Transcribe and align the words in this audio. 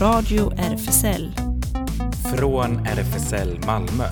Radio 0.00 0.52
RFSL. 0.56 1.32
Från 2.36 2.86
RFSL 2.86 3.58
Malmö. 3.66 4.04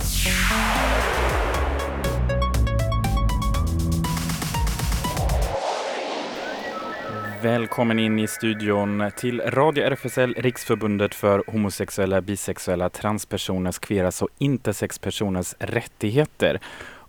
Välkommen 7.42 7.98
in 7.98 8.18
i 8.18 8.26
studion 8.26 9.10
till 9.16 9.40
Radio 9.40 9.84
RFSL, 9.84 10.34
Riksförbundet 10.38 11.14
för 11.14 11.42
homosexuella, 11.46 12.20
bisexuella, 12.20 12.90
transpersoners, 12.90 13.78
queeras 13.78 14.22
och 14.22 14.28
intersexpersoners 14.38 15.54
rättigheter. 15.58 16.60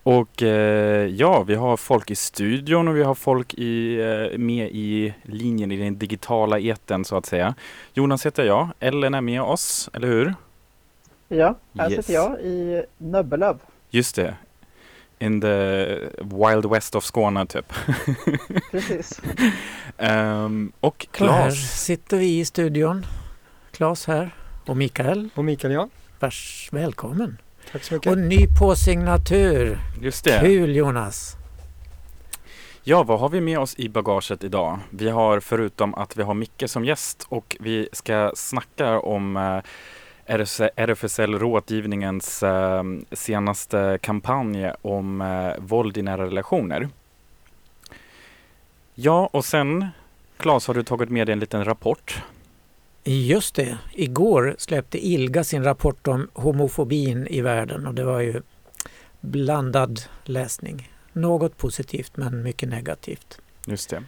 Och 0.08 0.44
eh, 0.44 1.06
ja, 1.08 1.44
vi 1.44 1.56
har 1.56 1.78
folk 1.78 2.12
i 2.12 2.16
studion 2.16 2.88
och 2.88 2.96
vi 2.98 3.04
har 3.04 3.16
folk 3.16 3.54
i, 3.54 3.96
eh, 4.02 4.38
med 4.38 4.70
i 4.72 5.14
linjen 5.24 5.72
i 5.72 5.78
den 5.78 5.98
digitala 5.98 6.60
eten 6.60 7.06
så 7.06 7.18
att 7.18 7.26
säga. 7.26 7.56
Jonas 7.94 8.26
heter 8.26 8.44
jag, 8.46 8.70
Ellen 8.80 9.14
är 9.14 9.22
med 9.22 9.42
oss, 9.42 9.90
eller 9.94 10.08
hur? 10.08 10.34
Ja, 11.28 11.58
här 11.78 11.92
Yes. 11.92 12.06
sitter 12.06 12.14
jag 12.14 12.40
i 12.42 12.84
Nöbbelöv. 12.98 13.58
Just 13.90 14.16
det. 14.16 14.36
In 15.20 15.42
the 15.42 15.86
wild 16.22 16.66
west 16.70 16.96
of 16.96 17.04
Skåne 17.04 17.46
typ. 17.46 17.74
Precis. 18.72 19.22
Ehm, 19.98 20.72
och 20.80 20.88
Och 20.88 21.20
här 21.20 21.28
Claes. 21.28 21.84
sitter 21.86 22.18
vi 22.18 22.40
i 22.40 22.46
studion. 22.46 23.06
Claes 23.72 24.08
här 24.08 24.36
och 24.66 24.78
Mikael. 24.78 25.30
Och 25.36 25.46
Mikael 25.46 25.74
ja. 25.74 25.90
Vars 26.20 26.70
välkommen. 26.72 27.38
Tack 27.76 27.84
så 27.84 27.94
mycket. 27.94 28.12
Och 28.12 28.18
ny 28.18 28.48
på 28.48 28.76
signatur. 28.76 29.80
Just 30.02 30.26
det. 30.26 30.40
Kul 30.40 30.76
Jonas! 30.76 31.36
Ja, 32.84 33.04
vad 33.04 33.20
har 33.20 33.30
vi 33.30 33.42
med 33.42 33.60
oss 33.60 33.76
i 33.78 33.90
bagaget 33.90 34.44
idag? 34.44 34.80
Vi 34.90 35.10
har 35.10 35.40
förutom 35.40 35.96
att 35.96 36.18
vi 36.18 36.24
har 36.24 36.34
Micke 36.34 36.64
som 36.68 36.86
gäst 36.86 37.26
och 37.30 37.58
vi 37.60 37.90
ska 37.92 38.32
snacka 38.36 39.00
om 39.00 39.38
eh, 39.38 40.34
RFSL 40.76 41.40
Rådgivningens 41.40 42.44
eh, 42.44 42.84
senaste 43.12 44.00
kampanj 44.02 44.72
om 44.82 45.22
eh, 45.22 45.64
våld 45.64 45.98
i 45.98 46.02
nära 46.02 46.26
relationer. 46.26 46.90
Ja, 48.94 49.30
och 49.34 49.46
sen 49.46 49.88
Claes, 50.38 50.68
har 50.68 50.74
du 50.74 50.84
tagit 50.84 51.10
med 51.10 51.28
dig 51.28 51.34
en 51.34 51.40
liten 51.40 51.66
rapport? 51.66 52.24
Just 53.08 53.56
det, 53.56 53.78
igår 53.94 54.56
släppte 54.58 55.08
ILGA 55.08 55.44
sin 55.44 55.64
rapport 55.64 56.08
om 56.08 56.30
homofobin 56.34 57.28
i 57.28 57.42
världen 57.42 57.88
och 57.88 57.94
det 57.94 58.04
var 58.04 58.20
ju 58.20 58.42
blandad 59.22 60.02
läsning. 60.24 60.92
Något 61.14 61.58
positivt 61.58 62.18
men 62.18 62.44
mycket 62.44 62.70
negativt. 62.70 63.42
Just 63.66 63.90
det. 63.90 64.04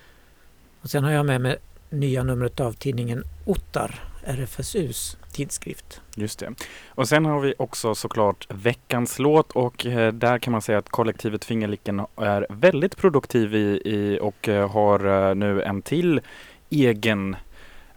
Och 0.81 0.89
sen 0.89 1.03
har 1.03 1.11
jag 1.11 1.25
med 1.25 1.41
mig 1.41 1.57
nya 1.89 2.23
numret 2.23 2.59
av 2.59 2.73
tidningen 2.73 3.23
Ottar, 3.45 4.03
RFSUs 4.23 5.17
tidskrift. 5.31 6.01
Just 6.15 6.39
det. 6.39 6.53
Och 6.87 7.07
sen 7.07 7.25
har 7.25 7.39
vi 7.39 7.53
också 7.57 7.95
såklart 7.95 8.47
veckans 8.49 9.19
låt 9.19 9.51
och 9.51 9.85
eh, 9.85 10.13
där 10.13 10.39
kan 10.39 10.51
man 10.51 10.61
säga 10.61 10.77
att 10.77 10.89
kollektivet 10.89 11.45
Fingerlicken 11.45 12.05
är 12.15 12.47
väldigt 12.49 12.97
produktiv 12.97 13.55
i, 13.55 13.81
i 13.85 14.19
och 14.21 14.49
eh, 14.49 14.69
har 14.71 15.29
eh, 15.29 15.35
nu 15.35 15.61
en 15.61 15.81
till 15.81 16.21
egen 16.69 17.35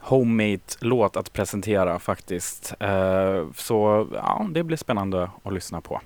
homemade 0.01 0.59
låt 0.79 1.17
att 1.17 1.33
presentera 1.33 1.99
faktiskt. 1.99 2.73
Eh, 2.79 3.47
så 3.55 4.07
ja, 4.13 4.47
det 4.51 4.63
blir 4.63 4.77
spännande 4.77 5.29
att 5.43 5.53
lyssna 5.53 5.81
på. 5.81 6.01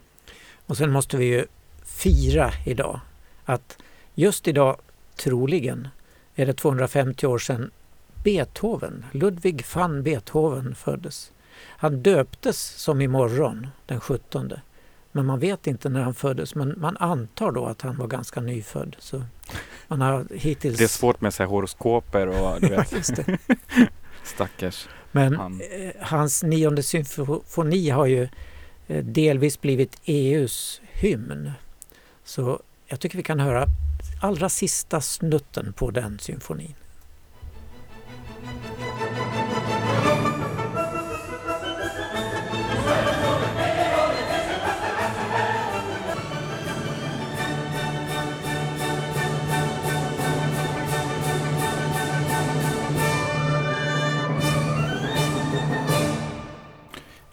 Och 0.66 0.78
sen 0.78 0.92
måste 0.92 1.18
vi 1.18 1.26
ju 1.26 1.46
fira 1.86 2.52
idag 2.66 3.00
att 3.46 3.78
just 4.16 4.48
idag, 4.48 4.78
troligen, 5.16 5.88
är 6.36 6.46
det 6.46 6.54
250 6.54 7.28
år 7.28 7.38
sedan 7.38 7.72
Beethoven, 8.24 9.06
Ludwig 9.12 9.66
van 9.76 10.04
Beethoven 10.04 10.76
föddes. 10.76 11.32
Han 11.68 12.02
döptes 12.02 12.58
som 12.62 13.02
imorgon, 13.02 13.68
den 13.86 14.00
17. 14.00 14.54
Men 15.16 15.26
man 15.26 15.40
vet 15.40 15.68
inte 15.68 15.90
när 15.90 16.02
han 16.02 16.14
föddes, 16.14 16.56
men 16.56 16.74
man 16.78 16.98
antar 16.98 17.52
då 17.52 17.66
att 17.66 17.82
han 17.82 17.98
var 17.98 18.08
ganska 18.08 18.42
nyfödd. 18.42 18.96
Så 19.00 19.24
man 19.88 20.02
har 20.02 20.26
hittills... 20.32 20.78
Det 20.78 20.84
är 20.84 20.88
svårt 20.88 21.22
med 21.22 21.34
så 21.34 21.44
här 21.44 21.48
horoskoper 21.50 22.28
och 22.28 22.62
du 22.62 22.68
vet, 22.68 22.90
det. 23.16 23.38
stackars 24.24 24.88
Men 25.12 25.36
han. 25.36 25.62
eh, 25.62 25.92
hans 26.02 26.44
nionde 26.44 26.84
symfoni 26.84 27.90
har 27.90 28.06
ju 28.06 28.28
eh, 28.88 29.06
delvis 29.06 29.62
blivit 29.62 30.02
EUs 30.06 30.82
hymn. 30.94 31.52
Så 32.24 32.60
jag 32.88 33.00
tycker 33.00 33.18
vi 33.18 33.24
kan 33.24 33.40
höra 33.40 33.66
allra 34.22 34.50
sista 34.50 35.02
snutten 35.02 35.74
på 35.74 35.92
den 35.92 36.20
symfonin. 36.20 36.76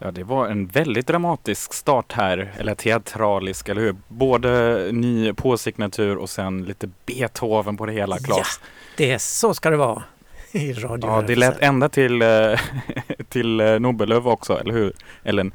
Ja, 0.03 0.11
det 0.11 0.23
var 0.23 0.47
en 0.47 0.67
väldigt 0.67 1.07
dramatisk 1.07 1.73
start 1.73 2.11
här, 2.11 2.53
eller 2.57 2.75
teatralisk, 2.75 3.69
eller 3.69 3.81
hur? 3.81 3.95
Både 4.07 4.89
ny 4.91 5.33
påsignatur 5.33 6.17
och 6.17 6.29
sen 6.29 6.63
lite 6.63 6.89
Beethoven 7.05 7.77
på 7.77 7.85
det 7.85 7.93
hela, 7.93 8.17
Claes. 8.17 8.59
Det 8.97 9.11
är 9.11 9.17
så 9.17 9.53
ska 9.53 9.69
det 9.69 9.77
vara 9.77 10.03
i 10.51 10.73
radio. 10.73 11.09
Ja, 11.09 11.21
det 11.21 11.35
lät 11.35 11.61
ända 11.61 11.89
till, 11.89 12.21
eh, 12.21 12.59
till 13.29 13.59
eh, 13.59 13.79
Nobelöv 13.79 14.27
också, 14.27 14.59
eller 14.59 14.73
hur? 14.73 14.93
Ellen? 15.23 15.53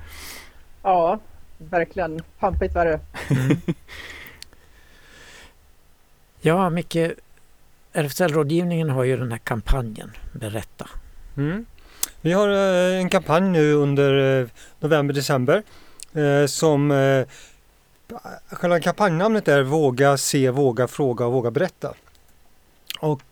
Ja, 0.82 1.20
verkligen. 1.58 2.20
Pampigt 2.38 2.74
var 2.74 2.84
det. 2.84 3.00
Mm. 3.30 3.56
Ja, 6.40 6.70
Micke, 6.70 6.96
RFSL-rådgivningen 7.92 8.90
har 8.90 9.04
ju 9.04 9.16
den 9.16 9.32
här 9.32 9.38
kampanjen 9.38 10.12
Berätta. 10.32 10.88
Mm. 11.36 11.66
Vi 12.20 12.32
har 12.32 12.48
eh, 12.48 13.00
en 13.00 13.08
kampanj 13.08 13.50
nu 13.50 13.72
under 13.72 14.40
eh, 14.40 14.48
november-december 14.80 15.62
eh, 16.12 16.46
som 16.46 16.92
själva 18.50 18.80
kampanjnamnet 18.80 19.48
är 19.48 19.62
Våga 19.62 20.16
se, 20.16 20.50
våga 20.50 20.88
fråga 20.88 21.26
och 21.26 21.32
våga 21.32 21.50
berätta. 21.50 21.94
Och 23.00 23.22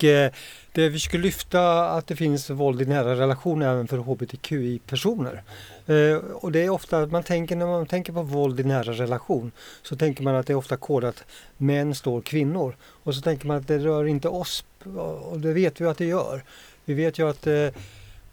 det 0.73 0.89
vi 0.89 0.99
ska 0.99 1.19
lyfta 1.19 1.91
att 1.91 2.07
det 2.07 2.17
finns 2.17 2.51
våld 2.51 2.83
i 2.83 2.85
nära 2.85 3.15
relation 3.15 3.63
även 3.63 3.89
för 3.89 3.99
hbtqi-personer. 3.99 5.43
Och 6.35 6.53
det 6.53 6.65
är 6.65 6.71
ofta 6.71 6.99
att 6.99 7.11
man 7.11 7.23
tänker 7.23 7.57
när 7.57 7.67
man 7.67 7.87
tänker 7.87 8.13
på 8.13 8.23
våld 8.23 8.61
i 8.61 8.65
nära 8.65 8.93
relation 8.93 9.53
så 9.83 9.97
tänker 9.97 10.23
man 10.23 10.35
att 10.35 10.47
det 10.47 10.53
är 10.53 10.57
ofta 10.57 10.77
kodat 10.77 11.25
män 11.57 11.95
står 11.95 12.21
kvinnor. 12.21 12.77
Och 12.83 13.15
så 13.15 13.21
tänker 13.21 13.47
man 13.47 13.57
att 13.57 13.69
det 13.69 13.79
rör 13.79 14.05
inte 14.05 14.29
oss 14.29 14.65
och 15.31 15.41
det 15.41 15.53
vet 15.53 15.81
vi 15.81 15.87
att 15.87 15.99
det 15.99 16.07
gör. 16.07 16.45
Vi 16.85 16.95
vet 16.95 17.19
ju 17.19 17.29
att 17.31 17.47
eh, 17.47 17.69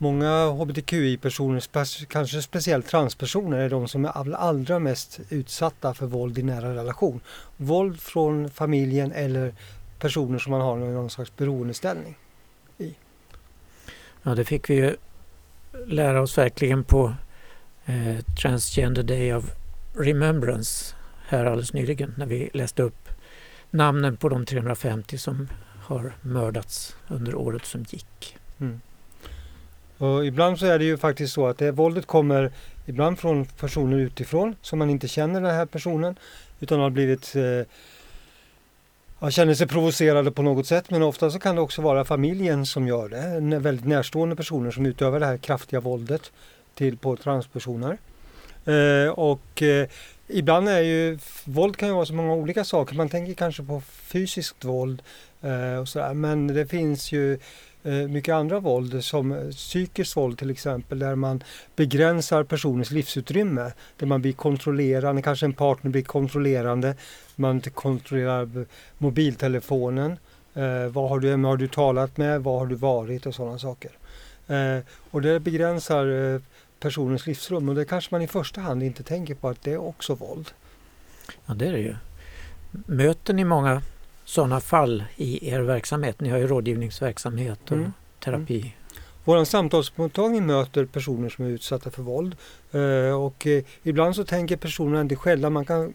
Många 0.04 0.50
hbtqi-personer, 0.50 2.06
kanske 2.08 2.42
speciellt 2.42 2.88
transpersoner, 2.88 3.58
är 3.58 3.70
de 3.70 3.88
som 3.88 4.06
är 4.06 4.10
all- 4.10 4.36
allra 4.36 4.80
mest 4.80 5.20
utsatta 5.30 5.94
för 5.94 6.06
våld 6.06 6.38
i 6.38 6.44
nära 6.44 6.76
relation. 6.76 7.22
Våld 7.58 8.00
från 8.02 8.50
familjen 8.50 9.12
eller 9.12 9.54
personer 10.00 10.40
som 10.40 10.52
man 10.52 10.62
har 10.62 10.78
någon 10.78 11.10
slags 11.10 11.36
beroendeställning. 11.38 12.18
Ja, 14.24 14.36
det 14.36 14.46
fick 14.46 14.70
vi 14.70 14.76
ju 14.76 14.96
lära 15.88 16.22
oss 16.22 16.38
verkligen 16.38 16.84
på 16.84 17.14
eh, 17.86 18.20
Transgender 18.42 19.04
Day 19.04 19.34
of 19.34 19.46
Remembrance 19.98 20.96
här 21.28 21.46
alldeles 21.46 21.74
nyligen 21.74 22.14
när 22.18 22.26
vi 22.26 22.50
läste 22.54 22.84
upp 22.84 23.10
namnen 23.70 24.18
på 24.18 24.30
de 24.30 24.46
350 24.46 25.18
som 25.18 25.48
har 25.82 26.14
mördats 26.22 26.96
under 27.08 27.36
året 27.36 27.66
som 27.66 27.86
gick. 27.90 28.38
Mm. 28.60 28.82
Och 30.04 30.26
ibland 30.26 30.60
så 30.60 30.66
är 30.66 30.80
det 30.80 30.86
ju 30.86 30.98
faktiskt 30.98 31.34
så 31.34 31.48
att 31.48 31.58
det 31.58 31.72
våldet 31.72 32.06
kommer 32.06 32.52
ibland 32.86 33.20
från 33.20 33.46
personer 33.46 33.98
utifrån 33.98 34.56
som 34.62 34.80
man 34.80 34.90
inte 34.90 35.08
känner 35.08 35.42
den 35.42 35.56
här 35.56 35.66
personen 35.66 36.16
utan 36.60 36.80
har 36.80 36.90
blivit 36.90 37.36
eh, 37.36 37.68
ja, 39.20 39.32
känner 39.32 39.54
sig 39.54 39.68
provocerade 39.68 40.32
på 40.32 40.42
något 40.42 40.68
sätt 40.68 40.90
men 40.90 41.04
ofta 41.04 41.30
så 41.32 41.40
kan 41.40 41.56
det 41.56 41.62
också 41.62 41.82
vara 41.82 42.06
familjen 42.06 42.66
som 42.66 42.88
gör 42.88 43.10
det. 43.10 43.60
Väldigt 43.60 43.86
närstående 43.86 44.36
personer 44.36 44.72
som 44.72 44.86
utövar 44.86 45.20
det 45.20 45.26
här 45.26 45.38
kraftiga 45.38 45.80
våldet 45.80 46.32
till, 46.76 46.98
på 46.98 47.16
transpersoner. 47.16 47.98
Eh, 48.66 49.10
och 49.10 49.62
eh, 49.62 49.88
ibland 50.28 50.70
är 50.70 50.82
ju 50.82 51.20
våld 51.46 51.78
kan 51.78 51.88
ju 51.88 51.94
vara 51.94 52.06
så 52.06 52.14
många 52.14 52.34
olika 52.34 52.64
saker. 52.64 52.96
Man 52.96 53.10
tänker 53.10 53.34
kanske 53.34 53.64
på 53.64 53.82
fysiskt 53.82 54.66
våld 54.66 55.02
eh, 55.42 55.80
och 55.80 55.88
sådär. 55.88 56.14
men 56.14 56.48
det 56.48 56.66
finns 56.66 57.12
ju 57.12 57.34
eh, 57.34 57.40
Eh, 57.84 57.94
mycket 57.94 58.34
andra 58.34 58.60
våld 58.60 59.04
som 59.04 59.32
eh, 59.32 59.50
psykiskt 59.50 60.18
våld 60.18 60.38
till 60.38 60.50
exempel 60.50 61.00
där 61.00 61.16
man 61.16 61.44
begränsar 61.76 62.44
personens 62.44 62.92
livsutrymme. 62.92 63.72
Där 63.98 64.08
man 64.08 64.22
blir 64.22 64.34
kontrollerande, 64.34 65.22
kanske 65.22 65.46
en 65.46 65.54
partner 65.54 65.92
blir 65.92 66.02
kontrollerande. 66.02 66.96
Man 67.36 67.62
kontrollerar 67.62 68.66
mobiltelefonen. 68.98 70.18
Eh, 70.54 70.88
vad 70.88 71.10
har 71.10 71.20
du, 71.20 71.30
vem 71.30 71.44
har 71.44 71.58
du 71.58 71.68
talat 71.68 72.18
med? 72.18 72.44
Vad 72.44 72.60
har 72.60 72.66
du 72.66 72.76
varit 72.76 73.26
och 73.26 73.36
sådana 73.36 73.60
saker. 73.60 73.92
Eh, 74.48 74.80
och 75.12 75.22
det 75.22 75.40
begränsar 75.40 76.34
eh, 76.34 76.42
personens 76.80 77.28
livsrum 77.28 77.70
och 77.70 77.76
det 77.76 77.86
kanske 77.86 78.16
man 78.16 78.22
i 78.22 78.28
första 78.28 78.62
hand 78.62 78.84
inte 78.84 79.04
tänker 79.04 79.36
på 79.36 79.50
att 79.50 79.64
det 79.64 79.74
är 79.74 79.78
också 79.78 80.16
våld. 80.16 80.52
Ja, 81.46 81.54
det 81.54 81.68
är 81.68 81.72
det 81.72 81.80
ju. 81.80 81.96
Möter 82.72 83.34
ni 83.34 83.44
många 83.44 83.82
sådana 84.34 84.60
fall 84.60 85.04
i 85.16 85.50
er 85.50 85.62
verksamhet? 85.62 86.22
Ni 86.22 86.30
har 86.30 86.38
ju 86.38 86.48
rådgivningsverksamhet 86.48 87.60
och 87.72 87.78
Mm. 87.78 87.94
terapi. 88.20 88.74
Vår 89.26 89.44
samtalsmottagning 89.46 90.46
möter 90.46 90.86
personer 90.86 91.30
som 91.30 91.46
är 91.46 91.50
utsatta 91.50 91.92
för 91.92 92.04
våld 92.04 92.36
eh, 92.72 93.24
och 93.24 93.48
eh, 93.48 93.64
ibland 93.84 94.16
så 94.16 94.24
tänker 94.24 94.58
personerna 94.58 95.02
inte 95.02 95.16
själva, 95.16 95.50
man, 95.50 95.66
kan, 95.66 95.94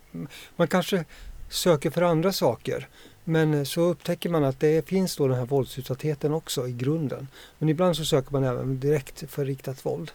man 0.56 0.68
kanske 0.68 1.04
söker 1.48 1.90
för 1.90 2.02
andra 2.02 2.32
saker. 2.32 2.88
Men 3.24 3.54
eh, 3.54 3.62
så 3.64 3.80
upptäcker 3.80 4.28
man 4.30 4.44
att 4.44 4.60
det 4.60 4.88
finns 4.88 5.16
då 5.16 5.28
den 5.28 5.38
här 5.38 5.46
våldsutsattheten 5.46 6.32
också 6.34 6.68
i 6.68 6.72
grunden. 6.72 7.28
Men 7.58 7.68
ibland 7.68 7.96
så 7.96 8.04
söker 8.04 8.32
man 8.32 8.44
även 8.44 8.80
direkt 8.80 9.24
för 9.30 9.44
riktat 9.44 9.86
våld. 9.86 10.10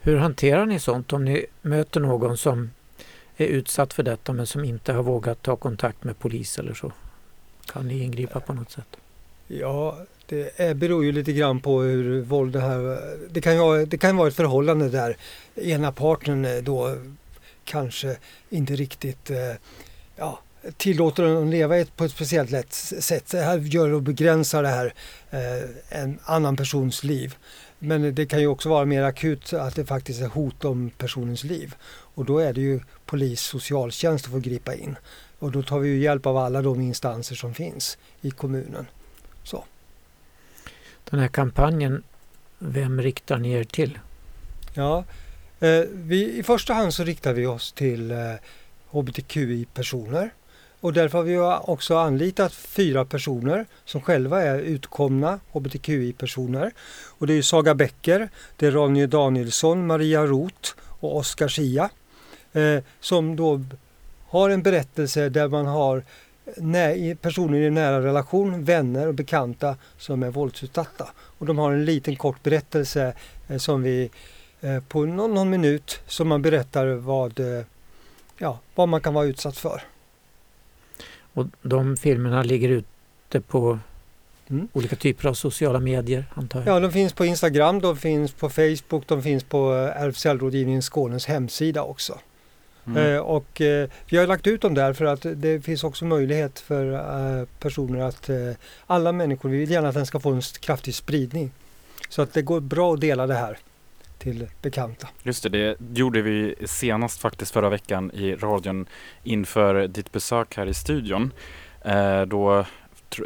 Hur 0.00 0.16
hanterar 0.16 0.66
ni 0.66 0.78
sånt 0.80 1.12
om 1.12 1.24
ni 1.24 1.46
möter 1.62 2.00
någon 2.00 2.36
som 2.36 2.70
är 3.44 3.48
utsatt 3.48 3.92
för 3.92 4.02
detta 4.02 4.32
men 4.32 4.46
som 4.46 4.64
inte 4.64 4.92
har 4.92 5.02
vågat 5.02 5.42
ta 5.42 5.56
kontakt 5.56 6.04
med 6.04 6.18
polis 6.18 6.58
eller 6.58 6.74
så? 6.74 6.92
Kan 7.66 7.88
ni 7.88 7.98
ingripa 7.98 8.40
på 8.40 8.52
något 8.52 8.70
sätt? 8.70 8.96
Ja, 9.46 9.98
det 10.26 10.60
är, 10.60 10.74
beror 10.74 11.04
ju 11.04 11.12
lite 11.12 11.32
grann 11.32 11.60
på 11.60 11.80
hur 11.80 12.22
våld 12.22 12.52
det 12.52 12.60
här... 12.60 13.00
Det 13.30 13.40
kan 13.40 13.52
ju 13.52 13.58
vara, 13.58 13.84
det 13.84 13.98
kan 13.98 14.16
vara 14.16 14.28
ett 14.28 14.34
förhållande 14.34 14.88
där 14.88 15.16
ena 15.54 15.92
parten 15.92 16.44
eh, 16.44 16.62
då 16.62 16.96
kanske 17.64 18.16
inte 18.50 18.76
riktigt 18.76 19.30
eh, 19.30 19.52
ja, 20.16 20.40
tillåter 20.76 21.22
en 21.22 21.42
att 21.42 21.48
leva 21.48 21.84
på 21.84 22.04
ett 22.04 22.12
speciellt 22.12 22.50
lätt 22.50 22.72
sätt. 22.72 23.26
Det 23.30 23.40
här 23.40 23.58
gör 23.58 23.92
och 23.92 24.02
begränsar 24.02 24.62
det 24.62 24.68
här 24.68 24.94
eh, 25.30 26.00
en 26.00 26.18
annan 26.24 26.56
persons 26.56 27.04
liv. 27.04 27.36
Men 27.78 28.14
det 28.14 28.26
kan 28.26 28.40
ju 28.40 28.46
också 28.46 28.68
vara 28.68 28.84
mer 28.84 29.02
akut 29.02 29.52
att 29.52 29.74
det 29.74 29.86
faktiskt 29.86 30.20
är 30.20 30.26
hot 30.26 30.64
om 30.64 30.90
personens 30.98 31.44
liv. 31.44 31.74
Och 32.14 32.24
då 32.24 32.38
är 32.38 32.52
det 32.52 32.60
ju 32.60 32.80
polis, 33.06 33.40
socialtjänst 33.40 34.24
som 34.24 34.32
får 34.32 34.40
gripa 34.40 34.74
in. 34.74 34.96
Och 35.38 35.52
då 35.52 35.62
tar 35.62 35.78
vi 35.78 35.88
ju 35.88 35.98
hjälp 35.98 36.26
av 36.26 36.36
alla 36.36 36.62
de 36.62 36.80
instanser 36.80 37.34
som 37.34 37.54
finns 37.54 37.98
i 38.20 38.30
kommunen. 38.30 38.86
Så. 39.44 39.64
Den 41.10 41.20
här 41.20 41.28
kampanjen, 41.28 42.02
vem 42.58 43.02
riktar 43.02 43.38
ni 43.38 43.52
er 43.52 43.64
till? 43.64 43.98
Ja, 44.74 45.04
eh, 45.60 45.84
vi, 45.92 46.38
I 46.38 46.42
första 46.42 46.74
hand 46.74 46.94
så 46.94 47.04
riktar 47.04 47.32
vi 47.32 47.46
oss 47.46 47.72
till 47.72 48.10
eh, 48.10 48.34
hbtqi-personer. 48.90 50.30
Och 50.80 50.92
därför 50.92 51.18
har 51.18 51.24
vi 51.24 51.38
också 51.72 51.96
anlitat 51.96 52.52
fyra 52.52 53.04
personer 53.04 53.66
som 53.84 54.00
själva 54.00 54.42
är 54.42 54.58
utkomna 54.58 55.40
hbtqi-personer. 55.52 56.72
Och 57.18 57.26
det 57.26 57.34
är 57.34 57.42
Saga 57.42 57.74
Bäcker, 57.74 58.28
det 58.56 58.66
är 58.66 58.70
Ronny 58.70 59.06
Danielsson, 59.06 59.86
Maria 59.86 60.26
Roth 60.26 60.70
och 61.00 61.16
Oskar 61.16 61.48
Schia. 61.48 61.90
Eh, 62.52 62.78
som 63.00 63.36
då 63.36 63.60
har 64.28 64.50
en 64.50 64.62
berättelse 64.62 65.28
där 65.28 65.48
man 65.48 65.66
har 65.66 66.02
personer 67.14 67.58
i 67.58 67.66
en 67.66 67.74
nära 67.74 68.02
relation, 68.02 68.64
vänner 68.64 69.06
och 69.06 69.14
bekanta 69.14 69.76
som 69.98 70.22
är 70.22 70.30
våldsutsatta. 70.30 71.08
Och 71.16 71.46
de 71.46 71.58
har 71.58 71.72
en 71.72 71.84
liten 71.84 72.16
kort 72.16 72.42
berättelse 72.42 73.14
eh, 73.48 73.58
som 73.58 73.82
vi 73.82 74.10
eh, 74.60 74.80
på 74.80 75.04
någon, 75.04 75.34
någon 75.34 75.50
minut 75.50 76.00
som 76.06 76.28
man 76.28 76.42
berättar 76.42 76.86
vad, 76.86 77.40
eh, 77.40 77.64
ja, 78.38 78.58
vad 78.74 78.88
man 78.88 79.00
kan 79.00 79.14
vara 79.14 79.26
utsatt 79.26 79.56
för. 79.56 79.82
Och 81.38 81.46
de 81.62 81.96
filmerna 81.96 82.42
ligger 82.42 82.68
ute 82.68 83.40
på 83.40 83.78
Mm. 84.50 84.68
olika 84.72 84.96
typer 84.96 85.28
av 85.28 85.34
sociala 85.34 85.80
medier 85.80 86.24
antar 86.34 86.58
jag? 86.60 86.68
Ja, 86.68 86.80
de 86.80 86.92
finns 86.92 87.12
på 87.12 87.24
Instagram, 87.24 87.80
de 87.80 87.96
finns 87.96 88.32
på 88.32 88.50
Facebook, 88.50 89.06
de 89.06 89.22
finns 89.22 89.44
på 89.44 89.74
eh, 89.74 90.02
RFSL-rådgivningen 90.02 90.82
Skånes 90.82 91.26
hemsida 91.26 91.82
också. 91.82 92.18
Mm. 92.86 93.14
Eh, 93.14 93.18
och 93.20 93.60
eh, 93.60 93.88
vi 94.10 94.16
har 94.16 94.26
lagt 94.26 94.46
ut 94.46 94.60
dem 94.60 94.74
där 94.74 94.92
för 94.92 95.04
att 95.04 95.26
det 95.34 95.60
finns 95.64 95.84
också 95.84 96.04
möjlighet 96.04 96.58
för 96.58 96.92
eh, 96.92 97.46
personer 97.60 98.00
att 98.00 98.28
eh, 98.28 98.36
alla 98.86 99.12
människor, 99.12 99.48
vi 99.48 99.58
vill 99.58 99.70
gärna 99.70 99.88
att 99.88 99.94
den 99.94 100.06
ska 100.06 100.20
få 100.20 100.30
en 100.30 100.42
kraftig 100.60 100.94
spridning. 100.94 101.50
Så 102.08 102.22
att 102.22 102.32
det 102.32 102.42
går 102.42 102.60
bra 102.60 102.94
att 102.94 103.00
dela 103.00 103.26
det 103.26 103.34
här 103.34 103.58
till 104.32 104.48
bekanta. 104.62 105.08
Just 105.22 105.42
det, 105.42 105.48
det 105.78 106.00
gjorde 106.00 106.22
vi 106.22 106.54
senast 106.66 107.20
faktiskt 107.20 107.52
förra 107.52 107.68
veckan 107.68 108.10
i 108.10 108.34
radion 108.34 108.86
inför 109.22 109.88
ditt 109.88 110.12
besök 110.12 110.56
här 110.56 110.66
i 110.66 110.74
studion. 110.74 111.32
Eh, 111.84 112.22
då 112.22 112.64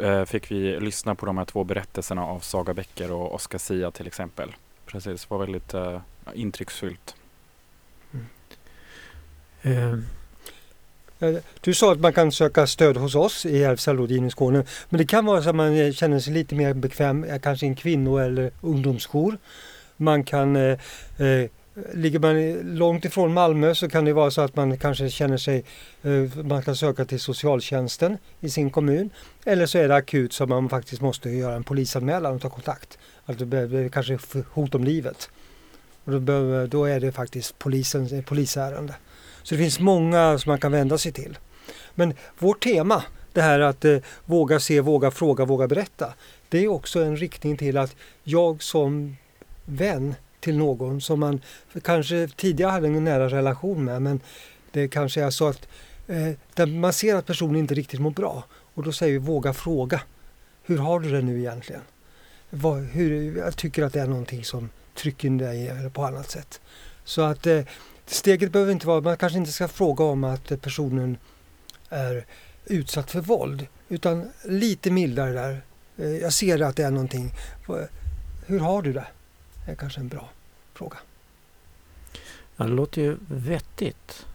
eh, 0.01 0.25
fick 0.25 0.51
vi 0.51 0.79
lyssna 0.79 1.15
på 1.15 1.25
de 1.25 1.37
här 1.37 1.45
två 1.45 1.63
berättelserna 1.63 2.25
av 2.25 2.39
Saga 2.39 2.73
Bäcker 2.73 3.11
och 3.11 3.35
Oskar 3.35 3.57
Sia 3.59 3.91
till 3.91 4.07
exempel. 4.07 4.55
Precis, 4.85 5.21
det 5.25 5.31
var 5.31 5.39
väldigt 5.39 5.73
eh, 5.73 5.99
intrycksfullt. 6.33 7.15
Eh, 9.61 9.95
Eh, 11.23 11.35
Du 11.61 11.73
sa 11.73 11.91
att 11.91 11.99
man 11.99 12.13
kan 12.13 12.31
söka 12.31 12.67
stöd 12.67 12.97
hos 12.97 13.15
oss 13.15 13.45
i 13.45 13.63
RFSL-rådgivning 13.63 14.31
Skåne. 14.31 14.65
Men 14.89 14.97
det 14.97 15.05
kan 15.05 15.25
vara 15.25 15.41
så 15.41 15.49
att 15.49 15.55
man 15.55 15.93
känner 15.93 16.19
sig 16.19 16.33
lite 16.33 16.55
mer 16.55 16.73
bekväm, 16.73 17.25
kanske 17.41 17.65
i 17.65 17.69
en 17.69 17.75
kvinno 17.75 18.17
eller 18.17 18.51
ungdomsjour. 18.61 19.37
Man 19.97 20.23
kan, 20.23 20.55
eh, 20.55 20.77
eh, 21.17 21.49
ligger 21.93 22.19
man 22.19 22.53
långt 22.77 23.05
ifrån 23.05 23.33
Malmö 23.33 23.75
så 23.75 23.89
kan 23.89 24.05
det 24.05 24.13
vara 24.13 24.31
så 24.31 24.41
att 24.41 24.55
man 24.55 24.77
kanske 24.77 25.09
känner 25.09 25.37
sig, 25.37 25.63
eh, 26.03 26.43
man 26.43 26.63
kan 26.63 26.75
söka 26.75 27.05
till 27.05 27.19
socialtjänsten 27.19 28.17
i 28.39 28.49
sin 28.49 28.69
kommun. 28.69 29.09
Eller 29.45 29.65
så 29.65 29.77
är 29.77 29.87
det 29.87 29.95
akut 29.95 30.33
så 30.33 30.45
man 30.45 30.69
faktiskt 30.69 31.01
måste 31.01 31.29
göra 31.29 31.55
en 31.55 31.63
polisanmälan 31.63 32.35
och 32.35 32.41
ta 32.41 32.49
kontakt. 32.49 32.97
Att 33.25 33.51
det 33.51 33.89
kanske 33.93 34.19
hot 34.51 34.75
om 34.75 34.83
livet. 34.83 35.29
Och 36.03 36.11
då, 36.11 36.19
behöver, 36.19 36.67
då 36.67 36.85
är 36.85 36.99
det 36.99 37.11
faktiskt 37.11 37.59
polisens, 37.59 38.11
eh, 38.11 38.21
polisärende. 38.21 38.95
Så 39.43 39.55
det 39.55 39.61
finns 39.61 39.79
många 39.79 40.37
som 40.37 40.49
man 40.49 40.59
kan 40.59 40.71
vända 40.71 40.97
sig 40.97 41.11
till. 41.11 41.37
Men 41.95 42.13
vårt 42.39 42.63
tema, 42.63 43.03
det 43.33 43.41
här 43.41 43.59
att 43.59 43.85
eh, 43.85 43.97
våga 44.25 44.59
se, 44.59 44.81
våga 44.81 45.11
fråga, 45.11 45.45
våga 45.45 45.67
berätta. 45.67 46.13
Det 46.49 46.63
är 46.63 46.67
också 46.67 47.03
en 47.03 47.17
riktning 47.17 47.57
till 47.57 47.77
att 47.77 47.95
jag 48.23 48.63
som 48.63 49.15
vän 49.65 50.15
till 50.39 50.57
någon 50.57 51.01
som 51.01 51.19
man 51.19 51.41
kanske 51.83 52.27
tidigare 52.27 52.71
hade 52.71 52.87
en 52.87 53.03
nära 53.03 53.29
relation 53.29 53.85
med 53.85 54.01
men 54.01 54.19
det 54.71 54.87
kanske 54.87 55.23
är 55.23 55.29
så 55.29 55.47
att 55.47 55.67
eh, 56.07 56.65
man 56.65 56.93
ser 56.93 57.15
att 57.15 57.25
personen 57.25 57.55
inte 57.55 57.73
riktigt 57.73 57.99
mår 57.99 58.11
bra 58.11 58.43
och 58.73 58.83
då 58.83 58.91
säger 58.91 59.13
vi 59.13 59.17
våga 59.25 59.53
fråga. 59.53 60.01
Hur 60.63 60.77
har 60.77 60.99
du 60.99 61.11
det 61.11 61.21
nu 61.21 61.39
egentligen? 61.39 61.81
Vad, 62.49 62.83
hur, 62.83 63.37
jag 63.37 63.57
tycker 63.57 63.83
att 63.83 63.93
det 63.93 64.01
är 64.01 64.07
någonting 64.07 64.43
som 64.43 64.69
trycker 64.95 65.29
dig 65.29 65.67
eller 65.67 65.89
på 65.89 66.05
annat 66.05 66.29
sätt. 66.29 66.61
Så 67.03 67.21
att 67.21 67.47
eh, 67.47 67.61
steget 68.05 68.51
behöver 68.51 68.71
inte 68.71 68.87
vara, 68.87 69.01
man 69.01 69.17
kanske 69.17 69.37
inte 69.37 69.51
ska 69.51 69.67
fråga 69.67 70.03
om 70.03 70.23
att 70.23 70.61
personen 70.61 71.17
är 71.89 72.25
utsatt 72.65 73.11
för 73.11 73.21
våld. 73.21 73.67
Utan 73.89 74.31
lite 74.43 74.91
mildare 74.91 75.31
där. 75.31 75.61
Eh, 75.97 76.17
Jag 76.17 76.33
ser 76.33 76.61
att 76.61 76.75
det 76.75 76.83
är 76.83 76.91
någonting. 76.91 77.33
Hur 78.45 78.59
har 78.59 78.81
du 78.81 78.93
det? 78.93 79.07
Är 79.65 79.75
kanske 79.75 79.99
en 79.99 80.07
bra 80.07 80.29
fråga. 80.73 80.97
ja, 82.57 82.65
det 82.65 82.71
låter 82.71 83.01
ju 83.01 83.17
vettigt. 83.27 84.25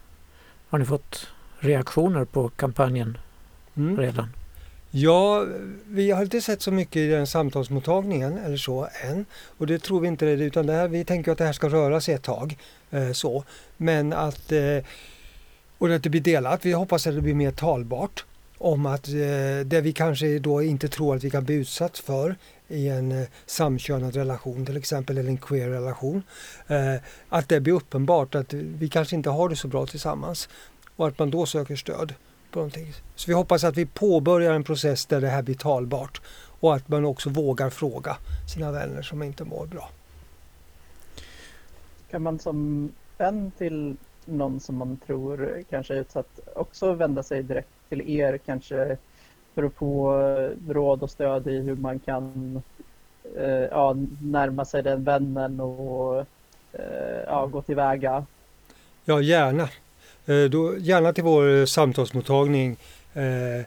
Har 0.69 0.79
ni 0.79 0.85
fått 0.85 1.27
reaktioner 1.59 2.25
på 2.25 2.49
kampanjen 2.49 3.17
Mm. 3.77 3.97
redan? 3.97 4.29
Ja, 4.91 5.45
vi 5.87 6.11
har 6.11 6.21
inte 6.21 6.41
sett 6.41 6.61
så 6.61 6.71
mycket 6.71 6.95
i 6.95 7.07
den 7.07 7.27
samtalsmottagningen 7.27 8.37
eller 8.37 8.57
så 8.57 8.87
än. 9.03 9.25
Och 9.57 9.67
det 9.67 9.79
tror 9.83 9.99
vi 9.99 10.07
inte 10.07 10.25
det, 10.25 10.31
utan 10.43 10.65
det 10.65 10.73
här, 10.73 10.87
vi 10.87 11.05
tänker 11.05 11.31
att 11.31 11.37
det 11.37 11.45
här 11.45 11.53
ska 11.53 11.69
röra 11.69 12.01
sig 12.01 12.13
ett 12.13 12.23
tag. 12.23 12.57
Eh, 12.91 13.11
så. 13.11 13.43
Men 13.77 14.13
att, 14.13 14.51
eh, 14.51 14.77
och 15.77 15.89
att 15.95 16.03
det 16.03 16.09
blir 16.09 16.21
delat. 16.21 16.65
Vi 16.65 16.71
hoppas 16.71 17.07
att 17.07 17.15
det 17.15 17.21
blir 17.21 17.33
mer 17.33 17.51
talbart 17.51 18.25
om 18.57 18.85
att 18.85 19.07
eh, 19.07 19.13
det 19.65 19.81
vi 19.83 19.93
kanske 19.93 20.39
då 20.39 20.61
inte 20.63 20.87
tror 20.87 21.15
att 21.15 21.23
vi 21.23 21.29
kan 21.29 21.45
bli 21.45 21.55
utsatt 21.55 21.97
för 21.97 22.35
i 22.69 22.89
en 22.89 23.11
eh, 23.11 23.27
samkönad 23.45 24.15
relation 24.15 24.65
till 24.65 24.77
exempel 24.77 25.17
eller 25.17 25.29
en 25.29 25.37
queer 25.37 25.69
relation. 25.69 26.23
Eh, 26.67 26.95
att 27.29 27.49
det 27.49 27.59
blir 27.59 27.73
uppenbart 27.73 28.35
att 28.35 28.53
vi 28.53 28.89
kanske 28.89 29.15
inte 29.15 29.29
har 29.29 29.49
det 29.49 29.55
så 29.55 29.67
bra 29.67 29.85
tillsammans 29.85 30.49
och 30.95 31.07
att 31.07 31.19
man 31.19 31.31
då 31.31 31.45
söker 31.45 31.75
stöd 31.75 32.13
på 32.51 32.59
någonting. 32.59 32.93
Så 33.15 33.31
vi 33.31 33.33
hoppas 33.33 33.63
att 33.63 33.77
vi 33.77 33.85
påbörjar 33.85 34.53
en 34.53 34.63
process 34.63 35.05
där 35.05 35.21
det 35.21 35.27
här 35.29 35.41
blir 35.41 35.55
talbart 35.55 36.21
och 36.59 36.75
att 36.75 36.87
man 36.87 37.05
också 37.05 37.29
vågar 37.29 37.69
fråga 37.69 38.17
sina 38.53 38.71
vänner 38.71 39.01
som 39.01 39.23
inte 39.23 39.43
mår 39.43 39.65
bra. 39.65 39.89
Kan 42.11 42.21
man 42.21 42.39
som 42.39 42.91
vän 43.17 43.51
till 43.57 43.97
någon 44.25 44.59
som 44.59 44.75
man 44.75 44.97
tror 44.97 45.63
kanske 45.69 45.93
är 45.93 45.97
utsatt 45.97 46.39
också 46.55 46.93
vända 46.93 47.23
sig 47.23 47.43
direkt 47.43 47.69
till 47.89 48.09
er 48.09 48.37
kanske 48.37 48.97
för 49.59 49.67
att 49.67 49.73
få 49.73 50.13
råd 50.73 51.03
och 51.03 51.09
stöd 51.09 51.47
i 51.47 51.57
hur 51.61 51.75
man 51.75 51.99
kan 51.99 52.61
eh, 53.37 53.45
ja, 53.47 53.95
närma 54.21 54.65
sig 54.65 54.83
den 54.83 55.03
vännen 55.03 55.59
och 55.59 56.19
eh, 56.73 57.23
ja, 57.27 57.45
gå 57.45 57.61
tillväga. 57.61 58.25
Ja, 59.05 59.21
gärna. 59.21 59.69
Eh, 60.25 60.43
då, 60.49 60.77
gärna 60.77 61.13
till 61.13 61.23
vår 61.23 61.65
samtalsmottagning 61.65 62.77
eh, 63.13 63.65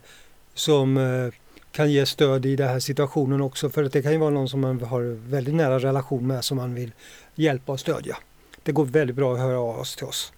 som 0.53 0.97
eh, 0.97 1.33
kan 1.71 1.91
ge 1.91 2.05
stöd 2.05 2.45
i 2.45 2.55
den 2.55 2.67
här 2.67 2.79
situationen 2.79 3.41
också. 3.41 3.69
För 3.69 3.83
att 3.83 3.93
det 3.93 4.01
kan 4.01 4.11
ju 4.11 4.17
vara 4.17 4.29
någon 4.29 4.49
som 4.49 4.61
man 4.61 4.81
har 4.81 5.01
väldigt 5.29 5.55
nära 5.55 5.79
relation 5.79 6.27
med 6.27 6.43
som 6.43 6.57
man 6.57 6.73
vill 6.73 6.91
hjälpa 7.35 7.71
och 7.71 7.79
stödja. 7.79 8.17
Det 8.63 8.71
går 8.71 8.85
väldigt 8.85 9.15
bra 9.15 9.33
att 9.33 9.39
höra 9.39 9.59
av 9.59 9.79
oss 9.79 9.95
till 9.95 10.07
oss. 10.07 10.33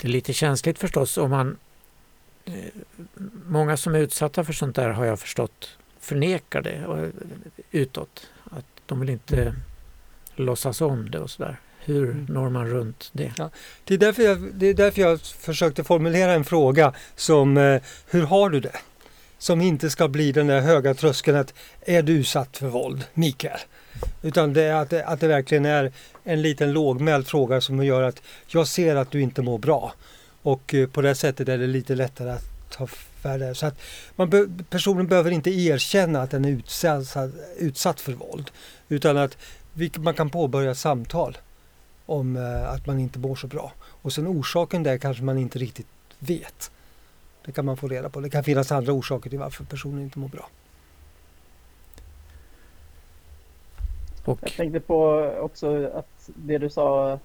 Det 0.00 0.08
är 0.08 0.12
lite 0.12 0.32
känsligt 0.32 0.78
förstås 0.78 1.18
om 1.18 1.30
man... 1.30 1.56
Eh, 2.44 2.54
många 3.46 3.76
som 3.76 3.94
är 3.94 3.98
utsatta 3.98 4.44
för 4.44 4.52
sånt 4.52 4.76
där 4.76 4.88
har 4.88 5.04
jag 5.04 5.20
förstått 5.20 5.68
förnekar 6.00 6.62
det 6.62 6.86
och, 6.86 7.12
utåt. 7.70 8.26
Att 8.50 8.64
de 8.86 9.00
vill 9.00 9.10
inte 9.10 9.54
låtsas 10.36 10.80
om 10.80 11.10
det 11.10 11.18
och 11.18 11.30
sådär. 11.30 11.60
Hur 11.84 12.10
mm. 12.10 12.26
når 12.28 12.50
man 12.50 12.68
runt 12.68 13.10
det? 13.12 13.32
Ja, 13.36 13.50
det, 13.84 13.94
är 13.94 13.98
därför 13.98 14.22
jag, 14.22 14.54
det 14.54 14.66
är 14.66 14.74
därför 14.74 15.02
jag 15.02 15.20
försökte 15.20 15.84
formulera 15.84 16.32
en 16.32 16.44
fråga 16.44 16.92
som 17.16 17.56
eh, 17.56 17.82
Hur 18.06 18.22
har 18.22 18.50
du 18.50 18.60
det? 18.60 18.76
Som 19.38 19.60
inte 19.60 19.90
ska 19.90 20.08
bli 20.08 20.32
den 20.32 20.46
där 20.46 20.60
höga 20.60 20.94
tröskeln 20.94 21.36
att 21.36 21.54
Är 21.80 22.02
du 22.02 22.12
utsatt 22.12 22.56
för 22.56 22.66
våld, 22.66 23.04
Mikael? 23.14 23.60
Utan 24.22 24.52
det 24.52 24.62
är 24.62 24.74
att, 24.74 24.90
det, 24.90 25.06
att 25.06 25.20
det 25.20 25.28
verkligen 25.28 25.64
är 25.64 25.92
en 26.24 26.42
liten 26.42 26.72
lågmäld 26.72 27.26
fråga 27.26 27.60
som 27.60 27.84
gör 27.84 28.02
att 28.02 28.22
jag 28.46 28.68
ser 28.68 28.96
att 28.96 29.10
du 29.10 29.20
inte 29.20 29.42
mår 29.42 29.58
bra. 29.58 29.94
Och 30.42 30.74
eh, 30.74 30.88
på 30.88 31.02
det 31.02 31.14
sättet 31.14 31.48
är 31.48 31.58
det 31.58 31.66
lite 31.66 31.94
lättare 31.94 32.30
att 32.30 32.44
ta 32.70 32.86
färre. 32.86 33.54
Så 33.54 33.66
att 33.66 33.80
man 34.16 34.30
be, 34.30 34.48
personen 34.70 35.06
behöver 35.06 35.30
inte 35.30 35.50
erkänna 35.50 36.22
att 36.22 36.30
den 36.30 36.44
är 36.44 36.48
utsatt, 36.48 37.16
utsatt 37.58 38.00
för 38.00 38.12
våld. 38.12 38.50
Utan 38.88 39.16
att 39.16 39.38
vi, 39.72 39.92
man 39.98 40.14
kan 40.14 40.30
påbörja 40.30 40.74
samtal 40.74 41.38
om 42.06 42.36
eh, 42.36 42.70
att 42.70 42.86
man 42.86 43.00
inte 43.00 43.18
mår 43.18 43.36
så 43.36 43.46
bra. 43.46 43.72
Och 43.82 44.12
sen 44.12 44.26
orsaken 44.26 44.82
där 44.82 44.98
kanske 44.98 45.22
man 45.22 45.38
inte 45.38 45.58
riktigt 45.58 45.86
vet. 46.18 46.70
Det 47.44 47.52
kan 47.52 47.64
man 47.64 47.76
få 47.76 47.88
reda 47.88 48.08
på. 48.08 48.20
Det 48.20 48.30
kan 48.30 48.44
finnas 48.44 48.72
andra 48.72 48.92
orsaker 48.92 49.30
till 49.30 49.38
varför 49.38 49.64
personen 49.64 50.02
inte 50.02 50.18
mår 50.18 50.28
bra. 50.28 50.48
Och. 54.24 54.38
Jag 54.42 54.52
tänkte 54.52 54.80
på 54.80 55.30
också 55.40 55.90
att 55.94 56.30
det 56.34 56.58
du 56.58 56.70
sa 56.70 57.18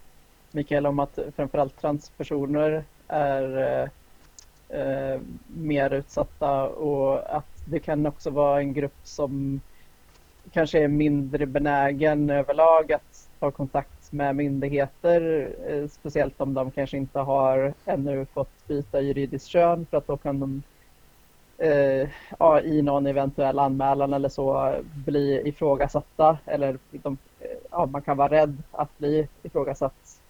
Mikael 0.51 0.85
om 0.85 0.99
att 0.99 1.19
framförallt 1.35 1.81
transpersoner 1.81 2.83
är 3.07 3.57
eh, 4.69 4.79
eh, 4.79 5.19
mer 5.47 5.93
utsatta 5.93 6.63
och 6.67 7.35
att 7.35 7.63
det 7.65 7.79
kan 7.79 8.05
också 8.05 8.29
vara 8.29 8.59
en 8.59 8.73
grupp 8.73 8.99
som 9.03 9.61
kanske 10.51 10.83
är 10.83 10.87
mindre 10.87 11.45
benägen 11.45 12.29
överlag 12.29 12.91
att 12.91 13.29
ta 13.39 13.51
kontakt 13.51 14.11
med 14.11 14.35
myndigheter. 14.35 15.49
Eh, 15.67 15.87
speciellt 15.87 16.41
om 16.41 16.53
de 16.53 16.71
kanske 16.71 16.97
inte 16.97 17.19
har 17.19 17.73
ännu 17.85 18.25
fått 18.25 18.67
byta 18.67 19.01
juridiskt 19.01 19.47
kön 19.47 19.85
för 19.85 19.97
att 19.97 20.07
då 20.07 20.17
kan 20.17 20.39
de 20.39 20.63
eh, 21.57 22.09
ja, 22.39 22.61
i 22.61 22.81
någon 22.81 23.07
eventuell 23.07 23.59
anmälan 23.59 24.13
eller 24.13 24.29
så 24.29 24.75
bli 25.05 25.41
ifrågasatta 25.47 26.37
eller 26.45 26.77
de, 26.91 27.17
eh, 27.39 27.47
ja, 27.71 27.85
man 27.85 28.01
kan 28.01 28.17
vara 28.17 28.31
rädd 28.31 28.63
att 28.71 28.97
bli 28.97 29.27
ifrågasatt 29.43 30.21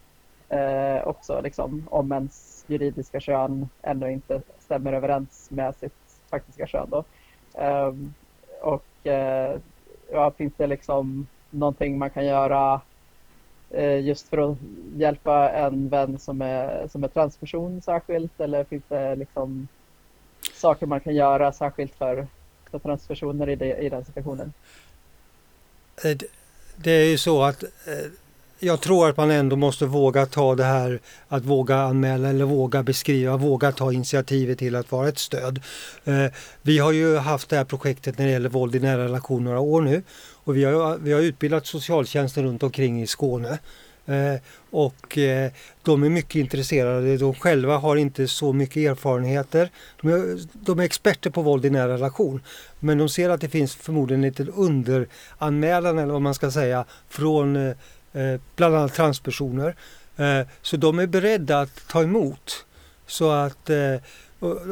eh, 0.48 1.08
också 1.08 1.40
liksom, 1.40 1.88
om 1.90 2.12
ens 2.12 2.64
juridiska 2.66 3.20
kön 3.20 3.68
ännu 3.82 4.12
inte 4.12 4.42
stämmer 4.58 4.92
överens 4.92 5.50
med 5.50 5.74
sitt 5.76 6.20
faktiska 6.30 6.66
kön. 6.66 6.90
Då. 6.90 7.04
Eh, 7.60 7.92
och 8.60 9.06
eh, 9.06 9.58
ja, 10.12 10.30
finns 10.30 10.52
det 10.56 10.66
liksom 10.66 11.26
någonting 11.50 11.98
man 11.98 12.10
kan 12.10 12.26
göra 12.26 12.80
eh, 13.70 14.00
just 14.00 14.28
för 14.28 14.50
att 14.50 14.58
hjälpa 14.96 15.50
en 15.50 15.88
vän 15.88 16.18
som 16.18 16.42
är, 16.42 16.88
som 16.88 17.04
är 17.04 17.08
transperson 17.08 17.82
särskilt 17.82 18.40
eller 18.40 18.64
finns 18.64 18.84
det 18.88 19.14
liksom 19.16 19.68
saker 20.54 20.86
man 20.86 21.00
kan 21.00 21.14
göra 21.14 21.52
särskilt 21.52 21.94
för, 21.94 22.26
för 22.70 22.78
transpersoner 22.78 23.48
i, 23.48 23.56
det, 23.56 23.76
i 23.76 23.88
den 23.88 24.04
situationen? 24.04 24.52
Eh, 26.04 26.16
det 26.76 26.90
är 26.90 27.10
ju 27.10 27.18
så 27.18 27.42
att 27.42 27.62
eh, 27.62 28.10
jag 28.60 28.80
tror 28.80 29.08
att 29.08 29.16
man 29.16 29.30
ändå 29.30 29.56
måste 29.56 29.86
våga 29.86 30.26
ta 30.26 30.54
det 30.54 30.64
här 30.64 31.00
att 31.28 31.44
våga 31.44 31.76
anmäla 31.76 32.28
eller 32.28 32.44
våga 32.44 32.82
beskriva, 32.82 33.36
våga 33.36 33.72
ta 33.72 33.92
initiativet 33.92 34.58
till 34.58 34.76
att 34.76 34.92
vara 34.92 35.08
ett 35.08 35.18
stöd. 35.18 35.60
Eh, 36.04 36.26
vi 36.62 36.78
har 36.78 36.92
ju 36.92 37.16
haft 37.16 37.48
det 37.48 37.56
här 37.56 37.64
projektet 37.64 38.18
när 38.18 38.26
det 38.26 38.32
gäller 38.32 38.48
våld 38.48 38.74
i 38.74 38.80
nära 38.80 39.04
relation 39.04 39.44
några 39.44 39.60
år 39.60 39.82
nu 39.82 40.02
och 40.44 40.56
vi 40.56 40.64
har, 40.64 40.98
vi 40.98 41.12
har 41.12 41.20
utbildat 41.20 41.66
socialtjänsten 41.66 42.44
runt 42.44 42.62
omkring 42.62 43.02
i 43.02 43.06
Skåne 43.06 43.58
Eh, 44.08 44.40
och 44.70 45.18
eh, 45.18 45.50
de 45.82 46.02
är 46.02 46.08
mycket 46.08 46.34
intresserade. 46.34 47.16
De 47.16 47.34
själva 47.34 47.76
har 47.76 47.96
inte 47.96 48.28
så 48.28 48.52
mycket 48.52 48.76
erfarenheter. 48.76 49.70
De 50.00 50.08
är, 50.08 50.38
de 50.52 50.78
är 50.78 50.84
experter 50.84 51.30
på 51.30 51.42
våld 51.42 51.64
i 51.64 51.70
nära 51.70 51.92
relation. 51.92 52.40
Men 52.80 52.98
de 52.98 53.08
ser 53.08 53.30
att 53.30 53.40
det 53.40 53.48
finns 53.48 53.74
förmodligen 53.74 54.22
lite 54.22 54.44
underanmälan 54.44 55.98
eller 55.98 56.12
vad 56.12 56.22
man 56.22 56.34
ska 56.34 56.50
säga 56.50 56.84
från 57.08 57.56
eh, 57.56 57.76
Eh, 58.12 58.40
bland 58.56 58.74
annat 58.74 58.94
transpersoner. 58.94 59.76
Eh, 60.16 60.40
så 60.62 60.76
de 60.76 60.98
är 60.98 61.06
beredda 61.06 61.60
att 61.60 61.88
ta 61.88 62.02
emot. 62.02 62.66
Så 63.06 63.30
att 63.30 63.70
eh, 63.70 63.94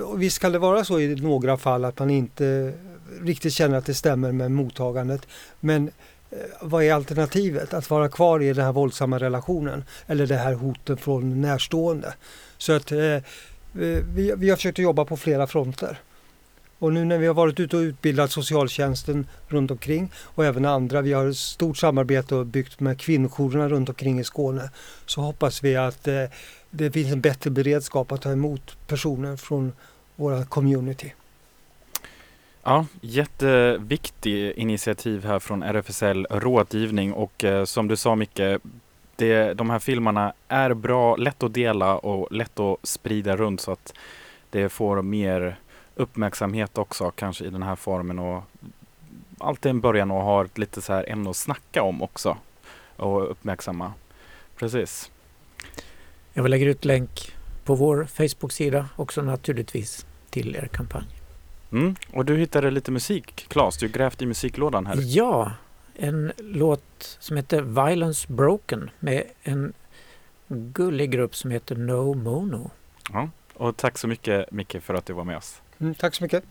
och 0.04 0.22
visst 0.22 0.38
kan 0.38 0.52
det 0.52 0.58
vara 0.58 0.84
så 0.84 1.00
i 1.00 1.14
några 1.14 1.56
fall 1.56 1.84
att 1.84 1.98
man 1.98 2.10
inte 2.10 2.72
riktigt 3.22 3.52
känner 3.52 3.78
att 3.78 3.86
det 3.86 3.94
stämmer 3.94 4.32
med 4.32 4.50
mottagandet. 4.50 5.26
Men 5.60 5.90
vad 6.60 6.84
är 6.84 6.92
alternativet? 6.92 7.74
Att 7.74 7.90
vara 7.90 8.08
kvar 8.08 8.42
i 8.42 8.52
den 8.52 8.64
här 8.64 8.72
våldsamma 8.72 9.18
relationen 9.18 9.84
eller 10.06 10.26
det 10.26 10.36
här 10.36 10.54
hoten 10.54 10.96
från 10.96 11.40
närstående. 11.40 12.14
Så 12.58 12.72
att 12.72 12.92
vi, 12.92 14.34
vi 14.36 14.50
har 14.50 14.56
försökt 14.56 14.78
jobba 14.78 15.04
på 15.04 15.16
flera 15.16 15.46
fronter. 15.46 15.98
Och 16.78 16.92
nu 16.92 17.04
när 17.04 17.18
vi 17.18 17.26
har 17.26 17.34
varit 17.34 17.60
ute 17.60 17.76
och 17.76 17.80
utbildat 17.80 18.30
socialtjänsten 18.30 19.26
runt 19.48 19.70
omkring 19.70 20.10
och 20.16 20.44
även 20.44 20.64
andra, 20.64 21.00
vi 21.00 21.12
har 21.12 21.26
ett 21.26 21.36
stort 21.36 21.76
samarbete 21.76 22.34
och 22.34 22.46
byggt 22.46 22.80
med 22.80 23.00
kvinnojourerna 23.00 23.68
runt 23.68 23.88
omkring 23.88 24.20
i 24.20 24.24
Skåne, 24.24 24.70
så 25.06 25.20
hoppas 25.20 25.64
vi 25.64 25.76
att 25.76 26.08
eh, 26.08 26.24
det 26.70 26.90
finns 26.90 27.12
en 27.12 27.20
bättre 27.20 27.50
beredskap 27.50 28.12
att 28.12 28.22
ta 28.22 28.32
emot 28.32 28.76
personer 28.86 29.36
från 29.36 29.72
våra 30.16 30.44
community. 30.44 31.12
Ja, 32.62 32.86
jätteviktig 33.00 34.52
initiativ 34.52 35.24
här 35.24 35.38
från 35.38 35.62
RFSL 35.62 36.26
Rådgivning 36.30 37.12
och 37.12 37.44
eh, 37.44 37.64
som 37.64 37.88
du 37.88 37.96
sa 37.96 38.14
Micke, 38.14 38.40
det, 39.16 39.54
de 39.54 39.70
här 39.70 39.78
filmerna 39.78 40.32
är 40.48 40.74
bra, 40.74 41.16
lätt 41.16 41.42
att 41.42 41.54
dela 41.54 41.98
och 41.98 42.32
lätt 42.32 42.60
att 42.60 42.78
sprida 42.82 43.36
runt 43.36 43.60
så 43.60 43.72
att 43.72 43.94
det 44.50 44.68
får 44.68 45.02
mer 45.02 45.56
uppmärksamhet 45.96 46.78
också 46.78 47.10
kanske 47.10 47.44
i 47.44 47.50
den 47.50 47.62
här 47.62 47.76
formen 47.76 48.18
och 48.18 48.42
alltid 49.38 49.70
en 49.70 49.80
början 49.80 50.10
att 50.10 50.22
ha 50.22 50.46
lite 50.54 50.82
så 50.82 50.92
här 50.92 51.10
ämne 51.10 51.30
att 51.30 51.36
snacka 51.36 51.82
om 51.82 52.02
också 52.02 52.36
och 52.96 53.30
uppmärksamma. 53.30 53.92
Precis. 54.56 55.10
Jag 56.32 56.42
vill 56.42 56.50
lägga 56.50 56.66
ut 56.66 56.84
länk 56.84 57.34
på 57.64 57.74
vår 57.74 58.04
Facebook-sida 58.04 58.88
också 58.96 59.22
naturligtvis 59.22 60.06
till 60.30 60.56
er 60.56 60.68
kampanj. 60.72 61.06
Mm. 61.72 61.96
Och 62.12 62.24
du 62.24 62.36
hittade 62.36 62.70
lite 62.70 62.90
musik, 62.90 63.46
Claes. 63.48 63.78
Du 63.78 63.88
grävt 63.88 64.22
i 64.22 64.26
musiklådan 64.26 64.86
här. 64.86 64.96
Ja, 65.00 65.52
en 65.94 66.32
låt 66.38 67.16
som 67.20 67.36
heter 67.36 67.62
Violence 67.62 68.32
Broken 68.32 68.90
med 68.98 69.24
en 69.42 69.72
gullig 70.48 71.10
grupp 71.10 71.36
som 71.36 71.50
heter 71.50 71.76
No 71.76 72.14
Mono. 72.14 72.70
Ja, 73.12 73.28
och 73.54 73.76
tack 73.76 73.98
så 73.98 74.08
mycket 74.08 74.52
Micke 74.52 74.82
för 74.82 74.94
att 74.94 75.06
du 75.06 75.12
var 75.12 75.24
med 75.24 75.36
oss. 75.36 75.62
Mm, 75.80 75.94
tack 75.94 76.14
så 76.14 76.24
mycket. 76.24 76.44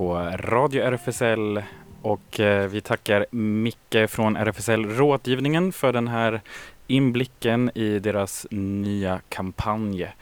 På 0.00 0.32
Radio 0.38 0.82
RFSL 0.82 1.62
och 2.02 2.40
eh, 2.40 2.66
vi 2.68 2.80
tackar 2.80 3.26
Micke 3.30 3.96
från 4.10 4.36
RFSL 4.36 4.84
Rådgivningen 4.84 5.72
för 5.72 5.92
den 5.92 6.08
här 6.08 6.40
inblicken 6.86 7.70
i 7.74 7.98
deras 7.98 8.46
nya 8.50 9.20
kampanj. 9.28 10.14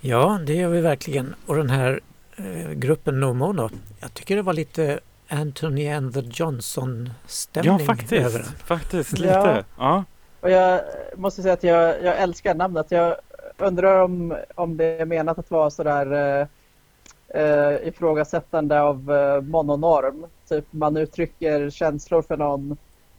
Ja, 0.00 0.40
det 0.46 0.54
gör 0.54 0.68
vi 0.68 0.80
verkligen. 0.80 1.34
Och 1.46 1.56
den 1.56 1.70
här 1.70 2.00
eh, 2.36 2.70
gruppen 2.72 3.20
No 3.20 3.32
Mono. 3.32 3.70
Jag 4.00 4.14
tycker 4.14 4.36
det 4.36 4.42
var 4.42 4.52
lite 4.52 5.00
Anthony 5.28 5.88
and 5.88 6.14
the 6.14 6.20
Johnson-stämning 6.20 7.78
Ja, 7.78 7.86
faktiskt. 7.86 8.12
över 8.12 8.38
den. 8.38 8.48
Faktiskt, 8.64 9.18
Ja. 9.18 9.24
lite. 9.24 9.64
Ja. 9.78 10.04
Och 10.40 10.50
jag 10.50 10.80
måste 11.16 11.42
säga 11.42 11.54
att 11.54 11.64
jag, 11.64 12.02
jag 12.02 12.16
älskar 12.18 12.54
namnet. 12.54 12.86
Jag 12.90 13.16
undrar 13.58 14.02
om, 14.02 14.36
om 14.54 14.76
det 14.76 14.84
är 14.84 15.04
menat 15.04 15.38
att 15.38 15.50
vara 15.50 15.70
sådär 15.70 16.48
eh, 17.36 17.88
ifrågasättande 17.88 18.80
av 18.80 19.12
eh, 19.12 19.40
mononorm. 19.40 20.26
Typ 20.48 20.64
man 20.70 20.96
uttrycker 20.96 21.70
känslor 21.70 22.22
för 22.22 22.36
någon 22.36 22.76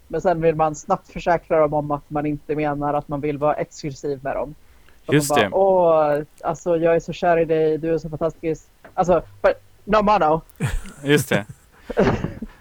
men 0.07 0.21
sen 0.21 0.41
vill 0.41 0.55
man 0.55 0.75
snabbt 0.75 1.11
försäkra 1.11 1.59
dem 1.59 1.73
om 1.73 1.91
att 1.91 2.09
man 2.09 2.25
inte 2.25 2.55
menar 2.55 2.93
att 2.93 3.07
man 3.07 3.21
vill 3.21 3.37
vara 3.37 3.53
exklusiv 3.53 4.19
med 4.23 4.35
dem. 4.35 4.55
Så 5.05 5.13
Just 5.13 5.29
man 5.29 5.39
det. 5.39 5.49
bara, 5.49 5.59
Åh, 5.59 6.23
alltså 6.43 6.77
jag 6.77 6.95
är 6.95 6.99
så 6.99 7.13
kär 7.13 7.37
i 7.39 7.45
dig, 7.45 7.77
du 7.77 7.93
är 7.93 7.97
så 7.97 8.09
fantastisk. 8.09 8.67
Alltså, 8.93 9.21
but, 9.41 9.53
no 9.83 10.01
mono. 10.01 10.41
Just 11.03 11.29
det. 11.29 11.45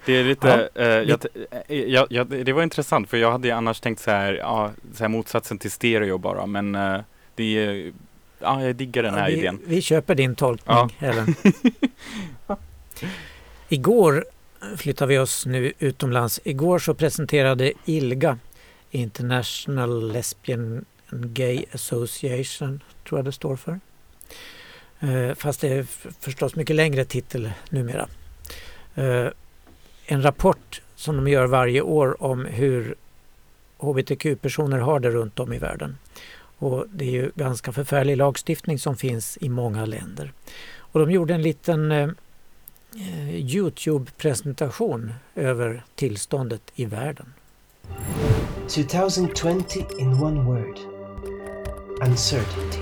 Det 0.05 0.13
är 0.13 0.25
lite, 0.25 0.69
eh, 0.75 0.87
jag, 0.87 1.25
eh, 1.69 1.79
jag, 1.79 2.07
jag, 2.11 2.27
det 2.27 2.53
var 2.53 2.63
intressant 2.63 3.11
för 3.11 3.17
jag 3.17 3.33
hade 3.33 3.49
ju 3.49 3.55
annars 3.55 3.81
tänkt 3.81 4.01
så 4.01 4.11
här, 4.11 4.35
ja, 4.35 4.71
så 4.95 5.05
här 5.05 5.09
motsatsen 5.09 5.59
till 5.59 5.71
stereo 5.71 6.19
bara 6.19 6.47
men 6.47 6.75
eh, 6.75 7.01
det 7.35 7.45
är, 7.45 7.93
ja 8.47 8.65
jag 8.65 8.77
diggar 8.77 9.03
den 9.03 9.15
här 9.15 9.31
vi, 9.31 9.37
idén. 9.39 9.61
vi 9.67 9.83
köper 9.83 10.15
din 10.15 10.35
tolkning, 10.35 10.77
Ja. 10.77 10.89
Ellen. 11.01 11.35
Igår 13.69 14.25
flyttar 14.77 15.07
vi 15.07 15.19
oss 15.19 15.47
nu 15.47 15.73
utomlands. 15.79 16.41
Igår 16.45 16.79
så 16.79 16.95
presenterade 16.95 17.73
ILGA, 17.85 18.39
International 18.91 20.13
Lesbian 20.13 20.85
and 21.13 21.27
Gay 21.35 21.65
Association, 21.73 22.83
tror 23.09 23.19
jag 23.19 23.25
det 23.25 23.33
står 23.33 23.57
för. 23.57 23.81
Eh, 25.01 25.35
Fast 25.35 25.61
det 25.61 25.69
är 25.69 25.87
förstås 26.21 26.57
mycket 26.57 26.77
längre 26.77 27.05
titel 27.05 27.51
numera. 27.71 28.09
Eh, 28.95 29.27
En 30.07 30.23
rapport 30.23 30.83
som 30.97 31.17
de 31.17 31.29
gör 31.29 31.47
varje 31.47 31.81
år 31.81 32.23
om 32.23 32.45
hur 32.45 32.95
hbtq-personer 33.79 34.79
har 34.79 35.01
det 35.01 35.11
runt 35.11 35.39
om 35.41 35.53
i 35.53 35.59
världen. 35.59 35.99
Och 36.59 36.87
det 36.93 37.05
är 37.05 37.11
ju 37.11 37.31
ganska 37.35 37.73
förfärlig 37.73 38.17
lagstiftning 38.17 38.79
som 38.79 38.97
finns 38.97 39.39
i 39.41 39.49
många 39.49 39.85
länder. 39.85 40.33
Och 40.79 41.01
de 41.01 41.11
gjorde 41.11 41.35
en 41.35 41.43
liten 41.43 41.93
eh, 41.93 42.09
eh 42.97 43.35
Youtube-presentation 43.35 45.13
över 45.35 45.85
tillståndet 45.95 46.63
i 46.75 46.85
världen. 46.85 47.33
2020 48.69 49.87
in 49.99 50.23
one 50.23 50.45
word 50.45 50.79
uncertainty. 52.01 52.81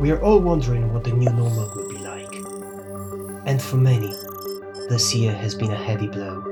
We 0.00 0.10
are 0.10 0.22
all 0.22 0.40
wondering 0.40 0.92
what 0.92 1.04
the 1.04 1.12
new 1.12 1.30
normal 1.30 1.70
will 1.74 1.88
be 1.88 1.98
like. 1.98 2.34
And 3.46 3.62
for 3.62 3.76
many, 3.76 4.12
this 4.88 5.14
year 5.14 5.32
has 5.32 5.54
been 5.54 5.70
a 5.70 5.84
heavy 5.84 6.08
blow. 6.08 6.42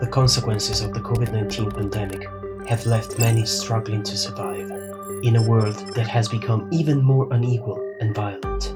The 0.00 0.06
consequences 0.06 0.82
of 0.82 0.92
the 0.92 1.00
COVID 1.00 1.32
19 1.32 1.70
pandemic 1.70 2.28
have 2.68 2.86
left 2.86 3.18
many 3.18 3.46
struggling 3.46 4.02
to 4.02 4.16
survive 4.16 4.75
in 5.22 5.36
a 5.36 5.42
world 5.42 5.76
that 5.94 6.06
has 6.06 6.28
become 6.28 6.68
even 6.72 7.02
more 7.02 7.32
unequal 7.32 7.80
and 8.00 8.14
violent. 8.14 8.70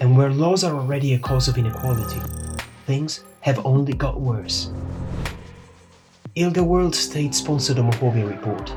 And 0.00 0.16
where 0.16 0.30
laws 0.30 0.64
are 0.64 0.74
already 0.74 1.14
a 1.14 1.18
cause 1.18 1.48
of 1.48 1.58
inequality, 1.58 2.20
things 2.86 3.24
have 3.40 3.64
only 3.64 3.92
got 3.92 4.20
worse. 4.20 4.70
ILGA 6.36 6.64
World 6.64 6.94
State 6.94 7.34
sponsored 7.34 7.76
homophobia 7.76 8.28
report 8.28 8.72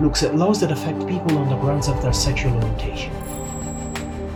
looks 0.00 0.22
at 0.22 0.36
laws 0.36 0.60
that 0.60 0.72
affect 0.72 1.06
people 1.06 1.38
on 1.38 1.48
the 1.48 1.56
grounds 1.56 1.88
of 1.88 2.00
their 2.00 2.12
sexual 2.12 2.54
orientation. 2.54 3.12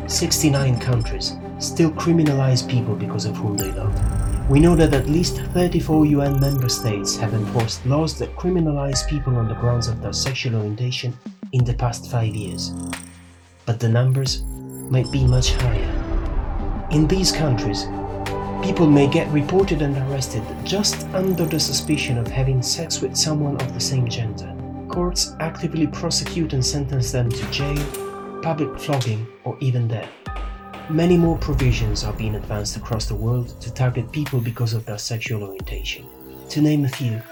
69 0.08 0.78
countries 0.78 1.36
still 1.58 1.90
criminalize 1.90 2.68
people 2.68 2.94
because 2.94 3.24
of 3.24 3.36
whom 3.36 3.56
they 3.56 3.70
love. 3.72 3.94
We 4.50 4.60
know 4.60 4.76
that 4.76 4.94
at 4.94 5.08
least 5.08 5.38
34 5.54 6.06
UN 6.06 6.38
member 6.38 6.68
states 6.68 7.16
have 7.16 7.34
enforced 7.34 7.84
laws 7.86 8.16
that 8.18 8.36
criminalize 8.36 9.08
people 9.08 9.36
on 9.36 9.48
the 9.48 9.54
grounds 9.54 9.88
of 9.88 10.00
their 10.00 10.12
sexual 10.12 10.54
orientation 10.56 11.16
in 11.56 11.64
the 11.64 11.74
past 11.74 12.10
five 12.10 12.34
years. 12.34 12.72
But 13.64 13.80
the 13.80 13.88
numbers 13.88 14.42
might 14.90 15.10
be 15.10 15.24
much 15.24 15.52
higher. 15.54 16.88
In 16.90 17.08
these 17.08 17.32
countries, 17.32 17.86
People 18.66 18.88
may 18.88 19.06
get 19.06 19.30
reported 19.30 19.80
and 19.80 19.96
arrested 19.96 20.42
just 20.64 21.06
under 21.14 21.44
the 21.44 21.60
suspicion 21.60 22.18
of 22.18 22.26
having 22.26 22.60
sex 22.62 23.00
with 23.00 23.16
someone 23.16 23.54
of 23.60 23.72
the 23.72 23.80
same 23.80 24.08
gender. 24.08 24.52
Courts 24.88 25.36
actively 25.38 25.86
prosecute 25.86 26.52
and 26.52 26.66
sentence 26.66 27.12
them 27.12 27.30
to 27.30 27.50
jail, 27.52 28.40
public 28.42 28.76
flogging, 28.80 29.24
or 29.44 29.56
even 29.60 29.86
death. 29.86 30.10
Many 30.90 31.16
more 31.16 31.38
provisions 31.38 32.02
are 32.02 32.12
being 32.14 32.34
advanced 32.34 32.76
across 32.76 33.06
the 33.06 33.14
world 33.14 33.60
to 33.60 33.72
target 33.72 34.10
people 34.10 34.40
because 34.40 34.72
of 34.72 34.84
their 34.84 34.98
sexual 34.98 35.44
orientation. 35.44 36.04
To 36.48 36.60
name 36.60 36.84
a 36.84 36.88
few, 36.88 37.22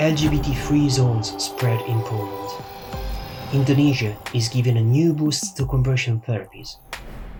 LGBT 0.00 0.56
free 0.56 0.90
zones 0.90 1.30
spread 1.40 1.80
in 1.82 2.00
Poland. 2.02 2.65
Indonesia 3.52 4.16
is 4.34 4.48
giving 4.48 4.76
a 4.76 4.82
new 4.82 5.14
boost 5.14 5.56
to 5.56 5.66
conversion 5.66 6.20
therapies, 6.26 6.76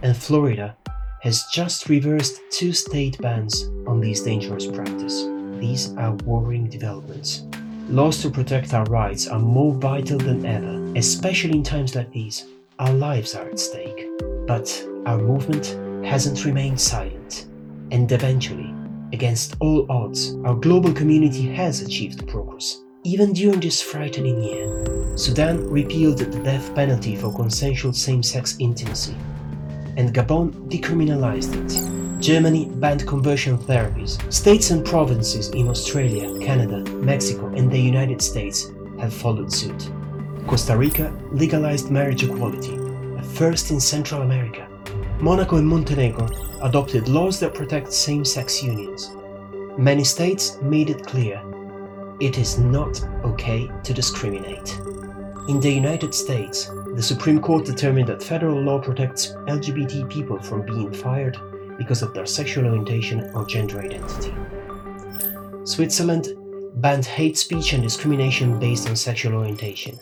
and 0.02 0.16
Florida 0.16 0.76
has 1.22 1.44
just 1.52 1.88
reversed 1.88 2.40
two 2.52 2.72
state 2.72 3.18
bans 3.18 3.64
on 3.88 4.00
these 4.00 4.22
dangerous 4.22 4.66
practice. 4.66 5.24
These 5.58 5.96
are 5.96 6.12
worrying 6.24 6.68
developments. 6.70 7.42
Laws 7.88 8.22
to 8.22 8.30
protect 8.30 8.72
our 8.72 8.84
rights 8.84 9.26
are 9.26 9.40
more 9.40 9.74
vital 9.74 10.18
than 10.18 10.46
ever, 10.46 10.92
especially 10.96 11.56
in 11.56 11.64
times 11.64 11.96
like 11.96 12.12
these. 12.12 12.46
Our 12.78 12.92
lives 12.92 13.34
are 13.34 13.48
at 13.48 13.58
stake. 13.58 14.06
But 14.46 14.86
our 15.06 15.18
movement 15.18 15.66
hasn't 16.06 16.44
remained 16.44 16.80
silent. 16.80 17.46
And 17.90 18.10
eventually, 18.12 18.72
against 19.12 19.56
all 19.58 19.90
odds, 19.90 20.36
our 20.44 20.54
global 20.54 20.92
community 20.92 21.48
has 21.54 21.80
achieved 21.80 22.28
progress. 22.28 22.80
Even 23.02 23.32
during 23.32 23.60
this 23.60 23.80
frightening 23.80 24.42
year, 24.42 24.95
Sudan 25.16 25.68
repealed 25.68 26.18
the 26.18 26.26
death 26.42 26.74
penalty 26.74 27.16
for 27.16 27.34
consensual 27.34 27.92
same 27.92 28.22
sex 28.22 28.56
intimacy 28.58 29.16
and 29.96 30.14
Gabon 30.14 30.52
decriminalized 30.68 31.54
it. 31.64 32.20
Germany 32.20 32.66
banned 32.66 33.06
conversion 33.06 33.58
therapies. 33.58 34.20
States 34.32 34.70
and 34.70 34.84
provinces 34.84 35.48
in 35.50 35.68
Australia, 35.68 36.38
Canada, 36.40 36.78
Mexico, 36.92 37.46
and 37.48 37.70
the 37.70 37.78
United 37.78 38.22
States 38.22 38.70
have 38.98 39.12
followed 39.12 39.52
suit. 39.52 39.90
Costa 40.46 40.76
Rica 40.76 41.12
legalized 41.32 41.90
marriage 41.90 42.22
equality, 42.22 42.74
a 43.18 43.22
first 43.22 43.70
in 43.70 43.80
Central 43.80 44.22
America. 44.22 44.68
Monaco 45.20 45.56
and 45.56 45.66
Montenegro 45.66 46.28
adopted 46.62 47.08
laws 47.08 47.40
that 47.40 47.54
protect 47.54 47.92
same 47.92 48.24
sex 48.24 48.62
unions. 48.62 49.12
Many 49.78 50.04
states 50.04 50.58
made 50.62 50.90
it 50.90 51.06
clear 51.06 51.42
it 52.20 52.38
is 52.38 52.58
not 52.58 53.02
okay 53.24 53.70
to 53.82 53.92
discriminate. 53.92 54.78
In 55.48 55.60
the 55.60 55.70
United 55.70 56.12
States, 56.12 56.72
the 56.96 57.02
Supreme 57.02 57.40
Court 57.40 57.64
determined 57.64 58.08
that 58.08 58.20
federal 58.20 58.60
law 58.60 58.80
protects 58.80 59.28
LGBT 59.46 60.10
people 60.10 60.42
from 60.42 60.66
being 60.66 60.92
fired 60.92 61.38
because 61.78 62.02
of 62.02 62.12
their 62.12 62.26
sexual 62.26 62.66
orientation 62.66 63.30
or 63.32 63.46
gender 63.46 63.80
identity. 63.80 64.34
Switzerland 65.62 66.30
banned 66.82 67.04
hate 67.06 67.38
speech 67.38 67.74
and 67.74 67.82
discrimination 67.84 68.58
based 68.58 68.88
on 68.88 68.96
sexual 68.96 69.34
orientation. 69.34 69.96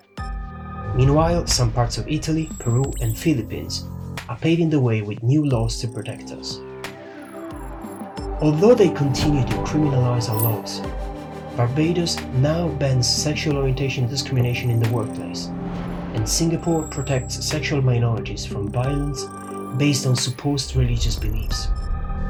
Meanwhile, 0.94 1.46
some 1.46 1.70
parts 1.70 1.98
of 1.98 2.08
Italy, 2.08 2.48
Peru, 2.58 2.90
and 3.02 3.16
Philippines 3.16 3.84
are 4.30 4.38
paving 4.38 4.70
the 4.70 4.80
way 4.80 5.02
with 5.02 5.22
new 5.22 5.44
laws 5.44 5.78
to 5.82 5.88
protect 5.88 6.30
us. 6.32 6.58
Although 8.40 8.74
they 8.74 8.88
continue 8.88 9.44
to 9.44 9.54
criminalize 9.56 10.30
our 10.30 10.40
laws, 10.40 10.80
Barbados 11.56 12.20
now 12.40 12.66
bans 12.66 13.08
sexual 13.08 13.58
orientation 13.58 14.08
discrimination 14.08 14.70
in 14.70 14.80
the 14.80 14.90
workplace, 14.90 15.46
and 16.14 16.28
Singapore 16.28 16.82
protects 16.88 17.44
sexual 17.44 17.80
minorities 17.80 18.44
from 18.44 18.72
violence 18.72 19.24
based 19.76 20.04
on 20.04 20.16
supposed 20.16 20.74
religious 20.74 21.14
beliefs. 21.14 21.68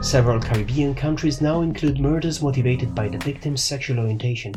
Several 0.02 0.38
Caribbean 0.38 0.94
countries 0.94 1.40
now 1.40 1.62
include 1.62 2.00
murders 2.00 2.42
motivated 2.42 2.94
by 2.94 3.08
the 3.08 3.16
victim's 3.16 3.62
sexual 3.62 4.00
orientation 4.00 4.54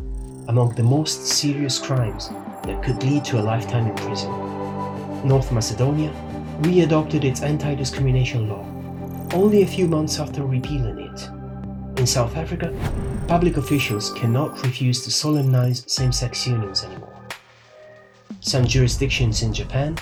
among 0.49 0.75
the 0.75 0.83
most 0.83 1.25
serious 1.25 1.79
crimes 1.79 2.27
that 2.63 2.83
could 2.83 3.01
lead 3.03 3.23
to 3.23 3.39
a 3.39 3.41
lifetime 3.41 3.87
in 3.87 3.95
prison. 3.95 4.29
North 5.25 5.49
Macedonia 5.53 6.11
readopted 6.59 7.23
its 7.23 7.41
anti 7.41 7.73
discrimination 7.73 8.49
law 8.49 8.65
only 9.33 9.61
a 9.61 9.67
few 9.67 9.87
months 9.87 10.19
after 10.19 10.43
repealing 10.43 10.99
it. 10.99 11.36
In 11.97 12.05
South 12.05 12.37
Africa, 12.37 12.71
public 13.27 13.57
officials 13.57 14.11
cannot 14.13 14.61
refuse 14.61 15.03
to 15.03 15.09
solemnize 15.09 15.83
same 15.89 16.11
sex 16.11 16.45
unions 16.45 16.83
anymore. 16.83 17.19
Some 18.39 18.67
jurisdictions 18.67 19.41
in 19.41 19.51
Japan 19.51 19.97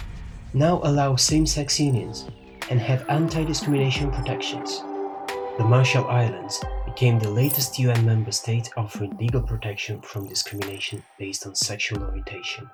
now 0.53 0.81
allow 0.83 1.15
same 1.15 1.45
sex 1.45 1.79
unions 1.79 2.27
and 2.69 2.81
have 2.81 3.09
anti 3.09 3.45
discrimination 3.45 4.11
protections. 4.11 4.81
The 5.57 5.63
Marshall 5.63 6.05
Islands 6.09 6.61
became 6.85 7.17
the 7.17 7.29
latest 7.29 7.79
UN 7.79 8.05
member 8.05 8.31
state 8.31 8.69
offering 8.75 9.15
legal 9.15 9.41
protection 9.41 10.01
from 10.01 10.27
discrimination 10.27 11.01
based 11.17 11.47
on 11.47 11.55
sexual 11.55 12.03
orientation. 12.03 12.69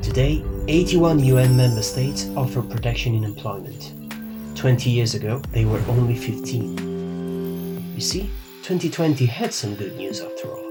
Today, 0.00 0.42
81 0.68 1.18
UN 1.18 1.54
member 1.58 1.82
states 1.82 2.26
offer 2.36 2.62
protection 2.62 3.14
in 3.14 3.22
employment. 3.24 3.92
20 4.56 4.88
years 4.88 5.14
ago, 5.14 5.42
they 5.52 5.66
were 5.66 5.82
only 5.88 6.16
15. 6.16 6.93
You 7.94 8.00
see, 8.00 8.22
2020 8.62 9.24
had 9.24 9.54
some 9.54 9.76
good 9.76 9.96
news 9.96 10.20
after 10.20 10.48
all. 10.48 10.68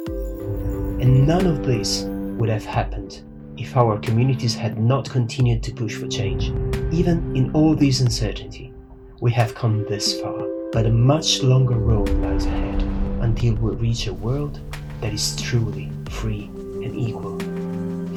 And 1.00 1.26
none 1.26 1.48
of 1.48 1.66
this 1.66 2.04
would 2.04 2.50
have 2.50 2.66
happened 2.66 3.22
if 3.56 3.78
our 3.78 3.98
communities 4.00 4.54
had 4.56 4.78
not 4.78 5.10
continued 5.10 5.64
to 5.64 5.74
push 5.74 5.96
for 5.96 6.08
change. 6.10 6.50
Even 6.92 7.34
in 7.34 7.50
all 7.54 7.76
this 7.76 8.02
uncertainty, 8.02 8.74
we 9.22 9.32
have 9.32 9.56
come 9.56 9.86
this 9.86 10.20
far, 10.20 10.38
but 10.74 10.86
a 10.86 10.92
much 10.92 11.42
longer 11.42 11.78
road 11.78 12.10
lies 12.10 12.46
ahead 12.46 12.82
until 13.22 13.54
we 13.56 13.72
reach 13.76 14.08
a 14.08 14.14
world 14.14 14.60
that 15.00 15.14
is 15.14 15.42
truly 15.42 15.90
free 16.10 16.50
and 16.84 16.94
equal 16.94 17.40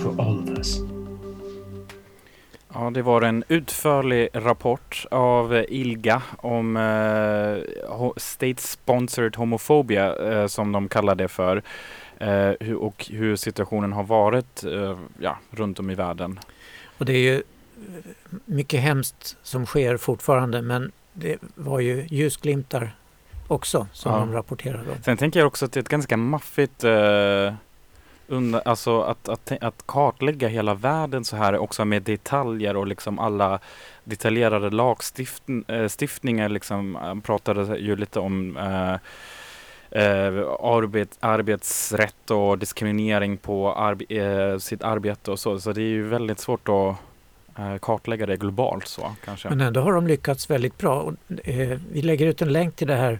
for 0.02 0.20
all 0.20 0.36
of 0.36 0.48
us. 0.58 0.80
Ja, 2.78 2.90
det 2.90 3.02
var 3.02 3.22
en 3.22 3.44
utförlig 3.48 4.28
rapport 4.32 5.06
av 5.10 5.64
ILGA 5.68 6.22
om 6.36 6.76
eh, 6.76 8.08
State 8.16 8.62
Sponsored 8.62 9.36
Homophobia 9.36 10.16
eh, 10.32 10.46
som 10.46 10.72
de 10.72 10.88
kallar 10.88 11.14
det 11.14 11.28
för 11.28 11.62
eh, 12.18 12.72
och 12.74 13.06
hur 13.10 13.36
situationen 13.36 13.92
har 13.92 14.02
varit 14.04 14.64
eh, 14.64 14.98
ja, 15.18 15.38
runt 15.50 15.78
om 15.78 15.90
i 15.90 15.94
världen. 15.94 16.40
Och 16.98 17.04
det 17.04 17.12
är 17.12 17.18
ju 17.18 17.34
eh, 17.34 17.42
mycket 18.44 18.80
hemskt 18.80 19.36
som 19.42 19.66
sker 19.66 19.96
fortfarande 19.96 20.62
men 20.62 20.92
det 21.12 21.36
var 21.54 21.80
ju 21.80 22.06
ljusglimtar 22.10 22.96
också 23.48 23.86
som 23.92 24.12
Ja. 24.12 24.18
de 24.18 24.32
rapporterade 24.32 24.90
om. 24.90 25.02
Sen 25.04 25.16
tänker 25.16 25.40
jag 25.40 25.46
också 25.46 25.64
att 25.64 25.72
det 25.72 25.78
är 25.78 25.82
ett 25.82 25.88
ganska 25.88 26.16
maffigt 26.16 26.84
eh, 28.30 28.60
alltså 28.64 29.00
att, 29.00 29.28
att, 29.28 29.52
att 29.60 29.86
kartlägga 29.86 30.48
hela 30.48 30.74
världen 30.74 31.24
så 31.24 31.36
här 31.36 31.58
också 31.58 31.84
med 31.84 32.02
detaljer 32.02 32.76
och 32.76 32.86
liksom 32.86 33.18
alla 33.18 33.58
detaljerade 34.04 34.70
lagstiftningar. 34.70 36.44
Eh, 36.44 36.50
liksom, 36.50 36.94
han 36.94 37.20
pratade 37.20 37.78
ju 37.78 37.96
lite 37.96 38.20
om 38.20 38.56
eh, 38.56 38.96
eh, 39.90 40.34
arbet, 40.62 41.18
arbetsrätt 41.20 42.30
och 42.30 42.58
diskriminering 42.58 43.36
på 43.36 43.72
arbe, 43.72 44.04
eh, 44.14 44.58
sitt 44.58 44.82
arbete 44.82 45.30
och 45.30 45.38
så. 45.38 45.58
Så 45.58 45.72
det 45.72 45.82
är 45.82 45.88
ju 45.88 46.08
väldigt 46.08 46.40
svårt 46.40 46.68
att 46.68 46.96
eh, 47.58 47.78
kartlägga 47.82 48.26
det 48.26 48.36
globalt 48.36 48.88
så 48.88 49.12
kanske. 49.24 49.48
Men 49.48 49.60
ändå 49.60 49.80
har 49.80 49.92
de 49.92 50.06
lyckats 50.06 50.50
väldigt 50.50 50.78
bra. 50.78 51.00
Och, 51.00 51.14
vi 51.92 52.02
lägger 52.02 52.26
ut 52.26 52.42
en 52.42 52.52
länk 52.52 52.76
till 52.76 52.86
det 52.86 52.96
här 52.96 53.18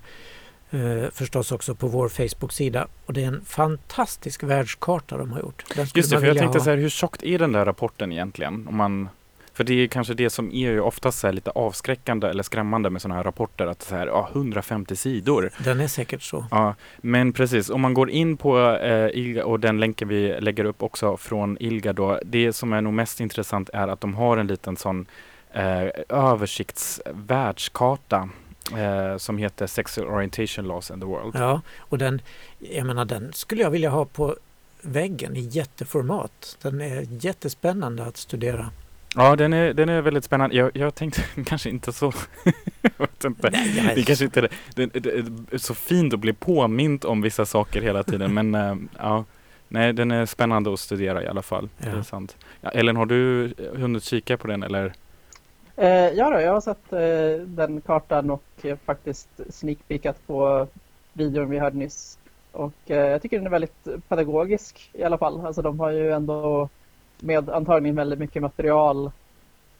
eh, 0.71 1.11
förstås 1.13 1.53
också 1.53 1.75
på 1.75 1.89
vår 1.89 2.09
Facebook-sida. 2.09 2.87
Och 3.07 3.13
det 3.13 3.23
är 3.23 3.29
en 3.29 3.45
fantastisk 3.45 4.43
världskarta 4.43 5.17
de 5.17 5.33
har 5.33 5.41
gjort. 5.41 5.65
Just 5.77 5.95
det, 5.95 6.21
för 6.21 6.27
jag 6.27 6.39
tänkte 6.39 6.59
ha. 6.59 6.65
så 6.65 6.71
här, 6.71 6.77
hur 6.77 6.89
tjockt 6.89 7.23
är 7.23 7.39
den 7.39 7.53
där 7.53 7.65
rapporten 7.65 8.13
egentligen? 8.13 8.69
Om 8.69 8.77
man, 8.77 9.09
för 9.53 9.65
det 9.65 9.75
är 9.75 9.87
kanske 9.87 10.15
det 10.15 10.31
som 10.31 10.53
är 10.53 10.71
ju 10.71 10.81
oftast 10.81 11.19
så 11.19 11.31
lite 11.31 11.51
avskräckande 11.51 12.29
eller 12.29 12.43
skrämmande 12.43 12.91
med 12.91 13.03
sådana 13.03 13.15
här 13.15 13.25
rapporter, 13.25 13.67
att 13.67 13.83
så 13.83 13.97
här, 13.97 14.07
ja, 14.07 14.29
150 14.33 14.97
sidor. 14.97 15.51
Den 15.65 15.81
är 15.81 15.89
säkert 15.89 16.23
så. 16.23 16.47
Ja, 16.51 16.75
men 16.97 17.33
precis, 17.33 17.71
om 17.71 17.81
man 17.81 17.95
går 17.95 18.11
in 18.11 18.37
på 18.37 18.77
eh, 18.77 19.07
ILGA 19.07 19.45
och 19.45 19.61
den 19.61 19.81
länken 19.81 20.09
vi 20.09 20.41
lägger 20.41 20.65
upp 20.65 20.83
också 20.83 21.17
från 21.17 21.57
ILGA 21.61 21.93
då, 21.93 22.21
det 22.25 22.53
som 22.53 22.73
är 22.73 22.81
nog 22.81 22.93
mest 22.93 23.21
intressant 23.21 23.71
är 23.73 23.89
att 23.89 24.01
de 24.01 24.15
har 24.15 24.37
en 24.37 24.47
liten 24.47 24.77
sån 24.77 25.07
eh, 25.53 25.85
översiktsvärldskarta 26.09 28.29
eh, 28.73 29.17
som 29.17 29.39
heter 29.39 29.67
Sexual 29.67 30.09
Orientation 30.09 30.65
Laws 30.69 30.91
in 30.91 31.01
the 31.01 31.07
World. 31.07 31.35
Ja, 31.35 31.61
och 31.79 31.99
den, 31.99 32.21
jag 32.59 32.87
menar, 32.87 33.05
den 33.05 33.33
skulle 33.33 33.63
jag 33.63 33.71
vilja 33.71 33.91
ha 33.91 34.05
på 34.05 34.37
väggen 34.81 35.37
i 35.37 35.41
jätteformat. 35.41 36.59
Den 36.63 36.81
är 36.81 37.07
jättespännande 37.25 38.05
att 38.05 38.17
studera. 38.17 38.71
Ja, 39.15 39.37
den 39.37 39.53
är, 39.53 39.73
den 39.75 39.89
är 39.89 40.01
väldigt 40.01 40.25
spännande. 40.25 40.57
Jag, 40.57 40.71
jag 40.77 40.95
tänkte 40.95 41.23
kanske 41.47 41.71
inte 41.71 41.93
så... 41.93 42.13
jag 42.83 42.93
vet 42.99 43.25
inte. 43.25 43.51
Nej, 43.51 43.75
jag- 43.87 43.97
Det 43.97 44.03
kanske 44.03 44.25
inte 44.25 44.41
är 44.41 44.49
det, 44.75 44.87
det, 44.87 45.01
det 45.01 45.55
är 45.55 45.59
så 45.59 45.75
fint 45.75 46.15
att 46.15 46.21
bli 46.21 46.33
påmint 46.33 47.05
om 47.05 47.23
vissa 47.23 47.47
saker 47.47 47.83
hela 47.83 48.03
tiden, 48.03 48.35
men 48.35 48.55
eh, 48.55 48.77
ja. 48.99 49.25
Nej, 49.69 49.93
den 49.93 50.11
är 50.11 50.27
spännande 50.27 50.73
att 50.73 50.81
studera 50.81 51.23
i 51.23 51.27
alla 51.27 51.43
fall. 51.43 51.69
Det 51.79 51.89
är 51.89 51.97
Ja. 51.97 52.05
sant. 52.05 52.37
Ja, 52.61 52.71
Ellen, 52.71 52.97
har 52.97 53.07
du 53.07 53.55
hunnit 53.77 54.05
kika 54.05 54.37
på 54.37 54.47
den 54.47 54.63
eller? 54.63 54.93
Eh, 55.77 55.89
ja, 55.89 56.31
då, 56.31 56.41
jag 56.41 56.53
har 56.53 56.61
sett 56.61 56.93
eh, 56.93 57.47
den 57.47 57.81
kartan 57.81 58.31
och 58.31 58.45
eh, 58.63 58.77
faktiskt 58.85 59.29
sneakpeekat 59.51 60.27
på 60.27 60.67
videon 61.13 61.51
vi 61.51 61.59
hörde 61.59 61.77
nyss. 61.77 62.19
Och 62.53 62.91
eh, 62.91 63.11
jag 63.11 63.23
tycker 63.23 63.37
den 63.37 63.47
är 63.47 63.51
väldigt 63.51 64.09
pedagogisk 64.09 64.91
i 64.93 65.03
alla 65.03 65.19
fall. 65.19 65.47
Alltså 65.47 65.63
de 65.63 65.81
har 65.81 65.91
ju 65.91 66.13
ändå 66.13 66.69
med 67.21 67.51
antagligen 67.51 67.97
väldigt 67.97 68.19
mycket 68.19 68.43
material 68.43 69.11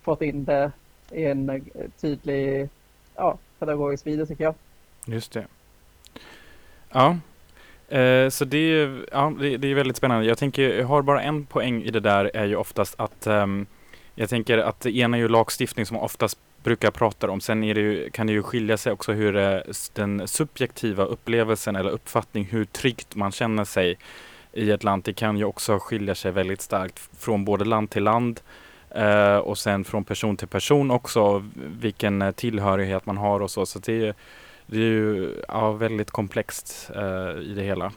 fått 0.03 0.23
in 0.23 0.45
det 0.45 0.73
i 1.11 1.25
en 1.25 1.51
eh, 1.51 1.63
tydlig 2.01 2.69
ja, 3.15 3.39
pedagogisk 3.59 4.07
video 4.07 4.27
tycker 4.27 4.45
jag. 4.45 4.55
Just 5.07 5.33
det. 5.33 5.47
Ja, 6.93 7.19
eh, 7.99 8.29
så 8.29 8.45
det 8.45 8.59
är, 8.59 9.07
ja, 9.13 9.33
det, 9.41 9.57
det 9.57 9.69
är 9.69 9.75
väldigt 9.75 9.97
spännande. 9.97 10.27
Jag 10.27 10.39
tänker, 10.39 10.79
jag 10.79 10.87
har 10.87 11.03
bara 11.03 11.23
en 11.23 11.47
poäng 11.47 11.83
i 11.83 11.91
det 11.91 12.01
där 12.01 12.31
är 12.35 12.45
ju 12.45 12.57
oftast 12.57 13.01
att 13.01 13.27
ehm, 13.27 13.67
jag 14.19 14.29
tänker 14.29 14.59
att 14.59 14.81
det 14.81 14.97
ena 14.97 15.17
är 15.17 15.21
ju 15.21 15.29
lagstiftning 15.29 15.87
som 15.87 15.97
oftast 15.97 16.39
brukar 16.63 16.91
prata 16.91 17.31
om. 17.31 17.41
Sen 17.41 17.65
är 17.65 17.75
det 17.75 17.81
ju, 17.81 18.11
kan 18.11 18.27
det 18.27 18.33
ju 18.33 18.43
skilja 18.43 18.77
sig 18.77 18.93
också 18.93 19.13
hur 19.13 19.37
eh, 19.37 19.59
den 19.93 20.29
subjektiva 20.29 21.05
upplevelsen 21.05 21.77
eller 21.77 21.91
uppfattning, 21.91 22.45
hur 22.45 22.65
tryggt 22.65 23.15
man 23.15 23.33
känner 23.33 23.65
sig 23.65 23.99
i 24.53 24.71
ett 24.71 24.85
land. 24.85 25.03
Det 25.05 25.13
kan 25.13 25.37
ju 25.37 25.45
också 25.45 25.79
skilja 25.79 26.15
sig 26.15 26.33
väldigt 26.33 26.61
starkt 26.61 27.09
från 27.19 27.45
både 27.45 27.65
land 27.65 27.91
till 27.91 28.03
land 28.03 28.41
eh, 28.91 29.37
och 29.37 29.59
sen 29.59 29.85
från 29.85 30.05
person 30.05 30.37
till 30.37 30.49
person 30.49 30.91
också, 30.91 31.45
vilken 31.55 32.23
eh, 32.23 32.33
tillhörighet 32.33 33.07
man 33.07 33.17
har 33.17 33.41
och 33.41 33.51
så. 33.51 33.67
Så 33.67 33.79
det 33.79 34.07
är, 34.07 34.15
det 34.67 34.77
är 34.77 34.81
ju 34.81 35.35
ja, 35.49 35.73
väldigt 35.73 36.11
komplext 36.11 36.91
eh, 36.95 37.41
i 37.41 37.53
det 37.57 37.63
hela. 37.63 37.93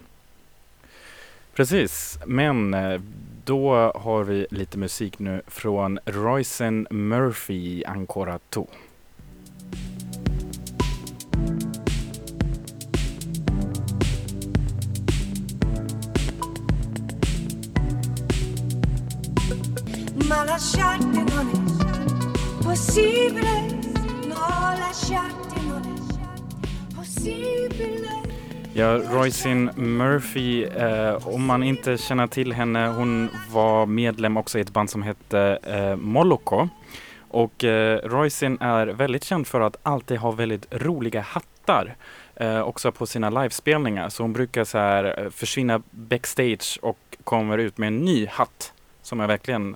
Precis, 1.53 2.19
men 2.25 2.73
eh, 2.73 3.01
då 3.45 3.91
har 3.95 4.23
vi 4.23 4.47
lite 4.51 4.77
musik 4.77 5.19
nu 5.19 5.41
från 5.47 5.99
Roysen 6.05 6.87
Murphy, 6.89 7.83
Ancora 7.83 8.39
2. 8.49 8.67
ma 20.29 20.43
lasciarti 20.43 21.23
non 21.23 21.49
è 21.49 22.63
possibile, 22.63 23.65
no 24.27 24.37
lasciarti 24.77 25.65
non 25.67 25.81
è 25.83 26.93
possibile. 26.93 28.28
Ja, 28.79 28.97
Royce 28.97 29.45
Murphy, 29.75 30.63
eh, 30.63 31.27
om 31.27 31.45
man 31.45 31.63
inte 31.63 31.97
känner 31.97 32.27
till 32.27 32.53
henne, 32.53 32.87
hon 32.87 33.29
var 33.51 33.85
medlem 33.85 34.37
också 34.37 34.57
i 34.57 34.61
ett 34.61 34.73
band 34.73 34.89
som 34.89 35.03
hette 35.03 35.59
eh, 35.63 35.95
Moloko. 35.95 36.69
Och 37.29 37.63
eh, 37.63 37.99
Royce 38.09 38.43
är 38.59 38.87
väldigt 38.87 39.23
känd 39.23 39.47
för 39.47 39.61
att 39.61 39.77
alltid 39.83 40.17
ha 40.17 40.31
väldigt 40.31 40.65
roliga 40.71 41.21
hattar. 41.21 41.95
Eh, 42.35 42.61
också 42.61 42.91
på 42.91 43.05
sina 43.05 43.29
livespelningar. 43.29 44.09
Så 44.09 44.23
hon 44.23 44.33
brukar 44.33 44.63
så 44.63 44.77
här 44.77 45.23
eh, 45.23 45.29
försvinna 45.29 45.81
backstage 45.91 46.79
och 46.81 47.17
kommer 47.23 47.57
ut 47.57 47.77
med 47.77 47.87
en 47.87 47.97
ny 47.97 48.27
hatt. 48.27 48.73
Som 49.01 49.19
är 49.19 49.27
verkligen 49.27 49.75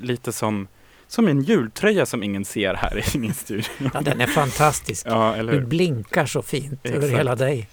lite 0.00 0.32
som, 0.32 0.68
som 1.06 1.28
en 1.28 1.42
jultröja 1.42 2.06
som 2.06 2.22
ingen 2.22 2.44
ser 2.44 2.74
här 2.74 3.16
i 3.16 3.18
min 3.18 3.34
studio. 3.34 3.64
Ja, 3.94 4.00
den 4.00 4.20
är 4.20 4.26
fantastisk. 4.26 5.06
Ja, 5.06 5.36
eller 5.36 5.52
Du 5.52 5.60
blinkar 5.60 6.26
så 6.26 6.42
fint 6.42 6.80
över 6.86 6.98
Exakt. 6.98 7.18
hela 7.18 7.36
dig. 7.36 7.68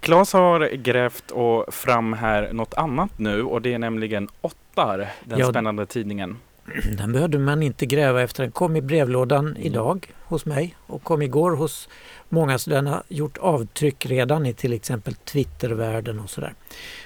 Claes 0.00 0.32
har 0.32 0.60
grävt 0.76 1.30
och 1.30 1.74
fram 1.74 2.12
här 2.12 2.52
något 2.52 2.74
annat 2.74 3.10
nu 3.18 3.42
och 3.42 3.62
det 3.62 3.74
är 3.74 3.78
nämligen 3.78 4.28
Ottar, 4.40 5.08
den 5.24 5.38
Ja. 5.38 5.50
spännande 5.50 5.86
tidningen. 5.86 6.36
Den 6.98 7.12
behövde 7.12 7.38
man 7.38 7.62
inte 7.62 7.86
gräva 7.86 8.22
efter. 8.22 8.42
Den 8.42 8.52
kom 8.52 8.76
i 8.76 8.80
brevlådan 8.80 9.46
Mm. 9.46 9.62
idag 9.62 10.12
hos 10.24 10.46
mig 10.46 10.76
och 10.86 11.02
kom 11.02 11.22
igår 11.22 11.50
hos 11.56 11.88
många. 12.28 12.58
Så 12.58 12.70
den 12.70 12.86
har 12.86 13.02
gjort 13.08 13.38
avtryck 13.38 14.06
redan 14.06 14.46
i 14.46 14.54
till 14.54 14.72
exempel 14.72 15.14
Twittervärlden 15.14 16.18
och 16.20 16.30
sådär. 16.30 16.54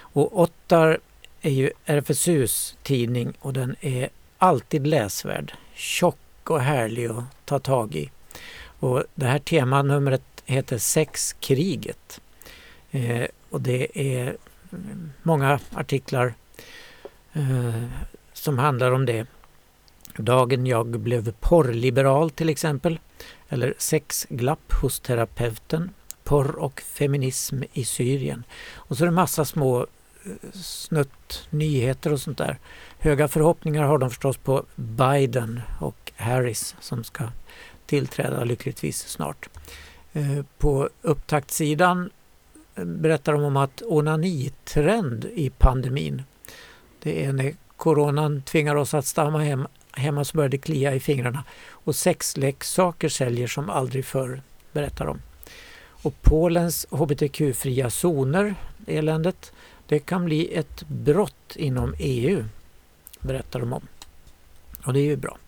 Och 0.01 0.41
Ottar 0.41 0.99
är 1.43 1.51
ju 1.51 1.71
RFSUs 1.87 2.77
tidning 2.83 3.33
och 3.41 3.53
den 3.53 3.77
är 3.81 4.09
alltid 4.39 4.87
läsvärd. 4.87 5.53
Tjock 5.75 6.51
och 6.51 6.61
härlig 6.61 7.07
att 7.07 7.25
ta 7.45 7.59
tag 7.59 7.95
i. 7.95 8.11
Och 8.81 9.05
det 9.15 9.27
här 9.27 9.39
temanumret 9.39 10.23
heter 10.45 10.79
Sexkriget. 10.79 12.21
Eh, 12.93 13.27
och 13.51 13.61
det 13.61 14.01
är 14.01 14.37
mm, 14.73 15.13
många 15.23 15.61
artiklar 15.75 16.35
eh, 17.33 17.85
som 18.33 18.59
handlar 18.59 18.93
om 18.93 19.07
det. 19.07 19.27
Dagen 20.17 20.67
jag 20.67 20.87
blev 20.87 21.33
porrliberal 21.33 22.31
till 22.31 22.49
exempel. 22.49 23.01
Eller 23.49 23.75
sexglapp 23.79 24.73
hos 24.73 25.01
terapeuten. 25.01 25.91
Porr 26.25 26.57
och 26.57 26.81
feminism 26.81 27.63
i 27.73 27.85
Syrien. 27.85 28.45
Och 28.75 28.97
så 28.97 29.05
är 29.05 29.07
det 29.07 29.13
massa 29.13 29.45
små 29.45 29.81
eh, 29.81 30.51
snutt 30.53 31.47
nyheter 31.51 32.13
och 32.13 32.21
sånt 32.21 32.39
där. 32.39 32.59
Höga 32.99 33.29
förhoppningar 33.29 33.83
har 33.83 33.99
de 33.99 34.11
förstås 34.11 34.37
på 34.37 34.65
Biden 34.75 35.61
och 35.81 36.13
Harris 36.17 36.77
som 36.81 37.05
ska 37.05 37.25
tillträda 37.87 38.45
lyckligtvis 38.45 39.09
snart. 39.09 39.49
Eh, 40.13 40.45
på 40.59 40.89
upptaktssidan 41.03 42.11
berättar 42.75 43.33
de 43.33 43.43
om 43.43 43.57
att 43.57 43.83
onanitrend 43.87 45.25
i 45.25 45.51
pandemin. 45.51 46.23
Det 47.03 47.25
är 47.25 47.33
när 47.33 47.55
coronan 47.77 48.43
tvingar 48.43 48.75
oss 48.75 48.95
att 48.95 49.07
stanna 49.07 49.39
hem, 49.39 49.67
hemma 49.93 50.25
så 50.25 50.37
börjar 50.37 50.49
det 50.49 50.59
klia 50.59 50.95
i 50.95 51.01
fingrarna. 51.01 51.45
Och 51.71 51.97
sexleksaker 51.97 53.09
säljer 53.09 53.47
som 53.47 53.71
aldrig 53.71 54.05
förr, 54.05 54.43
berättar 54.73 55.07
de. 55.07 55.19
Och 56.03 56.23
Polens 56.23 56.87
hbtq-fria 56.91 57.91
zoner, 57.91 58.55
eländet, 58.87 59.53
det 59.87 59.99
kan 59.99 60.25
bli 60.25 60.55
ett 60.55 60.83
brott 60.89 61.57
inom 61.57 61.95
EU, 61.99 62.45
berättar 63.21 63.61
de 63.61 63.73
om. 63.73 63.87
Och 64.85 64.93
det 64.93 65.01
är 65.01 65.05
ju 65.05 65.17
bra. 65.17 65.39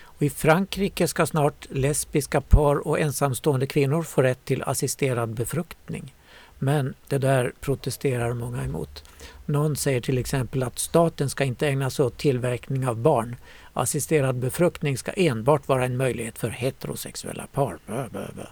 Och 0.00 0.22
I 0.22 0.30
Frankrike 0.30 1.08
ska 1.08 1.26
snart 1.26 1.66
lesbiska 1.70 2.40
par 2.40 2.88
och 2.88 3.00
ensamstående 3.00 3.66
kvinnor 3.66 4.02
få 4.02 4.22
rätt 4.22 4.44
till 4.44 4.62
assisterad 4.62 5.28
befruktning. 5.28 6.14
Men 6.58 6.94
det 7.08 7.18
där 7.18 7.52
protesterar 7.60 8.34
många 8.34 8.64
emot. 8.64 9.04
Någon 9.46 9.76
säger 9.76 10.00
till 10.00 10.18
exempel 10.18 10.62
att 10.62 10.78
staten 10.78 11.30
ska 11.30 11.44
inte 11.44 11.68
ägna 11.68 11.90
sig 11.90 12.04
åt 12.04 12.18
tillverkning 12.18 12.88
av 12.88 12.96
barn. 12.96 13.36
Assisterad 13.72 14.36
befruktning 14.36 14.98
ska 14.98 15.12
enbart 15.12 15.68
vara 15.68 15.84
en 15.84 15.96
möjlighet 15.96 16.38
för 16.38 16.48
heterosexuella 16.48 17.46
par. 17.52 17.78
Bö, 17.86 18.08
bö, 18.12 18.26
bö. 18.36 18.46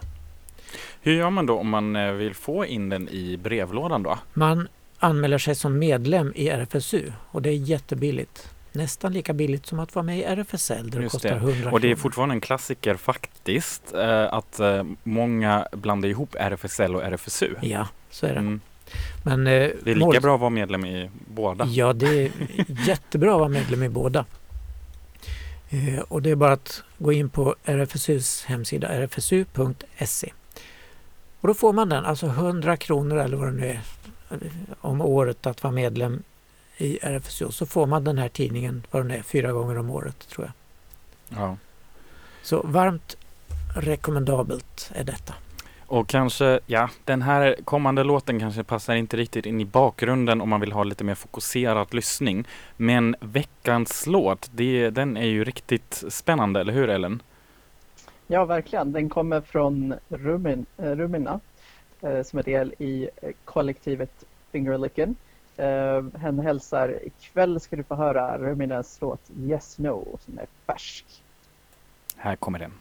Hur 1.00 1.12
gör 1.12 1.30
man 1.30 1.46
då 1.46 1.58
om 1.58 1.68
man 1.68 1.96
eh, 1.96 2.12
vill 2.12 2.34
få 2.34 2.66
in 2.66 2.88
den 2.88 3.08
i 3.08 3.36
brevlådan 3.36 4.02
då? 4.02 4.18
Man 4.34 4.68
anmäler 4.98 5.38
sig 5.38 5.54
som 5.54 5.78
medlem 5.78 6.32
i 6.34 6.48
RFSU 6.48 7.12
och 7.30 7.42
det 7.42 7.50
är 7.50 7.54
jättebilligt. 7.54 8.55
Nästan 8.76 9.12
lika 9.12 9.32
billigt 9.32 9.66
som 9.66 9.78
att 9.80 9.94
vara 9.94 10.02
med 10.02 10.18
i 10.18 10.22
RFSL 10.24 10.90
där 10.90 11.00
det 11.00 11.08
kostar 11.08 11.28
det. 11.30 11.36
100 11.36 11.70
Och 11.72 11.80
det 11.80 11.86
är 11.86 11.90
kronor. 11.90 11.96
fortfarande 12.02 12.34
en 12.34 12.40
klassiker 12.40 12.94
faktiskt 12.96 13.94
eh, 13.94 14.32
att 14.34 14.60
eh, 14.60 14.84
många 15.02 15.68
blandar 15.72 16.08
ihop 16.08 16.34
RFSL 16.38 16.94
och 16.94 17.02
RFSU. 17.02 17.54
Ja, 17.62 17.88
så 18.10 18.26
är 18.26 18.32
det. 18.32 18.38
Mm. 18.38 18.60
Men, 19.24 19.46
eh, 19.46 19.52
Det 19.52 19.90
är 19.90 19.94
lika 19.94 19.98
mål- 19.98 20.20
bra 20.20 20.34
att 20.34 20.40
vara 20.40 20.50
medlem 20.50 20.84
i 20.84 21.10
båda. 21.28 21.66
Ja, 21.66 21.92
det 21.92 22.06
är 22.24 22.30
jättebra 22.86 23.32
att 23.34 23.38
vara 23.40 23.48
medlem 23.48 23.82
i 23.82 23.88
båda. 23.88 24.24
Och 26.08 26.22
det 26.22 26.30
är 26.30 26.34
bara 26.36 26.52
att 26.52 26.82
gå 26.98 27.12
in 27.12 27.28
på 27.30 27.54
RFSUs 27.64 28.44
hemsida, 28.44 29.06
rfsu.se. 29.06 30.32
Och 31.40 31.48
då 31.48 31.54
får 31.54 31.72
man 31.72 31.88
den, 31.88 32.04
alltså 32.04 32.26
100 32.26 32.76
kronor 32.76 33.16
eller 33.18 33.36
vad 33.36 33.48
det 33.48 33.52
nu 33.52 33.66
är, 33.68 33.80
om 34.80 35.00
året 35.00 35.46
att 35.46 35.62
vara 35.62 35.72
medlem 35.74 36.22
i 36.76 36.98
RFSU. 37.02 37.50
Så 37.50 37.66
får 37.66 37.86
man 37.86 38.04
den 38.04 38.18
här 38.18 38.28
tidningen, 38.28 38.86
vad 38.90 39.02
den 39.02 39.10
är, 39.10 39.22
fyra 39.22 39.52
gånger 39.52 39.78
om 39.78 39.90
året 39.90 40.28
tror 40.28 40.46
jag. 40.46 40.54
Ja. 41.40 41.56
Så 42.42 42.62
varmt 42.62 43.16
rekommendabelt 43.76 44.90
är 44.94 45.04
detta. 45.04 45.34
Och 45.86 46.08
kanske, 46.08 46.60
ja, 46.66 46.90
den 47.04 47.22
här 47.22 47.56
kommande 47.64 48.04
låten 48.04 48.40
kanske 48.40 48.64
passar 48.64 48.94
inte 48.94 49.16
riktigt 49.16 49.46
in 49.46 49.60
i 49.60 49.64
bakgrunden 49.64 50.40
om 50.40 50.48
man 50.48 50.60
vill 50.60 50.72
ha 50.72 50.84
lite 50.84 51.04
mer 51.04 51.14
fokuserad 51.14 51.94
lyssning. 51.94 52.44
Men 52.76 53.16
veckans 53.20 54.06
låt, 54.06 54.50
det, 54.54 54.90
den 54.90 55.16
är 55.16 55.26
ju 55.26 55.44
riktigt 55.44 56.04
spännande, 56.08 56.60
eller 56.60 56.72
hur 56.72 56.88
Ellen? 56.88 57.22
Ja, 58.26 58.44
verkligen. 58.44 58.92
Den 58.92 59.08
kommer 59.08 59.40
från 59.40 59.94
Rumin, 60.08 60.66
eh, 60.76 60.90
Rumina 60.90 61.40
eh, 62.00 62.22
som 62.22 62.38
är 62.38 62.42
del 62.42 62.74
i 62.78 63.08
eh, 63.22 63.30
kollektivet 63.44 64.24
Fingerlicken. 64.52 65.16
Eh, 65.56 66.04
hen 66.20 66.38
hälsar 66.38 67.06
ikväll 67.06 67.60
ska 67.60 67.76
du 67.76 67.82
få 67.82 67.94
höra 67.94 68.38
Ruminens 68.38 68.98
låt 69.00 69.30
Yes 69.38 69.78
No 69.78 70.18
som 70.20 70.38
är 70.38 70.46
färsk. 70.66 71.22
Här 72.16 72.36
kommer 72.36 72.58
den. 72.58 72.72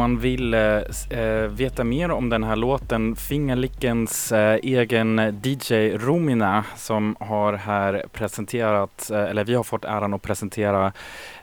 Man 0.00 0.18
vill 0.18 0.54
eh, 0.54 0.82
eh, 1.10 1.48
veta 1.48 1.84
mer 1.84 2.10
om 2.10 2.28
den 2.28 2.44
här 2.44 2.56
låten, 2.56 3.16
Fingerlickens 3.16 4.32
eh, 4.32 4.58
egen 4.62 5.40
DJ 5.42 5.74
Romina 5.96 6.64
som 6.76 7.16
har 7.20 7.52
här 7.52 8.04
presenterat, 8.12 9.10
eh, 9.10 9.22
eller 9.22 9.44
vi 9.44 9.54
har 9.54 9.62
fått 9.62 9.84
äran 9.84 10.14
att 10.14 10.22
presentera 10.22 10.92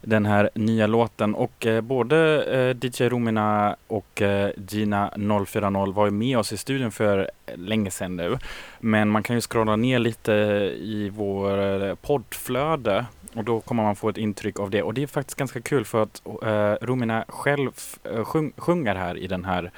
den 0.02 0.26
här 0.26 0.50
nya 0.54 0.88
låten 0.88 1.36
och 1.36 1.66
eh, 1.66 1.82
både 1.82 2.44
eh, 2.44 2.78
DJ 2.82 3.10
Romina 3.10 3.76
och 3.88 4.22
eh, 4.22 4.50
Gina 4.70 5.12
040 5.46 5.92
var 5.92 6.06
ju 6.06 6.12
med 6.12 6.38
oss 6.38 6.54
i 6.54 6.58
studion 6.58 6.92
för 6.92 7.32
länge 7.56 7.92
sedan 7.92 8.16
nu. 8.16 8.38
Men 8.80 9.10
man 9.10 9.24
kan 9.24 9.36
ju 9.36 9.42
scrolla 9.42 9.76
ner 9.76 10.00
lite 10.00 10.32
i 10.78 11.12
vår 11.16 11.84
eh, 11.86 11.96
poddflöde 11.96 13.06
och 13.36 13.44
då 13.44 13.62
kommer 13.62 13.84
man 13.84 13.96
få 13.96 14.10
ett 14.10 14.18
intryck 14.18 14.60
av 14.60 14.70
det. 14.70 14.84
Och 14.84 14.94
det 14.94 15.04
är 15.04 15.08
faktiskt 15.08 15.38
ganska 15.38 15.62
kul 15.62 15.86
för 15.86 16.04
att 16.04 16.22
eh, 16.44 16.86
Romina 16.86 17.26
själv 17.28 17.72
eh, 18.04 18.24
sjung, 18.24 18.52
sjunger 18.58 18.96
här 18.96 19.18
i 19.18 19.28
den 19.28 19.46
här 19.46 19.72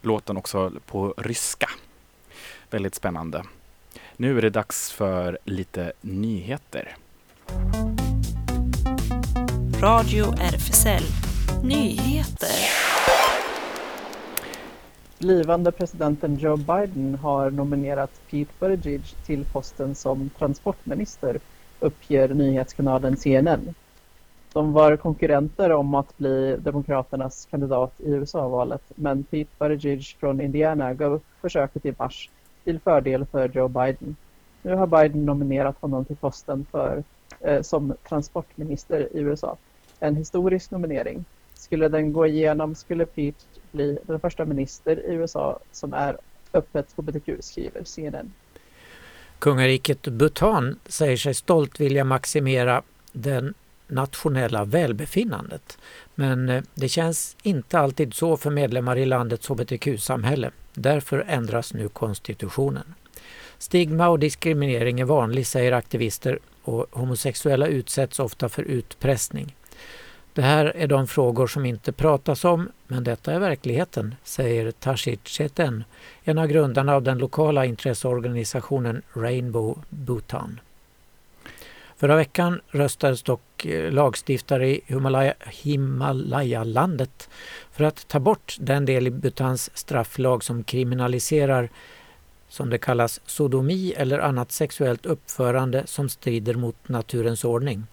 låten 0.00 0.36
också 0.36 0.72
på 0.86 1.14
ryska. 1.16 1.70
Väldigt 2.70 2.94
spännande. 2.94 3.42
Nu 4.16 4.38
är 4.38 4.42
det 4.42 4.50
dags 4.50 4.92
för 4.92 5.38
lite 5.44 5.92
nyheter. 6.00 6.96
Radio 9.80 10.24
RFSL 10.40 11.02
Nyheter. 11.62 12.70
Blivande 15.18 15.72
presidenten 15.72 16.36
Joe 16.36 16.56
Biden 16.56 17.14
har 17.14 17.50
nominerat 17.50 18.10
Pete 18.30 18.52
Buttigieg 18.58 19.02
till 19.26 19.44
posten 19.44 19.94
som 19.94 20.30
transportminister, 20.38 21.40
uppger 21.84 22.28
nyhetskanalen 22.28 23.16
CNN. 23.16 23.74
De 24.52 24.72
var 24.72 24.96
konkurrenter 24.96 25.72
om 25.72 25.94
att 25.94 26.18
bli 26.18 26.56
Demokraternas 26.56 27.48
kandidat 27.50 27.92
i 27.98 28.10
USA-valet, 28.10 28.82
men 28.94 29.24
Pete 29.24 29.50
Buttigieg 29.58 30.16
från 30.20 30.40
Indiana 30.40 30.94
gav 30.94 31.12
upp 31.12 31.24
försöket 31.40 31.86
i 31.86 31.94
mars 31.98 32.30
till 32.64 32.80
fördel 32.80 33.26
för 33.26 33.48
Joe 33.48 33.68
Biden. 33.68 34.16
Nu 34.62 34.74
har 34.74 34.86
Biden 34.86 35.26
nominerat 35.26 35.76
honom 35.80 36.04
till 36.04 36.16
posten 36.16 36.66
för, 36.70 37.02
eh, 37.40 37.62
som 37.62 37.94
transportminister 38.08 39.08
i 39.16 39.18
USA. 39.20 39.56
En 40.00 40.16
historisk 40.16 40.70
nominering. 40.70 41.24
Skulle 41.54 41.88
den 41.88 42.12
gå 42.12 42.26
igenom 42.26 42.74
skulle 42.74 43.06
Pete 43.06 43.44
bli 43.72 43.98
den 44.02 44.20
första 44.20 44.44
minister 44.44 45.06
i 45.06 45.14
USA 45.14 45.58
som 45.72 45.94
är 45.94 46.16
öppet 46.52 46.92
hbtq, 46.96 47.30
skriver 47.40 47.84
CNN. 47.84 48.32
Kungariket 49.44 50.02
Bhutan 50.02 50.78
säger 50.86 51.16
sig 51.16 51.34
stolt 51.34 51.80
vilja 51.80 52.04
maximera 52.04 52.82
den 53.12 53.54
nationella 53.88 54.64
välbefinnandet. 54.64 55.78
Men 56.14 56.48
eh, 56.48 56.62
det 56.74 56.88
känns 56.88 57.36
inte 57.42 57.78
alltid 57.78 58.14
så 58.14 58.36
för 58.36 58.50
medlemmar 58.50 58.96
i 58.96 59.06
landets 59.06 59.48
hbtq-samhälle. 59.48 60.50
Därför 60.74 61.24
ändras 61.28 61.74
nu 61.74 61.88
konstitutionen. 61.88 62.94
Stigma 63.58 64.08
och 64.08 64.18
diskriminering 64.18 65.00
är 65.00 65.04
vanlig, 65.04 65.46
säger 65.46 65.72
aktivister 65.72 66.38
och 66.62 66.86
homosexuella 66.90 67.66
utsätts 67.66 68.20
ofta 68.20 68.48
för 68.48 68.62
utpressning. 68.62 69.56
Det 70.34 70.42
här 70.42 70.64
är 70.64 70.86
de 70.86 71.06
frågor 71.06 71.46
som 71.46 71.66
inte 71.66 71.92
pratas 71.92 72.44
om, 72.44 72.68
men 72.86 73.04
detta 73.04 73.32
är 73.32 73.38
verkligheten, 73.38 74.14
säger 74.24 74.70
Tashit 74.70 75.28
Cheten, 75.28 75.84
en 76.24 76.38
av 76.38 76.46
grundarna 76.46 76.94
av 76.94 77.02
den 77.02 77.18
lokala 77.18 77.64
intresseorganisationen 77.64 79.02
Rainbow 79.12 79.78
Bhutan. 79.88 80.60
Förra 81.96 82.16
veckan 82.16 82.60
röstades 82.68 83.22
dock 83.22 83.66
eh, 83.66 83.92
lagstiftare 83.92 84.68
i 84.68 84.80
Himalaya, 84.86 85.34
Himalaya-landet 85.40 87.28
för 87.72 87.84
att 87.84 88.08
ta 88.08 88.20
bort 88.20 88.56
den 88.60 88.84
del 88.84 89.06
i 89.06 89.10
Bhutans 89.10 89.70
strafflag 89.74 90.44
som 90.44 90.64
kriminaliserar 90.64 91.68
som 92.48 92.70
det 92.70 92.78
kallas 92.78 93.20
sodomi 93.26 93.94
eller 93.96 94.18
annat 94.18 94.52
sexuellt 94.52 95.06
uppförande 95.06 95.82
som 95.86 96.08
strider 96.08 96.54
mot 96.54 96.88
naturens 96.88 97.44
ordning. 97.44 97.86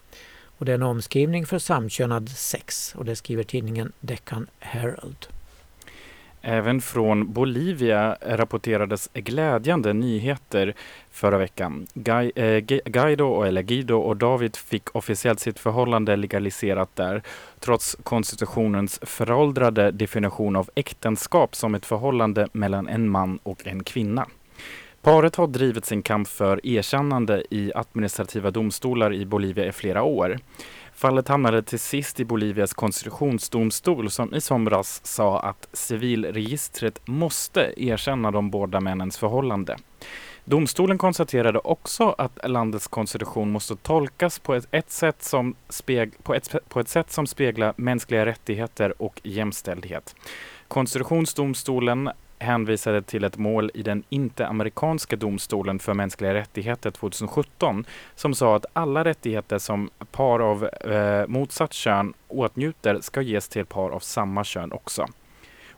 Och 0.62 0.66
det 0.66 0.72
är 0.72 0.76
en 0.76 0.84
omskrivning 0.84 1.46
för 1.46 1.60
samkönad 1.60 2.30
sex 2.30 2.96
och 2.98 3.06
det 3.06 3.16
skriver 3.16 3.44
tidningen 3.44 3.92
Deccan 4.00 4.48
Herald. 4.60 5.28
Även 6.42 6.82
från 6.82 7.34
Bolivia 7.34 8.18
rapporterades 8.22 9.10
glädjande 9.14 9.94
nyheter 9.94 10.74
förra 11.12 11.38
veckan. 11.38 11.88
Guido, 12.86 13.44
eh, 13.44 13.48
eller 13.48 13.62
Guido 13.62 13.94
och 13.94 14.18
David 14.18 14.56
fick 14.56 14.96
officiellt 14.96 15.40
sitt 15.40 15.60
förhållande 15.60 16.16
legaliserat 16.16 16.96
där 16.96 17.22
trots 17.60 17.98
konstitutionens 18.04 19.00
föråldrade 19.02 19.92
definition 19.92 20.56
av 20.56 20.70
äktenskap 20.76 21.56
som 21.56 21.76
ett 21.76 21.86
förhållande 21.86 22.48
mellan 22.54 22.88
en 22.88 23.10
man 23.10 23.40
och 23.44 23.68
en 23.68 23.84
kvinna. 23.84 24.28
Paret 25.02 25.36
har 25.36 25.48
drivit 25.48 25.86
sin 25.86 26.02
kamp 26.02 26.28
för 26.28 26.66
erkännande 26.66 27.44
i 27.50 27.72
administrativa 27.76 28.52
domstolar 28.52 29.14
i 29.14 29.26
Bolivia 29.26 29.66
i 29.66 29.72
flera 29.72 30.04
år. 30.04 30.40
Fallet 30.94 31.28
hamnade 31.28 31.64
till 31.64 31.80
sist 31.80 32.20
i 32.20 32.26
Bolivias 32.26 32.74
konstitutionsdomstol 32.74 34.10
som 34.10 34.36
i 34.36 34.42
somras 34.42 35.02
sa 35.04 35.40
att 35.40 35.70
civilregistret 35.74 37.08
måste 37.08 37.74
erkänna 37.78 38.32
de 38.32 38.50
båda 38.52 38.80
männens 38.80 39.18
förhållande. 39.18 39.78
Domstolen 40.46 40.98
konstaterade 40.98 41.60
också 41.60 42.16
att 42.18 42.50
landets 42.50 42.88
konstitution 42.88 43.52
måste 43.52 43.76
tolkas 43.76 44.40
på 44.40 44.56
ett, 44.56 44.68
ett, 44.72 44.92
sätt, 44.92 45.24
som 45.24 45.56
speg, 45.70 46.24
på 46.24 46.34
ett, 46.36 46.56
på 46.70 46.80
ett 46.80 46.90
sätt 46.90 47.12
som 47.12 47.28
speglar 47.28 47.74
mänskliga 47.78 48.26
rättigheter 48.26 49.02
och 49.02 49.22
jämställdhet. 49.24 50.16
Konstitutionsdomstolen 50.68 52.10
hänvisade 52.42 53.02
till 53.02 53.24
ett 53.24 53.38
mål 53.38 53.72
i 53.74 53.84
den 53.84 54.04
interamerikanska 54.10 55.16
domstolen 55.16 55.80
för 55.80 55.94
mänskliga 55.94 56.34
rättigheter 56.34 56.92
2017 56.92 57.86
som 58.16 58.34
sa 58.34 58.56
att 58.56 58.66
alla 58.74 59.04
rättigheter 59.04 59.58
som 59.58 59.90
par 60.12 60.40
av 60.40 60.66
eh, 60.66 61.28
motsatt 61.28 61.74
kön 61.74 62.14
åtnjuter 62.28 63.02
ska 63.02 63.22
ges 63.22 63.48
till 63.48 63.66
par 63.66 63.90
av 63.90 64.00
samma 64.00 64.44
kön 64.44 64.72
också. 64.72 65.08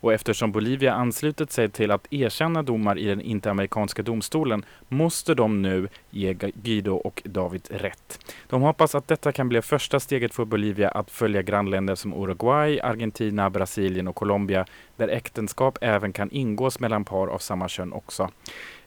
Och 0.04 0.14
eftersom 0.14 0.52
Bolivia 0.52 0.94
anslutit 0.94 1.52
sig 1.52 1.70
till 1.70 1.92
att 1.92 2.14
erkänna 2.14 2.64
domar 2.64 2.98
i 2.98 3.06
den 3.06 3.22
interamerikanska 3.22 4.02
domstolen 4.02 4.66
måste 4.90 5.34
de 5.34 5.62
nu 5.62 5.88
ge 6.10 6.34
Guido 6.34 6.96
och 6.96 7.22
David 7.26 7.68
rätt. 7.72 8.34
De 8.50 8.62
hoppas 8.62 8.96
att 8.96 9.08
detta 9.08 9.32
kan 9.32 9.50
bli 9.50 9.62
första 9.62 10.00
steget 10.00 10.34
för 10.34 10.46
Bolivia 10.46 10.90
att 10.90 11.12
följa 11.12 11.42
grannländer 11.42 11.96
som 11.96 12.14
Uruguay, 12.14 12.80
Argentina, 12.80 13.50
Brasilien 13.50 14.08
och 14.08 14.16
Colombia 14.16 14.66
där 14.96 15.08
äktenskap 15.08 15.78
även 15.82 16.14
kan 16.14 16.32
ingås 16.32 16.80
mellan 16.80 17.06
par 17.06 17.28
av 17.28 17.38
samma 17.38 17.68
kön 17.68 17.94
också. 17.94 18.30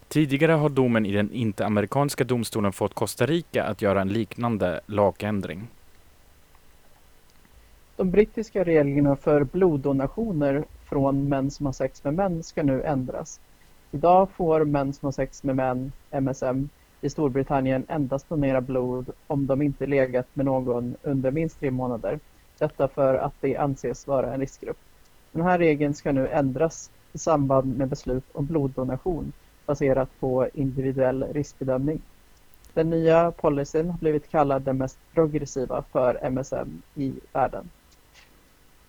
Tidigare 0.09 0.53
har 0.53 0.69
domen 0.69 1.07
i 1.07 1.13
den 1.13 1.33
interamerikanska 1.33 2.25
domstolen 2.25 2.73
fått 2.73 2.95
Costa 2.95 3.27
Rica 3.27 3.65
att 3.65 3.83
göra 3.83 4.01
en 4.01 4.09
liknande 4.09 4.81
lagändring. 4.87 5.69
De 7.97 8.11
brittiska 8.11 8.65
reglerna 8.65 9.17
för 9.17 9.45
bloddonationer 9.45 10.65
från 10.85 11.29
män 11.29 11.51
som 11.51 11.67
har 11.67 11.73
sex 11.73 12.05
med 12.05 12.15
män 12.15 12.43
ska 12.43 12.63
nu 12.63 12.83
ändras. 12.83 13.41
Idag 13.93 14.31
får 14.31 14.65
män 14.65 14.93
som 14.93 15.07
har 15.07 15.13
sex 15.13 15.43
med 15.43 15.57
män, 15.57 15.93
MSM, 16.11 16.69
i 17.01 17.11
Storbritannien 17.11 17.87
endast 17.89 18.29
donera 18.29 18.61
blod 18.61 19.11
om 19.27 19.47
de 19.47 19.63
inte 19.63 19.87
legat 19.87 20.27
med 20.35 20.47
någon 20.47 20.97
under 21.03 21.31
minst 21.31 21.61
tre 21.61 21.71
månader. 21.71 22.21
Detta 22.59 22.89
för 22.89 23.15
att 23.15 23.35
det 23.41 23.57
anses 23.57 24.07
vara 24.07 24.35
en 24.35 24.41
riskgrupp. 24.41 24.79
Den 25.33 25.43
här 25.43 25.59
regeln 25.59 25.95
ska 25.95 26.13
nu 26.13 26.29
ändras 26.29 26.91
i 27.13 27.19
samband 27.19 27.79
med 27.79 27.89
beslut 27.89 28.25
om 28.33 28.47
bloddonation 28.47 29.33
baserat 29.67 30.09
på 30.21 30.49
individuell 30.55 31.25
riskbedömning. 31.33 32.01
Den 32.75 32.91
nya 32.91 33.31
policyn 33.31 33.91
har 33.91 33.99
blivit 33.99 34.31
kallad 34.31 34.63
den 34.63 34.79
mest 34.79 34.99
progressiva 35.15 35.85
för 35.93 36.31
MSM 36.31 36.83
i 36.95 37.13
världen. 37.33 37.71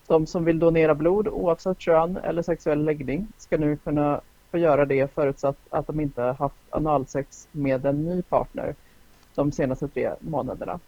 De 0.07 0.25
som 0.27 0.45
vill 0.45 0.59
donera 0.59 0.95
blod 0.95 1.27
oavsett 1.27 1.79
kön 1.79 2.17
eller 2.17 2.41
sexuell 2.41 2.83
läggning 2.85 3.27
ska 3.37 3.57
nu 3.57 3.77
kunna 3.77 4.21
få 4.51 4.57
göra 4.57 4.85
det 4.85 5.13
förutsatt 5.13 5.57
att 5.69 5.87
de 5.87 5.99
inte 5.99 6.21
haft 6.21 6.55
analsex 6.69 7.47
med 7.51 7.85
en 7.85 8.05
ny 8.05 8.21
partner 8.21 8.75
de 9.35 9.51
senaste 9.51 9.87
tre 9.87 10.11
månaderna. 10.19 10.79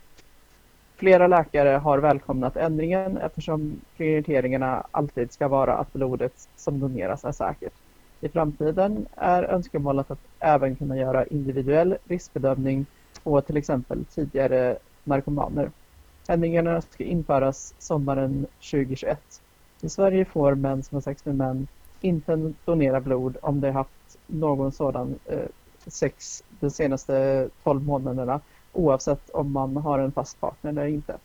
Flera 0.95 1.27
läkare 1.27 1.69
har 1.69 1.97
välkomnat 1.97 2.57
ändringen 2.57 3.17
eftersom 3.17 3.81
prioriteringarna 3.97 4.83
alltid 4.91 5.31
ska 5.31 5.47
vara 5.47 5.73
att 5.73 5.93
blodet 5.93 6.49
som 6.55 6.79
doneras 6.79 7.25
är 7.25 7.31
säkert. 7.31 7.73
I 8.21 8.29
framtiden 8.29 9.05
är 9.15 9.43
önskemålet 9.43 10.11
att 10.11 10.19
även 10.39 10.75
kunna 10.75 10.97
göra 10.97 11.25
individuell 11.25 11.97
riskbedömning 12.07 12.85
på 13.23 13.41
till 13.41 13.57
exempel 13.57 14.05
tidigare 14.05 14.77
narkomaner. 15.03 15.71
Ändringarna 16.29 16.81
ska 16.81 17.03
införas 17.03 17.73
sommaren 17.79 18.45
2021. 18.71 19.41
I 19.81 19.89
Sverige 19.89 20.25
får 20.25 20.55
män 20.55 20.83
som 20.83 20.95
har 20.95 21.01
sex 21.01 21.25
med 21.25 21.35
män 21.35 21.67
inte 22.01 22.53
donera 22.65 22.99
blod 22.99 23.37
om 23.41 23.61
de 23.61 23.71
haft 23.71 24.17
någon 24.27 24.71
sådan 24.71 25.19
eh, 25.25 25.39
sex 25.87 26.43
de 26.59 26.69
senaste 26.69 27.49
12 27.63 27.83
månaderna 27.83 28.41
oavsett 28.73 29.29
om 29.29 29.51
man 29.51 29.77
har 29.77 29.99
en 29.99 30.11
fast 30.11 30.39
partner 30.39 30.71
eller 30.71 30.85
inte. 30.85 31.17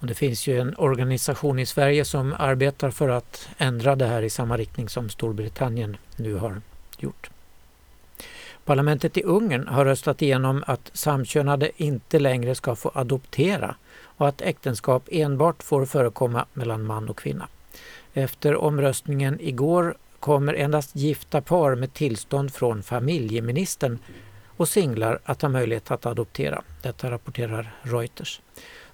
Och 0.00 0.06
det 0.06 0.14
finns 0.14 0.46
ju 0.46 0.58
en 0.58 0.74
organisation 0.78 1.58
i 1.58 1.66
Sverige 1.66 2.04
som 2.04 2.34
arbetar 2.38 2.90
för 2.90 3.08
att 3.08 3.48
ändra 3.58 3.96
det 3.96 4.06
här 4.06 4.22
i 4.22 4.30
samma 4.30 4.56
riktning 4.56 4.88
som 4.88 5.08
Storbritannien 5.08 5.96
nu 6.16 6.34
har 6.34 6.60
gjort. 6.98 7.30
Parlamentet 8.64 9.16
i 9.16 9.22
Ungern 9.22 9.68
har 9.68 9.84
röstat 9.84 10.22
igenom 10.22 10.64
att 10.66 10.90
samkönade 10.92 11.70
inte 11.76 12.18
längre 12.18 12.54
ska 12.54 12.74
få 12.74 12.90
adoptera 12.94 13.74
och 14.02 14.28
att 14.28 14.42
äktenskap 14.42 15.08
enbart 15.12 15.62
får 15.62 15.86
förekomma 15.86 16.46
mellan 16.52 16.84
man 16.84 17.08
och 17.08 17.18
kvinna. 17.18 17.48
Efter 18.14 18.56
omröstningen 18.56 19.38
igår 19.40 19.96
kommer 20.20 20.54
endast 20.54 20.96
gifta 20.96 21.40
par 21.40 21.74
med 21.74 21.94
tillstånd 21.94 22.54
från 22.54 22.82
familjeministern 22.82 23.98
och 24.56 24.68
singlar 24.68 25.18
att 25.24 25.42
ha 25.42 25.48
möjlighet 25.48 25.90
att 25.90 26.06
adoptera. 26.06 26.62
Detta 26.82 27.10
rapporterar 27.10 27.74
Reuters. 27.82 28.40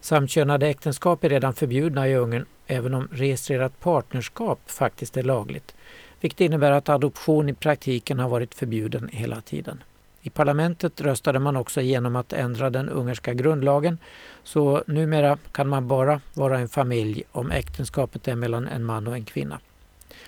Samkönade 0.00 0.68
äktenskap 0.68 1.24
är 1.24 1.28
redan 1.28 1.54
förbjudna 1.54 2.08
i 2.08 2.14
Ungern 2.14 2.46
även 2.66 2.94
om 2.94 3.08
registrerat 3.12 3.80
partnerskap 3.80 4.60
faktiskt 4.66 5.16
är 5.16 5.22
lagligt 5.22 5.74
vilket 6.20 6.40
innebär 6.40 6.70
att 6.70 6.88
adoption 6.88 7.48
i 7.48 7.54
praktiken 7.54 8.18
har 8.18 8.28
varit 8.28 8.54
förbjuden 8.54 9.08
hela 9.12 9.40
tiden. 9.40 9.82
I 10.22 10.30
parlamentet 10.30 11.00
röstade 11.00 11.38
man 11.38 11.56
också 11.56 11.80
igenom 11.80 12.16
att 12.16 12.32
ändra 12.32 12.70
den 12.70 12.88
ungerska 12.88 13.34
grundlagen 13.34 13.98
så 14.44 14.84
numera 14.86 15.38
kan 15.52 15.68
man 15.68 15.88
bara 15.88 16.20
vara 16.34 16.58
en 16.58 16.68
familj 16.68 17.22
om 17.32 17.50
äktenskapet 17.50 18.28
är 18.28 18.34
mellan 18.34 18.68
en 18.68 18.84
man 18.84 19.06
och 19.06 19.14
en 19.14 19.24
kvinna. 19.24 19.60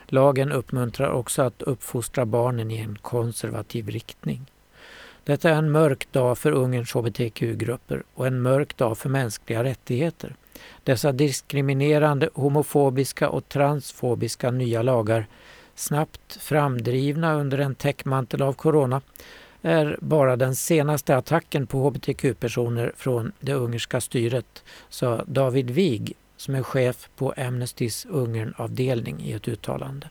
Lagen 0.06 0.52
uppmuntrar 0.52 1.10
också 1.10 1.42
att 1.42 1.62
uppfostra 1.62 2.26
barnen 2.26 2.70
i 2.70 2.78
en 2.78 2.98
konservativ 3.02 3.88
riktning. 3.88 4.46
Detta 5.24 5.50
är 5.50 5.54
en 5.54 5.70
mörk 5.70 6.12
dag 6.12 6.38
för 6.38 6.52
Ungerns 6.52 6.92
hbtq-grupper 6.92 8.02
och 8.14 8.26
en 8.26 8.42
mörk 8.42 8.76
dag 8.76 8.98
för 8.98 9.08
mänskliga 9.08 9.64
rättigheter. 9.64 10.34
Dessa 10.84 11.12
diskriminerande, 11.12 12.30
homofobiska 12.34 13.28
och 13.28 13.48
transfobiska 13.48 14.50
nya 14.50 14.82
lagar 14.82 15.26
snabbt 15.74 16.36
framdrivna 16.40 17.34
under 17.34 17.58
en 17.58 17.74
täckmantel 17.74 18.42
av 18.42 18.52
corona 18.52 19.00
är 19.62 19.98
bara 20.00 20.36
den 20.36 20.56
senaste 20.56 21.16
attacken 21.16 21.66
på 21.66 21.88
hbtq-personer 21.88 22.92
från 22.96 23.32
det 23.40 23.52
ungerska 23.52 24.00
styret, 24.00 24.64
sa 24.88 25.24
David 25.26 25.70
Wig 25.70 26.16
som 26.36 26.54
är 26.54 26.62
chef 26.62 27.08
på 27.16 27.34
Amnestys 27.36 28.06
Ungernavdelning 28.10 29.20
i 29.20 29.32
ett 29.32 29.48
uttalande. 29.48 30.08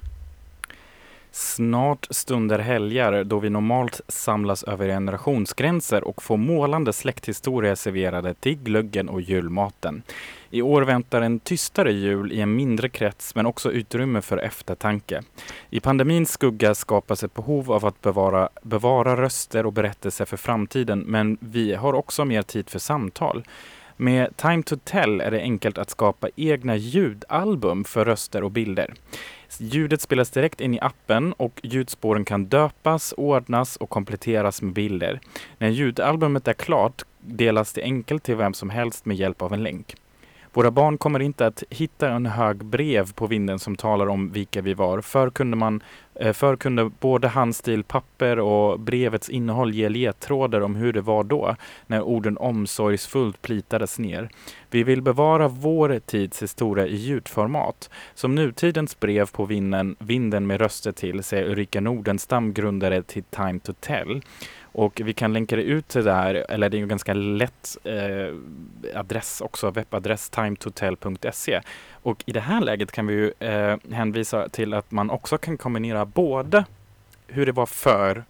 Snart 1.31 2.07
stunder 2.09 2.59
helger 2.59 3.23
då 3.23 3.39
vi 3.39 3.49
normalt 3.49 4.01
samlas 4.07 4.63
över 4.63 4.87
generationsgränser 4.87 6.03
och 6.03 6.23
får 6.23 6.37
målande 6.37 6.93
släkthistorier 6.93 7.75
serverade 7.75 8.33
till 8.33 8.55
glöggen 8.55 9.09
och 9.09 9.21
julmaten. 9.21 10.03
I 10.53 10.61
år 10.61 10.81
väntar 10.81 11.21
en 11.21 11.39
tystare 11.39 11.91
jul 11.91 12.31
i 12.31 12.41
en 12.41 12.55
mindre 12.55 12.89
krets 12.89 13.35
men 13.35 13.45
också 13.45 13.71
utrymme 13.71 14.21
för 14.21 14.37
eftertanke. 14.37 15.21
I 15.69 15.79
pandemins 15.79 16.31
skugga 16.31 16.75
skapas 16.75 17.23
ett 17.23 17.33
behov 17.33 17.71
av 17.71 17.85
att 17.85 18.01
bevara, 18.01 18.49
bevara 18.61 19.21
röster 19.21 19.65
och 19.65 19.73
berättelser 19.73 20.25
för 20.25 20.37
framtiden 20.37 20.99
men 20.99 21.37
vi 21.39 21.73
har 21.73 21.93
också 21.93 22.25
mer 22.25 22.41
tid 22.41 22.69
för 22.69 22.79
samtal. 22.79 23.43
Med 23.97 24.37
Time 24.37 24.63
to 24.63 24.75
Tell 24.83 25.21
är 25.21 25.31
det 25.31 25.41
enkelt 25.41 25.77
att 25.77 25.89
skapa 25.89 26.29
egna 26.35 26.75
ljudalbum 26.75 27.83
för 27.83 28.05
röster 28.05 28.43
och 28.43 28.51
bilder. 28.51 28.93
Ljudet 29.59 30.01
spelas 30.01 30.29
direkt 30.29 30.61
in 30.61 30.73
i 30.73 30.79
appen 30.79 31.33
och 31.33 31.59
ljudspåren 31.63 32.25
kan 32.25 32.45
döpas, 32.45 33.13
ordnas 33.17 33.75
och 33.75 33.89
kompletteras 33.89 34.61
med 34.61 34.73
bilder. 34.73 35.19
När 35.57 35.69
ljudalbumet 35.69 36.47
är 36.47 36.53
klart 36.53 37.03
delas 37.19 37.73
det 37.73 37.83
enkelt 37.83 38.23
till 38.23 38.35
vem 38.35 38.53
som 38.53 38.69
helst 38.69 39.05
med 39.05 39.17
hjälp 39.17 39.41
av 39.41 39.53
en 39.53 39.63
länk. 39.63 39.95
Våra 40.53 40.71
barn 40.71 40.97
kommer 40.97 41.19
inte 41.19 41.47
att 41.47 41.63
hitta 41.69 42.09
en 42.09 42.25
hög 42.25 42.65
brev 42.65 43.13
på 43.13 43.27
vinden 43.27 43.59
som 43.59 43.75
talar 43.75 44.07
om 44.07 44.31
vilka 44.31 44.61
vi 44.61 44.73
var. 44.73 45.01
Förr 45.01 45.29
kunde, 45.29 45.57
man, 45.57 45.83
eh, 46.15 46.33
förr 46.33 46.55
kunde 46.55 46.91
både 46.99 47.27
handstil, 47.27 47.83
papper 47.83 48.39
och 48.39 48.79
brevets 48.79 49.29
innehåll 49.29 49.73
ge 49.73 49.89
ledtrådar 49.89 50.61
om 50.61 50.75
hur 50.75 50.93
det 50.93 51.01
var 51.01 51.23
då, 51.23 51.55
när 51.87 52.01
orden 52.01 52.37
omsorgsfullt 52.37 53.41
plitades 53.41 53.99
ner. 53.99 54.29
Vi 54.69 54.83
vill 54.83 55.01
bevara 55.01 55.47
vår 55.47 55.99
tids 56.05 56.41
historia 56.43 56.87
i 56.87 56.95
ljudformat. 56.95 57.89
Som 58.13 58.35
nutidens 58.35 58.99
brev 58.99 59.31
på 59.31 59.45
vinden, 59.45 59.95
vinden 59.99 60.47
med 60.47 60.61
röster 60.61 60.91
till, 60.91 61.23
säger 61.23 61.49
Ulrika 61.49 61.81
Nordenstam, 61.81 62.53
grundare 62.53 63.03
till 63.03 63.23
Time 63.23 63.59
to 63.59 63.73
Tell. 63.79 64.21
Och 64.73 65.01
vi 65.05 65.13
kan 65.13 65.33
länka 65.33 65.55
det 65.55 65.61
ut 65.63 65.87
till 65.87 66.03
det 66.03 66.13
här, 66.13 66.45
eller 66.49 66.69
det 66.69 66.77
är 66.77 66.81
en 66.81 66.87
ganska 66.87 67.13
lätt 67.13 67.77
eh, 67.83 68.35
adress 68.99 69.41
också, 69.41 69.71
webbadress 69.71 70.29
timetotel.se. 70.29 71.61
Och 71.91 72.23
i 72.25 72.31
det 72.31 72.39
här 72.39 72.61
läget 72.61 72.91
kan 72.91 73.07
vi 73.07 73.13
ju 73.13 73.31
eh, 73.39 73.77
hänvisa 73.91 74.49
till 74.49 74.73
att 74.73 74.91
man 74.91 75.09
också 75.09 75.37
kan 75.37 75.57
kombinera 75.57 76.05
både 76.05 76.65
hur 77.27 77.45
det 77.45 77.51
var 77.51 77.65
för 77.65 78.23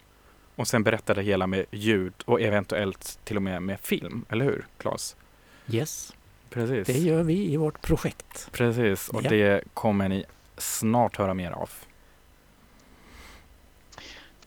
och 0.56 0.68
sen 0.68 0.84
berätta 0.84 1.14
det 1.14 1.22
hela 1.22 1.48
med 1.48 1.66
ljud 1.72 2.14
och 2.26 2.42
eventuellt 2.42 3.20
till 3.24 3.36
och 3.36 3.42
med 3.44 3.62
med 3.64 3.80
film, 3.80 4.26
eller 4.30 4.46
hur 4.46 4.66
Claes? 4.78 5.16
Yes, 5.68 6.14
Precis. 6.50 6.88
det 6.88 6.94
gör 7.00 7.24
vi 7.24 7.54
i 7.54 7.58
vårt 7.58 7.82
projekt. 7.82 8.50
Precis, 8.52 9.10
och 9.10 9.24
Ja. 9.24 9.30
det 9.30 9.64
kommer 9.74 10.10
ni 10.10 10.26
snart 10.58 11.18
höra 11.18 11.34
mer 11.34 11.52
av. 11.52 11.70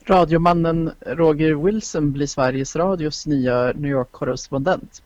Radiomannen 0.07 0.91
Roger 1.05 1.53
Wilson 1.53 2.11
blir 2.11 2.27
Sveriges 2.27 2.75
Radios 2.75 3.25
nya 3.27 3.73
New 3.75 3.91
York-korrespondent. 3.91 5.03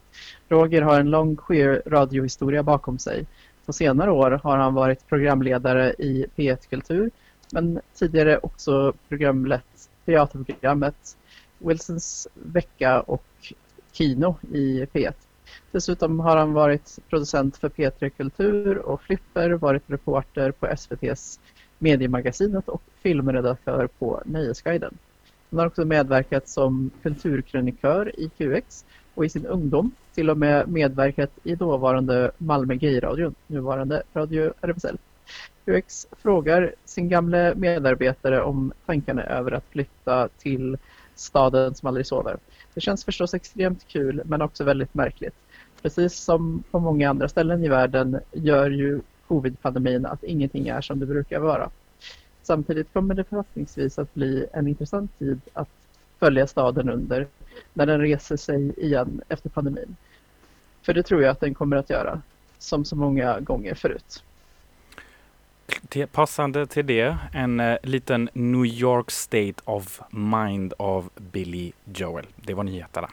Roger 0.49 0.81
har 0.81 0.99
en 0.99 1.09
lång 1.09 1.35
queer-radiohistoria 1.35 2.63
bakom 2.63 2.99
sig. 2.99 3.25
På 3.65 3.73
senare 3.73 4.11
år 4.11 4.31
har 4.43 4.57
han 4.57 4.73
varit 4.73 5.07
programledare 5.07 5.93
i 5.93 6.25
P1 6.35 6.69
Kultur, 6.69 7.11
men 7.51 7.79
tidigare 7.93 8.37
också 8.37 8.93
programlett 9.09 9.89
teaterprogrammet 10.05 11.17
Wilsons 11.57 12.27
vecka 12.33 13.01
och 13.01 13.53
Kino 13.91 14.35
i 14.51 14.85
P1. 14.85 15.13
Dessutom 15.71 16.19
har 16.19 16.37
han 16.37 16.53
varit 16.53 16.99
producent 17.09 17.57
för 17.57 17.69
P3 17.69 18.09
Kultur 18.09 18.77
och 18.77 19.01
Flipper, 19.01 19.49
varit 19.49 19.83
reporter 19.87 20.51
på 20.51 20.67
SVTs 20.67 21.39
Mediemagasinet 21.79 22.69
och 22.69 22.81
filmredaktör 23.01 23.87
på 23.99 24.21
Nöjesguiden. 24.25 24.97
Hon 25.49 25.59
har 25.59 25.67
också 25.67 25.85
medverkat 25.85 26.47
som 26.47 26.91
kulturkrönikör 27.01 28.19
i 28.19 28.29
QX 28.37 28.85
och 29.15 29.25
i 29.25 29.29
sin 29.29 29.45
ungdom 29.45 29.91
till 30.13 30.29
och 30.29 30.37
med 30.37 30.67
medverkat 30.67 31.31
i 31.43 31.55
dåvarande 31.55 32.31
Malmö 32.37 32.75
Gayradion, 32.75 33.35
nuvarande 33.47 34.03
Radio 34.13 34.53
RFSL. 34.61 34.97
QX 35.65 36.07
frågar 36.11 36.73
sin 36.85 37.09
gamle 37.09 37.55
medarbetare 37.55 38.41
om 38.41 38.71
tankarna 38.85 39.23
över 39.23 39.51
att 39.51 39.65
flytta 39.69 40.27
till 40.37 40.77
staden 41.15 41.75
som 41.75 41.87
aldrig 41.87 42.05
sover. 42.05 42.37
Det 42.73 42.81
känns 42.81 43.05
förstås 43.05 43.33
extremt 43.33 43.87
kul 43.87 44.21
men 44.25 44.41
också 44.41 44.63
väldigt 44.63 44.93
märkligt. 44.93 45.35
Precis 45.81 46.13
som 46.13 46.63
på 46.71 46.79
många 46.79 47.09
andra 47.09 47.29
ställen 47.29 47.63
i 47.63 47.67
världen 47.67 48.19
gör 48.31 48.69
ju 48.69 49.01
covid-pandemin 49.29 50.05
att 50.05 50.23
ingenting 50.23 50.67
är 50.67 50.81
som 50.81 50.99
det 50.99 51.05
brukar 51.05 51.39
vara. 51.39 51.69
Samtidigt 52.43 52.93
kommer 52.93 53.15
det 53.15 53.23
förhoppningsvis 53.23 53.99
att 53.99 54.13
bli 54.13 54.45
en 54.53 54.67
intressant 54.67 55.19
tid 55.19 55.41
att 55.53 55.69
följa 56.19 56.47
staden 56.47 56.89
under 56.89 57.27
när 57.73 57.85
den 57.85 58.01
reser 58.01 58.37
sig 58.37 58.73
igen 58.77 59.21
efter 59.29 59.49
pandemin. 59.49 59.95
För 60.81 60.93
det 60.93 61.03
tror 61.03 61.21
jag 61.21 61.31
att 61.31 61.39
den 61.39 61.53
kommer 61.53 61.77
att 61.77 61.89
göra, 61.89 62.21
som 62.57 62.85
så 62.85 62.95
många 62.95 63.39
gånger 63.39 63.75
förut. 63.75 64.23
Passande 66.11 66.67
till 66.67 66.85
det, 66.85 67.17
en 67.33 67.59
eh, 67.59 67.77
liten 67.83 68.29
New 68.33 68.65
York 68.65 69.11
State 69.11 69.61
of 69.65 70.01
Mind 70.09 70.73
av 70.77 71.09
Billy 71.15 71.71
Joel. 71.85 72.25
Det 72.35 72.53
var 72.53 72.63
nyheterna. 72.63 73.09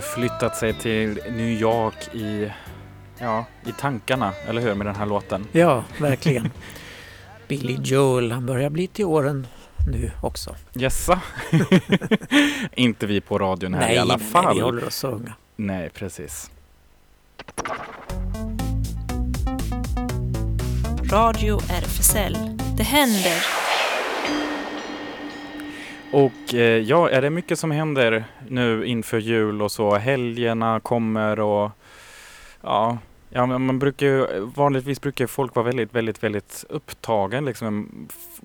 Förflyttat 0.00 0.56
sig 0.56 0.74
till 0.74 1.20
New 1.30 1.48
York 1.48 2.14
i, 2.14 2.52
ja, 3.18 3.44
i 3.66 3.72
tankarna, 3.72 4.32
eller 4.48 4.62
hur, 4.62 4.74
med 4.74 4.86
den 4.86 4.96
här 4.96 5.06
låten? 5.06 5.46
Ja, 5.52 5.84
verkligen. 6.00 6.50
Billy 7.48 7.78
Joel, 7.82 8.32
han 8.32 8.46
börjar 8.46 8.70
bli 8.70 8.86
till 8.86 9.04
åren 9.04 9.46
nu 9.86 10.10
också. 10.22 10.56
Gissa? 10.72 11.20
Inte 12.72 13.06
vi 13.06 13.20
på 13.20 13.38
radion 13.38 13.74
här 13.74 13.92
i 13.92 13.98
alla 13.98 14.16
nej, 14.16 14.26
fall. 14.26 14.54
vi 14.54 14.60
håller 14.60 14.86
oss 14.86 15.04
unga. 15.04 15.32
Nej, 15.56 15.90
precis. 15.90 16.50
Radio 21.12 21.60
RFSL. 21.70 22.36
Det 22.76 22.82
händer. 22.82 23.67
Och 26.12 26.54
eh, 26.54 26.60
ja, 26.60 27.10
är 27.10 27.22
det 27.22 27.30
mycket 27.30 27.58
som 27.58 27.70
händer 27.70 28.24
nu 28.48 28.86
inför 28.86 29.18
jul 29.18 29.62
och 29.62 29.72
så? 29.72 29.96
Helgerna 29.96 30.80
kommer 30.80 31.40
och 31.40 31.70
ja, 32.62 32.98
ja 33.30 33.46
man 33.46 33.78
brukar 33.78 34.06
ju, 34.06 34.26
vanligtvis 34.56 35.00
brukar 35.00 35.26
folk 35.26 35.54
vara 35.54 35.66
väldigt, 35.66 35.94
väldigt, 35.94 36.22
väldigt 36.22 36.64
upptagen 36.68 37.44
liksom 37.44 37.88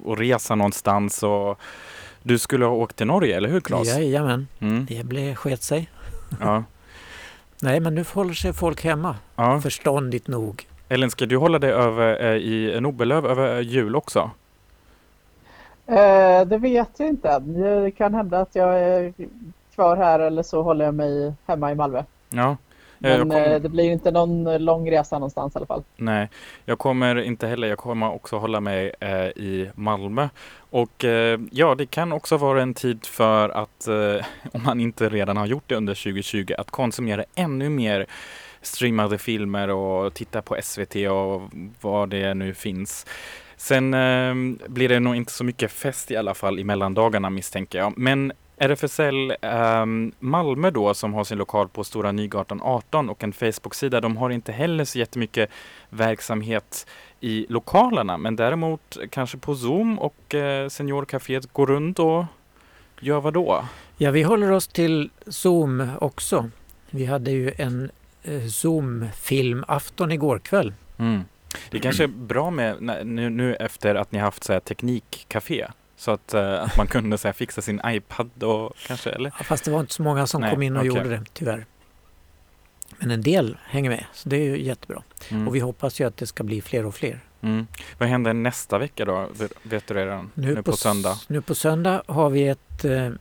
och 0.03 0.18
resa 0.18 0.55
någonstans 0.55 1.24
och 1.24 1.59
du 2.24 2.38
skulle 2.39 2.66
ha 2.66 2.74
åkt 2.74 2.95
till 2.95 3.07
Norge, 3.07 3.38
eller 3.38 3.49
hur 3.49 3.59
Claes? 3.61 3.88
Jajamän, 3.88 4.47
Mm, 4.59 4.86
det 4.86 5.05
blev 5.05 5.36
sket 5.36 5.64
sig. 5.64 5.89
ja, 6.39 6.64
Nej, 7.61 7.80
men 7.80 7.95
nu 7.95 8.05
håller 8.14 8.34
sig 8.34 8.53
folk 8.53 8.84
hemma. 8.84 9.16
ja. 9.36 9.61
Förståndigt 9.61 10.28
nog. 10.28 10.68
Ellen, 10.89 11.11
ska 11.11 11.26
du 11.26 11.38
hålla 11.38 11.59
dig 11.59 11.72
över 11.72 12.26
eh, 12.26 12.36
i 12.38 12.78
Nobelöv 12.82 13.26
över 13.26 13.61
jul 13.61 13.95
också? 13.95 14.32
Eh, 15.88 16.46
det 16.48 16.58
vet 16.58 16.90
jag 16.98 17.10
inte 17.10 17.30
än. 17.30 17.54
Det 17.84 17.92
kan 17.92 18.14
hända 18.14 18.40
att 18.40 18.56
jag 18.56 18.80
är 18.80 19.14
kvar 19.76 19.98
här 19.98 20.20
eller 20.20 20.44
så 20.44 20.62
håller 20.62 20.86
jag 20.86 20.94
mig 20.96 21.34
hemma 21.46 21.72
i 21.72 21.76
Malmö. 21.76 22.04
Ja. 22.30 22.50
Eh, 22.50 23.18
Men 23.18 23.30
kom- 23.30 23.32
eh, 23.32 23.60
det 23.60 23.70
blir 23.70 23.92
inte 23.92 24.12
någon 24.12 24.58
lång 24.66 24.92
resa 24.92 25.16
någonstans 25.16 25.56
i 25.56 25.58
alla 25.58 25.66
fall. 25.66 25.84
Nej, 25.96 26.30
jag 26.66 26.80
kommer 26.80 27.16
inte 27.22 27.48
heller. 27.48 27.68
Jag 27.68 27.78
kommer 27.78 28.12
också 28.14 28.38
hålla 28.38 28.60
mig 28.60 28.92
eh, 29.00 29.10
i 29.28 29.70
Malmö. 29.76 30.30
Och 30.70 31.06
eh, 31.06 31.40
ja, 31.52 31.76
det 31.76 31.86
kan 31.86 32.12
också 32.12 32.38
vara 32.38 32.62
en 32.62 32.74
tid 32.74 33.06
för 33.06 33.50
att, 33.50 33.88
eh, 33.88 34.26
om 34.54 34.64
man 34.64 34.80
inte 34.80 35.10
redan 35.10 35.38
har 35.38 35.46
gjort 35.46 35.64
det 35.68 35.76
under 35.76 35.94
2020, 35.94 36.54
att 36.58 36.72
konsumera 36.72 37.24
ännu 37.36 37.70
mer 37.70 38.06
streamade 38.62 39.18
filmer 39.18 39.70
och 39.70 40.14
titta 40.14 40.42
på 40.42 40.58
SVT 40.62 40.96
och 40.96 41.42
vad 41.82 42.10
det 42.10 42.34
nu 42.34 42.54
finns. 42.54 43.06
Sen 43.64 43.93
eh, 43.93 44.36
blir 44.68 44.89
det 44.89 44.99
nog 44.99 45.16
inte 45.16 45.32
så 45.32 45.43
mycket 45.43 45.72
fest 45.72 46.11
i 46.11 46.16
alla 46.16 46.34
fall 46.34 46.59
i 46.59 46.64
mellandagarna 46.64 47.30
misstänker 47.30 47.80
jag. 47.80 47.97
Men 47.97 48.32
RFSL 48.57 49.34
ehm, 49.41 50.11
Malmö 50.20 50.72
då 50.72 50.93
som 50.93 51.14
har 51.14 51.24
sin 51.24 51.38
lokal 51.38 51.68
på 51.68 51.84
Stora 51.84 52.11
Nygatan 52.11 52.61
18 52.61 53.09
och 53.09 53.24
en 53.24 53.34
Facebook-sida. 53.34 54.01
De 54.01 54.18
har 54.18 54.30
inte 54.30 54.51
heller 54.51 54.86
så 54.86 54.99
jättemycket 54.99 55.49
verksamhet 55.89 56.88
i 57.20 57.45
lokalerna 57.49 58.18
men 58.18 58.36
däremot 58.36 58.97
kanske 59.09 59.38
på 59.38 59.55
Zoom 59.55 59.99
och 59.99 60.36
eh, 60.36 60.70
Seniorcaféet 60.70 61.53
går 61.53 61.68
runt 61.68 61.99
och 61.99 62.26
gör 62.99 63.22
vad 63.22 63.34
då? 63.34 63.66
Ja, 63.97 64.11
vi 64.11 64.24
håller 64.24 64.51
oss 64.51 64.68
till 64.68 65.09
Zoom 65.28 65.89
också. 66.01 66.49
Vi 66.89 67.05
hade 67.05 67.32
ju 67.32 67.51
en 67.57 67.91
eh, 68.24 68.45
Zoom-filmafton 68.47 70.11
igår 70.11 70.39
kväll. 70.39 70.74
Mm. 70.97 71.24
Det 71.72 71.80
kanske 71.80 72.04
är 72.04 72.08
bra 72.08 72.49
med 72.51 72.82
nu, 73.06 73.30
nu 73.30 73.56
efter 73.56 73.95
att 73.95 74.12
ni 74.12 74.20
haft 74.20 74.43
så 74.43 74.54
här 74.54 74.60
teknikcafé 74.60 75.68
så 75.95 76.12
att, 76.12 76.34
eh, 76.34 76.64
att 76.64 76.78
man 76.78 76.88
kunde 76.88 77.18
så 77.18 77.28
här, 77.28 77.34
fixa 77.34 77.62
sin 77.62 77.82
iPad 77.86 78.43
och 78.43 78.74
kanske 78.88 79.10
eller? 79.10 79.34
Ja, 79.38 79.43
Fast 79.43 79.66
det 79.66 79.72
var 79.72 79.80
inte 79.80 79.93
så 79.93 80.04
många 80.04 80.28
som 80.28 80.41
Nej, 80.41 80.51
kom 80.51 80.62
in 80.62 80.74
och 80.78 80.80
okej. 80.80 80.88
gjorde 80.97 81.10
det, 81.10 81.22
tyvärr. 81.34 81.66
Men 82.97 83.12
en 83.12 83.22
del 83.22 83.58
hänger 83.64 83.89
med, 83.89 84.06
så 84.14 84.30
det 84.30 84.36
är 84.36 84.43
ju 84.43 84.62
jättebra. 84.64 85.04
Mm. 85.32 85.47
Och 85.47 85.56
vi 85.56 85.60
hoppas 85.60 86.01
ju 86.01 86.08
att 86.08 86.18
det 86.18 86.28
ska 86.28 86.43
bli 86.43 86.62
fler 86.62 86.86
och 86.86 86.95
fler. 86.95 87.20
Mm. 87.41 87.68
Vad 87.97 88.10
händer 88.10 88.34
nästa 88.34 88.78
vecka 88.78 89.06
då? 89.06 89.30
Vet- 89.64 89.88
du 89.88 89.93
redan? 89.93 90.32
Nu, 90.34 90.64
på, 90.64 90.72
s- 90.72 90.80
söndag? 90.80 91.20
Nu 91.28 91.41
på 91.41 91.56
söndag 91.56 92.04
har 92.08 92.30
vi 92.30 92.47
ett 92.47 92.86
eh, 92.86 93.06
eh, 93.06 93.12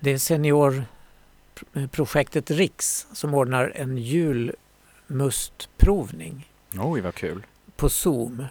det 0.00 0.10
är 0.10 0.18
seniorprojektet 0.18 2.50
Riks 2.50 3.06
som 3.12 3.34
ordnar 3.34 3.72
en 3.76 3.98
julmustprovning 3.98 6.48
Oj, 6.78 7.00
vad 7.00 7.14
kul! 7.14 7.46
på 7.76 7.88
Zoom. 7.88 8.44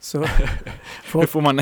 Så 0.00 0.24
folk, 1.04 1.30
får 1.30 1.40
man 1.40 1.60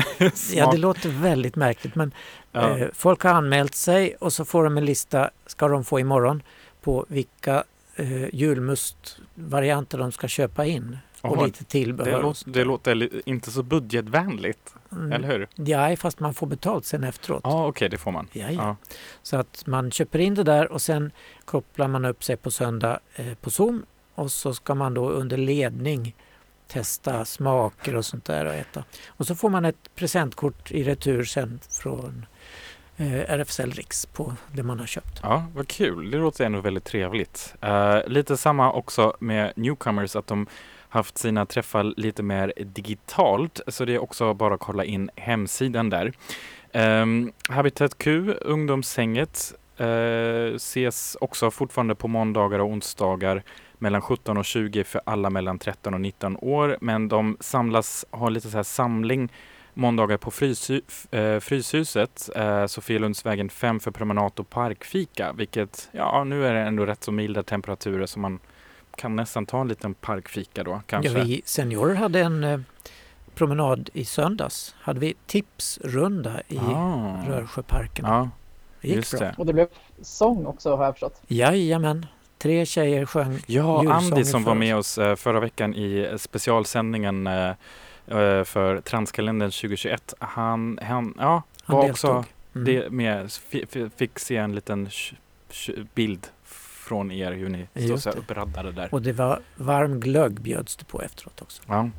ja, 0.53 0.71
det 0.71 0.77
låter 0.77 1.09
väldigt 1.09 1.55
märkligt 1.55 1.95
men 1.95 2.11
Ja. 2.51 2.77
eh, 2.77 2.87
folk 2.93 3.23
har 3.23 3.31
anmält 3.31 3.75
sig 3.75 4.15
och 4.15 4.33
så 4.33 4.45
får 4.45 4.63
de 4.63 4.77
en 4.77 4.85
lista, 4.85 5.29
ska 5.45 5.67
de 5.67 5.83
få 5.83 5.99
imorgon, 5.99 6.43
på 6.81 7.05
vilka 7.07 7.63
eh, 7.95 8.35
julmustvarianter 8.35 9.97
de 9.97 10.11
ska 10.11 10.27
köpa 10.27 10.65
in. 10.65 10.97
Och 11.21 11.37
Jaha, 11.37 11.45
lite 11.45 11.63
tillbehör. 11.63 12.11
det, 12.11 12.21
låter, 12.21 12.51
det 12.51 12.63
låter 12.63 13.21
inte 13.29 13.51
så 13.51 13.63
budgetvänligt, 13.63 14.73
Mm, 14.91 15.11
eller 15.11 15.27
hur? 15.27 15.47
Ja, 15.55 15.95
fast 15.95 16.19
man 16.19 16.33
får 16.33 16.47
betalt 16.47 16.85
sen 16.85 17.03
efteråt. 17.03 17.41
Ja, 17.43 17.67
okej, 17.67 17.89
det 17.89 17.97
får 17.97 18.11
man. 18.11 18.27
Ja, 18.31 18.45
ja. 18.51 18.51
Ja. 18.51 18.75
Så 19.23 19.37
att 19.37 19.63
man 19.67 19.91
köper 19.91 20.19
in 20.19 20.35
det 20.35 20.43
där 20.43 20.71
och 20.71 20.81
sen 20.81 21.11
kopplar 21.45 21.87
man 21.87 22.05
upp 22.05 22.23
sig 22.23 22.37
på 22.37 22.51
söndag 22.51 22.99
eh, 23.15 23.33
på 23.41 23.49
Zoom 23.49 23.85
och 24.19 24.31
så 24.31 24.53
ska 24.53 24.75
man 24.75 24.93
då 24.93 25.09
under 25.09 25.37
ledning 25.37 26.15
testa 26.67 27.25
smaker 27.25 27.95
och 27.95 28.05
sånt 28.05 28.25
där 28.25 28.45
och 28.45 28.53
äta. 28.53 28.83
Och 29.07 29.27
så 29.27 29.35
får 29.35 29.49
man 29.49 29.65
ett 29.65 29.95
presentkort 29.95 30.71
i 30.71 30.83
retur 30.83 31.23
sen 31.23 31.59
från 31.69 32.25
eh, 32.97 33.31
RFSL 33.31 33.71
Riks 33.71 34.05
på 34.05 34.33
det 34.53 34.63
man 34.63 34.79
har 34.79 34.85
köpt. 34.85 35.19
Ja, 35.23 35.45
vad 35.55 35.67
kul. 35.67 36.11
Det 36.11 36.17
låter 36.17 36.45
ändå 36.45 36.61
väldigt 36.61 36.85
trevligt. 36.85 37.55
Eh, 37.61 37.97
lite 38.07 38.37
samma 38.37 38.71
också 38.71 39.13
med 39.19 39.53
Newcomers, 39.55 40.15
att 40.15 40.27
de 40.27 40.47
haft 40.89 41.17
sina 41.17 41.45
träffar 41.45 41.83
lite 41.97 42.23
mer 42.23 42.53
digitalt. 42.57 43.61
Så 43.67 43.85
det 43.85 43.93
är 43.93 43.99
också 43.99 44.33
bara 44.33 44.53
att 44.53 44.59
kolla 44.59 44.85
in 44.85 45.09
hemsidan 45.15 45.89
där. 45.89 46.13
Um, 46.73 47.31
Habitat 47.49 47.97
Q, 47.97 48.33
ungdomshänget, 48.41 49.53
uh, 49.81 49.87
eh, 49.87 50.55
ses 50.55 51.17
också 51.21 51.51
fortfarande 51.51 51.95
på 51.95 52.07
måndagar 52.07 52.59
och 52.59 52.67
onsdagar 52.67 53.43
mellan 53.79 54.01
17 54.01 54.37
och 54.37 54.45
20 54.45 54.83
för 54.83 55.01
alla 55.05 55.29
mellan 55.29 55.59
13 55.59 55.93
och 55.93 56.01
19 56.01 56.37
år. 56.37 56.77
Men 56.81 57.07
de 57.07 57.37
samlas, 57.39 58.05
har 58.11 58.29
lite 58.29 58.49
så 58.49 58.57
här 58.57 58.63
samling 58.63 59.31
måndagar 59.73 60.17
på 60.17 60.31
Fryshu, 60.31 60.81
f- 60.87 61.13
eh, 61.13 61.39
Fryshuset, 61.39 62.29
eh, 62.35 62.65
Sofielundsvägen 62.65 63.49
5 63.49 63.79
för 63.79 63.91
promenad 63.91 64.31
och 64.39 64.49
parkfika. 64.49 65.33
Vilket, 65.33 65.89
ja 65.91 66.23
nu 66.23 66.45
är 66.47 66.53
det 66.53 66.59
ändå 66.59 66.85
rätt 66.85 67.03
så 67.03 67.11
milda 67.11 67.43
temperaturer 67.43 68.05
så 68.05 68.19
man 68.19 68.39
kan 68.95 69.15
nästan 69.15 69.45
ta 69.45 69.61
en 69.61 69.67
liten 69.67 69.93
parkfika 69.93 70.63
då 70.63 70.81
kanske. 70.85 71.11
Ja, 71.11 71.23
vi 71.23 71.41
seniorer 71.45 71.95
hade 71.95 72.19
en 72.21 72.43
eh, 72.43 72.59
promenad 73.35 73.89
i 73.93 74.05
söndags. 74.05 74.75
Hade 74.81 74.99
vi 74.99 75.13
tipsrunda 75.27 76.41
i 76.47 76.57
ah. 76.57 77.23
Rörsjöparken. 77.27 78.05
Ja, 78.05 78.29
det 78.81 78.87
gick 78.87 78.97
just 78.97 79.11
bra. 79.11 79.19
det. 79.27 79.35
Och 79.37 79.45
det 79.45 79.53
blev 79.53 79.67
sång 80.01 80.45
också 80.45 80.75
har 80.75 80.85
jag 80.85 80.93
förstått. 80.93 81.21
Jajamän. 81.27 82.05
Tre 82.41 82.65
tjejer 82.65 83.05
sjöng 83.05 83.39
Ja, 83.47 83.93
Andy 83.93 84.23
som 84.23 84.43
var 84.43 84.55
med 84.55 84.75
oss 84.75 84.97
eh, 84.97 85.15
förra 85.15 85.39
veckan 85.39 85.75
i 85.75 86.07
eh, 86.11 86.17
specialsändningen 86.17 87.27
eh, 87.27 87.53
för 88.43 88.81
Transkalendern 88.81 89.51
2021. 89.51 90.13
Han, 90.19 90.79
han 90.81 91.13
ja, 91.19 91.43
Han 91.63 91.75
var 91.77 91.85
deltog. 91.87 92.11
också 92.17 92.25
Mm. 92.55 92.65
det 92.65 92.89
med, 92.89 93.25
fi- 93.31 93.65
fi- 93.69 93.89
fick 93.97 94.19
se 94.19 94.37
en 94.37 94.55
liten 94.55 94.89
bild 95.93 96.27
från 96.45 97.11
er 97.11 97.31
hur 97.31 97.49
ni 97.49 97.67
Just 97.73 98.03
så 98.03 98.09
uppraddade 98.09 98.71
där. 98.71 98.93
Och 98.93 99.01
det 99.01 99.11
var 99.13 99.39
varm 99.55 99.99
glögg 99.99 100.41
bjöds 100.41 100.75
det 100.75 100.85
på 100.85 101.01
efteråt 101.01 101.41
också. 101.41 101.61
Ja. 101.67 101.89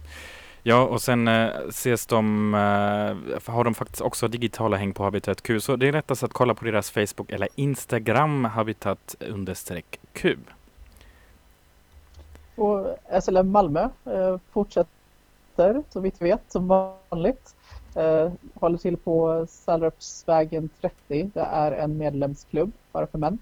Ja, 0.62 0.82
och 0.82 1.02
sen 1.02 1.28
eh, 1.28 1.50
ses 1.68 2.06
de, 2.06 2.54
eh, 2.54 3.52
har 3.52 3.64
de 3.64 3.74
faktiskt 3.74 4.00
också 4.00 4.28
digitala 4.28 4.76
häng 4.76 4.92
på 4.92 5.02
Habitat 5.02 5.42
Q. 5.42 5.60
Så 5.60 5.76
det 5.76 5.88
är 5.88 5.92
lättast 5.92 6.22
att 6.22 6.32
kolla 6.32 6.54
på 6.54 6.64
deras 6.64 6.90
Facebook 6.90 7.30
eller 7.30 7.48
Instagram, 7.54 8.44
Habitat 8.44 9.16
understreck 9.20 10.00
Q. 10.12 10.36
Och 12.56 12.96
SLM 13.22 13.50
Malmö 13.50 13.88
eh, 14.04 14.36
fortsätter 14.52 15.82
så 15.90 16.00
vitt 16.00 16.14
vi 16.18 16.24
vet 16.28 16.52
som 16.52 16.68
vanligt. 16.68 17.54
Eh, 17.94 18.32
håller 18.54 18.78
till 18.78 18.96
på 18.96 19.46
Sallerupsvägen 19.48 20.70
30. 20.80 21.30
Det 21.34 21.40
är 21.40 21.72
en 21.72 21.98
medlemsklubb 21.98 22.72
bara 22.92 23.06
för 23.06 23.18
män. 23.18 23.38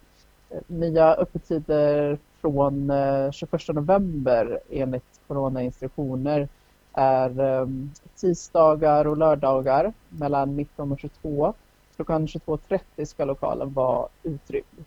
Eh, 0.51 0.61
nya 0.67 1.15
öppettider 1.15 2.19
från 2.41 2.91
eh, 2.91 3.31
21 3.31 3.69
november 3.69 4.61
enligt 4.71 5.21
coronainstruktioner 5.27 6.49
är 6.93 7.41
ehm, 7.41 7.91
tisdagar 8.17 9.07
och 9.07 9.17
lördagar 9.17 9.93
mellan 10.09 10.57
19 10.57 10.93
och 10.93 11.01
22. 11.01 11.55
Klockan 11.97 12.27
22.30 12.27 13.05
ska 13.05 13.25
lokalen 13.25 13.73
vara 13.73 14.09
utrymd. 14.23 14.85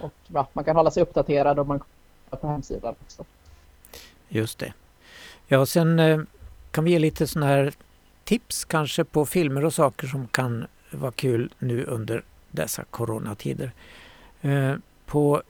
Och 0.00 0.12
ja, 0.26 0.48
man 0.52 0.64
kan 0.64 0.76
hålla 0.76 0.90
sig 0.90 1.02
uppdaterad 1.02 1.58
om 1.58 1.68
man 1.68 1.78
kollar 1.78 2.40
på 2.40 2.46
hemsidan 2.46 2.94
också. 3.04 3.24
Just 4.28 4.58
det. 4.58 4.72
Ja, 5.46 5.66
sen 5.66 5.98
eh, 5.98 6.20
kan 6.70 6.84
vi 6.84 6.90
ge 6.90 6.98
lite 6.98 7.26
sådana 7.26 7.46
här 7.46 7.72
tips 8.24 8.64
kanske 8.64 9.04
på 9.04 9.26
filmer 9.26 9.64
och 9.64 9.74
saker 9.74 10.06
som 10.06 10.28
kan 10.28 10.66
vara 10.90 11.12
kul 11.12 11.52
nu 11.58 11.84
under 11.84 12.24
dessa 12.50 12.84
coronatider. 12.84 13.72
Eh, 14.40 14.74
på 15.06 15.42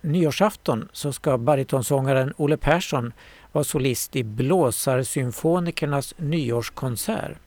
nyårsafton 0.00 0.88
så 0.92 1.12
ska 1.12 1.38
baritonsångaren 1.38 2.34
Olle 2.36 2.56
Persson 2.56 3.12
var 3.52 3.62
solist 3.62 4.16
i 4.16 4.24
Blåsarsymfonikernas 4.24 6.14
nyårskonsert. 6.16 7.38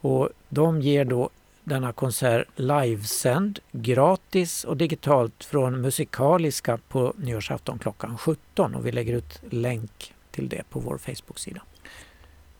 Och 0.00 0.28
de 0.48 0.82
ger 0.82 1.04
då 1.04 1.30
denna 1.64 1.92
konsert 1.92 2.48
livesänd, 2.56 3.58
gratis 3.72 4.64
och 4.64 4.76
digitalt 4.76 5.44
från 5.44 5.80
Musikaliska 5.80 6.78
på 6.88 7.12
nyårsafton 7.16 7.78
klockan 7.78 8.18
17 8.18 8.74
och 8.74 8.86
vi 8.86 8.92
lägger 8.92 9.14
ut 9.14 9.40
länk 9.50 10.14
till 10.30 10.48
det 10.48 10.62
på 10.70 10.80
vår 10.80 10.98
Facebook-sida. 10.98 11.60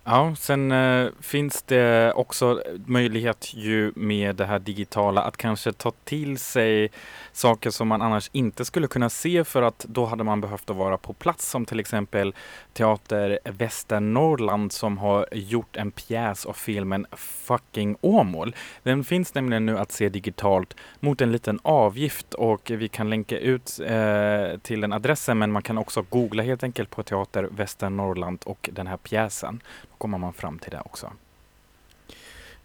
Ja, 0.09 0.35
sen 0.39 0.73
eh, 0.73 1.09
finns 1.21 1.63
det 1.63 2.13
också 2.13 2.63
möjlighet 2.87 3.55
ju 3.55 3.93
med 3.97 4.37
det 4.37 4.45
här 4.45 4.59
digitala 4.59 5.23
att 5.23 5.37
kanske 5.37 5.73
ta 5.73 5.93
till 6.05 6.39
sig 6.39 6.91
saker 7.33 7.71
som 7.71 7.89
man 7.89 8.03
annars 8.03 8.31
inte 8.33 8.65
skulle 8.65 8.87
kunna 8.87 9.11
se 9.11 9.45
för 9.45 9.63
att 9.63 9.87
då 9.89 10.05
hade 10.05 10.25
man 10.25 10.41
behövt 10.41 10.71
att 10.71 10.77
vara 10.77 10.99
på 10.99 11.13
plats 11.13 11.51
som 11.51 11.65
till 11.65 11.81
exempel 11.81 12.35
Teater 12.77 13.39
Västernorrland 13.45 14.73
som 14.73 14.99
har 14.99 15.27
gjort 15.33 15.77
en 15.77 15.91
pjäs 15.91 16.47
av 16.47 16.53
filmen 16.53 17.07
Fucking 17.17 17.97
Åmål. 18.01 18.55
Den 18.83 19.05
finns 19.05 19.35
nämligen 19.35 19.67
nu 19.67 19.79
att 19.79 19.93
se 19.93 20.09
digitalt 20.09 20.77
mot 21.01 21.21
en 21.21 21.33
liten 21.33 21.59
avgift 21.63 22.35
och 22.35 22.71
vi 22.71 22.89
kan 22.89 23.11
länka 23.11 23.39
ut 23.39 23.81
eh, 23.87 24.59
till 24.63 24.81
den 24.81 24.93
adressen 24.93 25.39
men 25.39 25.53
man 25.53 25.63
kan 25.63 25.79
också 25.79 26.03
googla 26.03 26.43
helt 26.43 26.63
enkelt 26.63 26.91
på 26.91 27.03
Teater 27.03 27.49
Västernorrland 27.51 28.39
och 28.45 28.71
den 28.73 28.87
här 28.87 28.97
pjäsen. 28.97 29.61
Då 29.83 29.97
kommer 29.99 30.19
man 30.19 30.33
fram 30.33 30.59
till 30.59 30.71
det 30.71 30.81
också. 30.85 31.13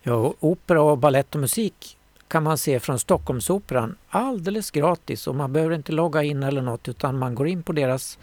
Ja, 0.02 0.34
opera 0.40 0.82
och 0.82 0.98
ballett 0.98 1.36
och 1.36 1.42
musik 1.42 1.98
kan 2.28 2.44
man 2.44 2.58
se 2.58 2.80
från 2.80 3.00
Stockholmsoperan 3.00 3.98
alldeles 4.10 4.72
gratis 4.72 5.28
och 5.28 5.36
man 5.36 5.54
behöver 5.54 5.76
inte 5.76 5.92
logga 5.92 6.24
in 6.24 6.44
eller 6.44 6.62
något 6.62 6.88
utan 6.88 7.18
man 7.18 7.36
går 7.36 7.48
in 7.48 7.64
på 7.64 7.74
deras 7.74 8.20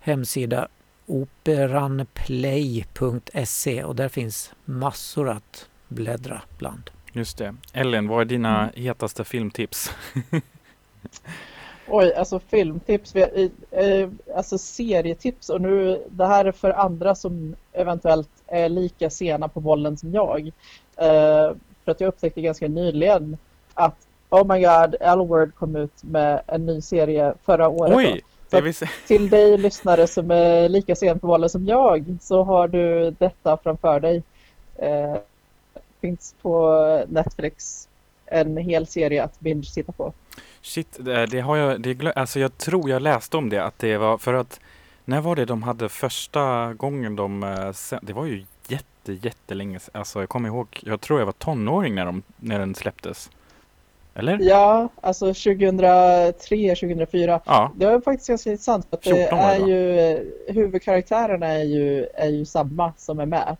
hemsida 0.00 0.68
operanplay.se 1.06 3.84
och 3.84 3.96
där 3.96 4.08
finns 4.08 4.52
massor 4.64 5.28
att 5.28 5.68
bläddra 5.88 6.42
bland. 6.58 6.90
Just 7.12 7.38
det. 7.38 7.54
Ellen, 7.72 8.08
vad 8.08 8.20
är 8.20 8.24
dina 8.24 8.70
hetaste 8.74 9.24
filmtips? 9.24 9.90
Oj, 11.88 12.14
alltså 12.14 12.38
filmtips, 12.38 13.16
eh, 13.16 14.08
alltså 14.36 14.58
serietips 14.58 15.48
och 15.48 15.60
nu 15.60 16.02
det 16.10 16.26
här 16.26 16.44
är 16.44 16.52
för 16.52 16.70
andra 16.70 17.14
som 17.14 17.56
eventuellt 17.72 18.28
är 18.46 18.68
lika 18.68 19.10
sena 19.10 19.48
på 19.48 19.60
bollen 19.60 19.96
som 19.96 20.14
jag. 20.14 20.46
Eh, 20.96 21.52
För 21.84 21.92
att 21.92 22.00
jag 22.00 22.08
upptäckte 22.08 22.40
ganska 22.40 22.68
nyligen 22.68 23.36
att 23.74 23.96
Oh 24.30 24.54
my 24.54 24.60
god, 24.60 24.96
L-Word 25.00 25.54
kom 25.54 25.76
ut 25.76 26.04
med 26.04 26.42
en 26.46 26.66
ny 26.66 26.80
serie 26.80 27.34
förra 27.44 27.68
året. 27.68 27.96
Oj! 27.96 28.22
Säga, 28.50 28.88
Till 29.06 29.28
dig 29.30 29.58
lyssnare 29.58 30.06
som 30.06 30.30
är 30.30 30.68
lika 30.68 30.96
sen 30.96 31.18
på 31.18 31.26
bollen 31.26 31.50
som 31.50 31.66
jag 31.66 32.16
så 32.20 32.42
har 32.42 32.68
du 32.68 33.10
detta 33.10 33.56
framför 33.56 34.00
dig. 34.00 34.22
Eh, 34.76 35.16
finns 36.00 36.34
på 36.42 37.04
Netflix 37.08 37.88
en 38.26 38.56
hel 38.56 38.86
serie 38.86 39.24
att 39.24 39.40
binge 39.40 39.70
titta 39.74 39.92
på. 39.92 40.12
shit, 40.62 40.98
det, 41.30 41.40
har 41.40 41.56
jag, 41.56 41.80
det 41.80 41.94
glö- 41.94 42.12
alltså 42.16 42.40
jag 42.40 42.58
tror 42.58 42.90
jag 42.90 43.02
läste 43.02 43.36
om 43.36 43.48
det, 43.48 43.64
att 43.64 43.78
det 43.78 43.96
var 43.96 44.18
för 44.18 44.34
att 44.34 44.60
när 45.04 45.20
var 45.20 45.36
det 45.36 45.44
de 45.44 45.62
hade 45.62 45.88
första 45.88 46.74
gången 46.74 47.16
de, 47.16 47.42
eh, 47.42 47.98
det 48.02 48.12
var 48.12 48.26
ju 48.26 48.44
jätte, 48.68 49.12
jättelänge 49.12 49.78
alltså 49.92 50.20
jag 50.20 50.28
kommer 50.28 50.48
ihåg, 50.48 50.80
jag 50.82 51.00
tror 51.00 51.18
jag 51.18 51.26
var 51.26 51.32
tonåring 51.32 51.94
när, 51.94 52.04
de, 52.06 52.22
när 52.36 52.58
den 52.58 52.74
släpptes. 52.74 53.30
Eller? 54.18 54.38
Ja, 54.40 54.88
alltså 55.00 55.26
2003, 55.26 56.32
2004. 56.74 57.40
Ja, 57.46 57.72
Det 57.76 57.86
var 57.86 58.00
faktiskt 58.00 58.28
ganska 58.28 58.50
intressant 58.50 58.86
för 58.90 58.96
att 58.96 59.02
det 59.02 59.14
14 59.14 59.38
var 59.38 59.46
det, 59.46 59.54
är 59.54 59.66
ju 59.66 60.00
eh, 60.00 60.20
huvudkaraktärerna 60.54 61.46
är 61.46 61.64
ju, 61.64 62.06
är 62.14 62.28
ju 62.28 62.44
samma 62.44 62.92
som 62.96 63.20
är 63.20 63.26
med. 63.26 63.56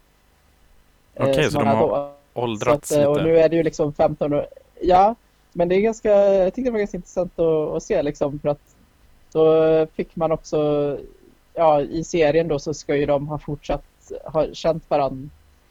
eh, 1.14 1.24
Okej, 1.28 1.44
som 1.44 1.52
så 1.52 1.58
de 1.58 1.68
har 1.68 1.88
då. 1.88 2.12
Åldrats 2.34 2.92
att, 2.92 2.98
eh, 2.98 3.04
och 3.04 3.16
lite. 3.16 3.28
nu 3.28 3.38
är 3.38 3.48
det 3.48 3.56
ju 3.56 3.62
liksom 3.62 3.92
15 3.92 4.32
år. 4.32 4.46
Ja, 4.80 5.14
men 5.52 5.68
det 5.68 5.74
är 5.74 5.80
ganska, 5.80 6.10
jag 6.10 6.54
tyckte 6.54 6.68
det 6.68 6.72
var 6.72 6.78
ganska 6.78 6.96
intressant 6.96 7.38
att, 7.38 7.76
att 7.76 7.82
se 7.82 8.02
liksom 8.02 8.38
för 8.38 8.48
att 8.48 8.60
då 9.32 9.86
fick 9.86 10.16
man 10.16 10.32
också, 10.32 10.98
ja 11.54 11.80
i 11.80 12.04
serien 12.04 12.48
då 12.48 12.58
så 12.58 12.74
ska 12.74 12.96
ju 12.96 13.06
de 13.06 13.28
ha 13.28 13.38
fortsatt 13.38 13.84
ha 14.24 14.46
känt 14.52 14.90
varandra 14.90 15.28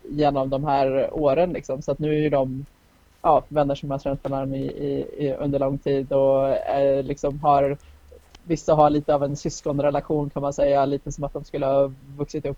genom 0.09 0.49
de 0.49 0.63
här 0.63 1.09
åren 1.13 1.53
liksom 1.53 1.81
så 1.81 1.91
att 1.91 1.99
nu 1.99 2.09
är 2.09 2.19
ju 2.19 2.29
de 2.29 2.65
ja, 3.26 3.43
vänner 3.47 3.76
som 3.76 3.91
har 3.91 3.99
känt 3.99 4.30
varandra 4.30 4.57
i, 4.57 4.65
i, 4.65 5.26
i, 5.26 5.34
under 5.34 5.59
lång 5.59 5.78
tid 5.78 6.11
och 6.11 6.49
eh, 6.49 7.03
liksom 7.03 7.39
har 7.39 7.78
vissa 8.43 8.73
har 8.73 8.89
lite 8.89 9.15
av 9.15 9.23
en 9.23 9.36
syskonrelation 9.36 10.30
kan 10.30 10.41
man 10.41 10.53
säga, 10.53 10.86
lite 10.86 11.11
som 11.11 11.23
att 11.23 11.34
de 11.34 11.43
skulle 11.43 11.65
ha 11.65 11.91
vuxit 12.17 12.45
upp 12.45 12.57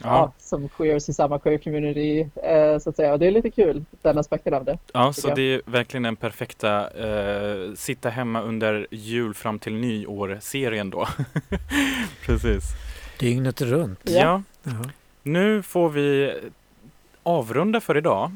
ja. 0.00 0.06
Ja, 0.06 0.32
som 0.38 0.68
queers 0.68 1.08
i 1.08 1.12
samma 1.12 1.38
queer 1.38 1.58
community 1.58 2.20
eh, 2.20 2.78
så 2.78 2.90
att 2.90 2.96
säga. 2.96 3.12
Och 3.12 3.18
det 3.18 3.26
är 3.26 3.30
lite 3.30 3.50
kul, 3.50 3.84
den 4.02 4.18
aspekten 4.18 4.54
av 4.54 4.64
det. 4.64 4.78
ja, 4.92 5.12
så 5.12 5.28
jag. 5.28 5.36
det 5.36 5.54
är 5.54 5.62
verkligen 5.66 6.02
den 6.02 6.16
perfekta 6.16 6.90
eh, 6.90 7.74
sitta 7.74 8.08
hemma 8.08 8.42
under 8.42 8.86
jul 8.90 9.34
fram 9.34 9.58
till 9.58 9.74
nyår-serien 9.74 10.90
då. 10.90 11.08
Precis. 12.26 12.64
Dygnet 13.18 13.60
runt. 13.60 14.00
Ja. 14.04 14.12
ja, 14.12 14.42
Ja. 14.62 14.90
Nu 15.22 15.62
får 15.62 15.88
vi 15.88 16.34
avrunda 17.22 17.80
för 17.80 17.96
idag. 17.96 18.30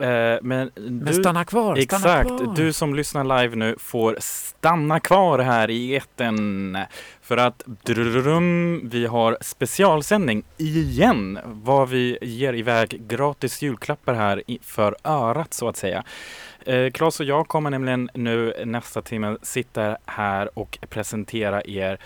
Eh, 0.00 0.38
men 0.42 0.70
Men 0.74 1.04
du, 1.04 1.14
stanna 1.14 1.44
kvar, 1.44 1.76
stanna 1.76 1.82
exakt, 1.82 2.28
kvar. 2.28 2.54
du 2.56 2.72
som 2.72 2.94
lyssnar 2.94 3.42
live 3.42 3.56
nu 3.56 3.74
får 3.78 4.16
stanna 4.20 5.00
kvar 5.00 5.38
här 5.38 5.70
i 5.70 5.96
etern 5.96 6.78
För 7.22 7.36
att 7.36 7.62
drrrrum, 7.66 8.88
vi 8.88 9.06
har 9.06 9.38
specialsändning 9.40 10.42
igen. 10.56 11.38
Vad 11.44 11.88
vi 11.88 12.18
ger 12.22 12.52
iväg 12.52 13.02
gratis 13.08 13.62
julklappar 13.62 14.14
här 14.14 14.42
för 14.62 14.96
örat 15.04 15.54
så 15.54 15.68
att 15.68 15.76
säga. 15.76 16.04
Eh, 16.66 16.90
Claes 16.90 17.20
och 17.20 17.26
jag 17.26 17.48
kommer 17.48 17.70
nämligen 17.70 18.10
nu 18.14 18.54
nästa 18.64 19.02
timme 19.02 19.36
sitta 19.42 19.96
här 20.06 20.58
och 20.58 20.78
presentera 20.88 21.62
er 21.64 21.98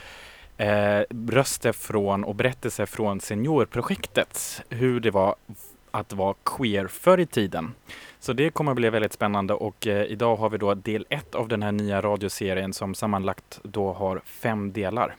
eh, 0.56 1.00
röster 1.28 1.72
från 1.72 2.24
och 2.24 2.34
berättelser 2.34 2.86
från 2.86 3.20
Seniorprojektet. 3.20 4.62
Hur 4.68 5.00
det 5.00 5.10
var 5.10 5.34
att 5.94 6.12
vara 6.12 6.34
queer 6.44 6.86
förr 6.86 7.20
i 7.20 7.26
tiden. 7.26 7.74
Så 8.20 8.32
det 8.32 8.50
kommer 8.50 8.74
bli 8.74 8.90
väldigt 8.90 9.12
spännande 9.12 9.54
och 9.54 9.86
eh, 9.86 10.04
idag 10.04 10.36
har 10.36 10.50
vi 10.50 10.58
då 10.58 10.74
del 10.74 11.06
ett 11.08 11.34
av 11.34 11.48
den 11.48 11.62
här 11.62 11.72
nya 11.72 12.00
radioserien 12.00 12.72
som 12.72 12.94
sammanlagt 12.94 13.60
då 13.62 13.92
har 13.92 14.22
fem 14.24 14.72
delar. 14.72 15.16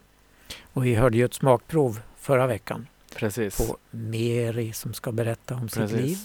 Och 0.74 0.86
vi 0.86 0.96
hörde 0.96 1.18
ju 1.18 1.26
ett 1.26 1.34
smakprov 1.34 2.00
förra 2.18 2.48
veckan 2.48 2.88
Precis. 3.16 3.58
på 3.58 3.78
Meri 3.92 4.74
som 4.74 4.94
ska 4.94 5.12
berätta 5.12 5.56
om 5.56 5.70
sitt 5.70 5.82
Precis. 5.82 6.02
liv. 6.02 6.18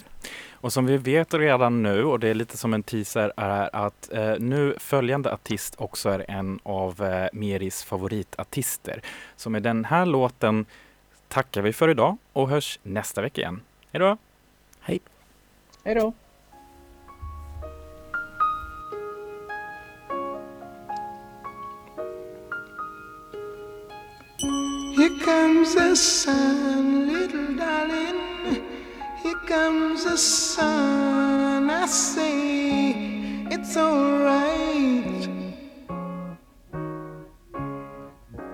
Och 0.51 0.73
som 0.73 0.85
vi 0.85 0.97
vet 0.97 1.33
redan 1.33 1.83
nu, 1.83 2.03
och 2.03 2.19
det 2.19 2.27
är 2.27 2.33
lite 2.33 2.57
som 2.57 2.73
en 2.73 2.83
teaser, 2.83 3.33
är 3.37 3.75
att 3.75 4.13
eh, 4.13 4.33
nu 4.39 4.75
följande 4.77 5.33
artist 5.33 5.75
också 5.77 6.09
är 6.09 6.25
en 6.31 6.59
av 6.63 7.03
eh, 7.03 7.27
Meris 7.33 7.83
favoritartister. 7.83 9.01
Så 9.35 9.49
med 9.49 9.63
den 9.63 9.85
här 9.85 10.05
låten 10.05 10.65
tackar 11.27 11.61
vi 11.61 11.73
för 11.73 11.89
idag 11.89 12.17
och 12.33 12.49
hörs 12.49 12.79
nästa 12.83 13.21
vecka 13.21 13.41
igen. 13.41 13.61
Hej 13.91 13.99
då! 13.99 14.17
Hej 14.81 15.95
då! 15.95 16.13
Here 24.97 25.09
comes 25.25 25.75
the 25.75 25.95
sun, 25.95 27.07
little 27.07 27.55
darling. 27.55 28.63
Here 29.23 29.39
comes 29.47 30.03
the 30.03 30.17
sun. 30.17 31.69
I 31.69 31.87
say 31.87 32.91
it's 33.49 33.77
alright. 33.77 35.29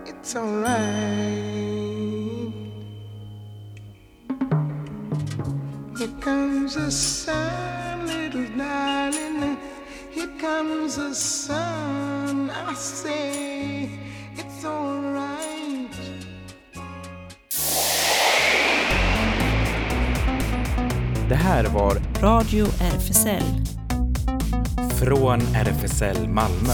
It's 0.05 0.35
alright. 0.35 1.26
Comes 6.67 6.85
the 6.85 6.91
sun, 6.91 8.07
little 8.07 8.45
darling. 8.57 9.57
Here 10.11 10.27
comes 10.37 10.97
the 10.97 11.13
sun. 11.13 12.49
I 12.49 12.73
say 12.73 13.89
it's 14.35 14.65
alright. 14.65 15.91
Det 21.29 21.35
här 21.35 21.63
var 21.63 21.97
Radio 22.21 22.65
RFSL. 22.65 23.43
Från 24.99 25.41
RFSL 25.41 26.27
Malmö. 26.27 26.73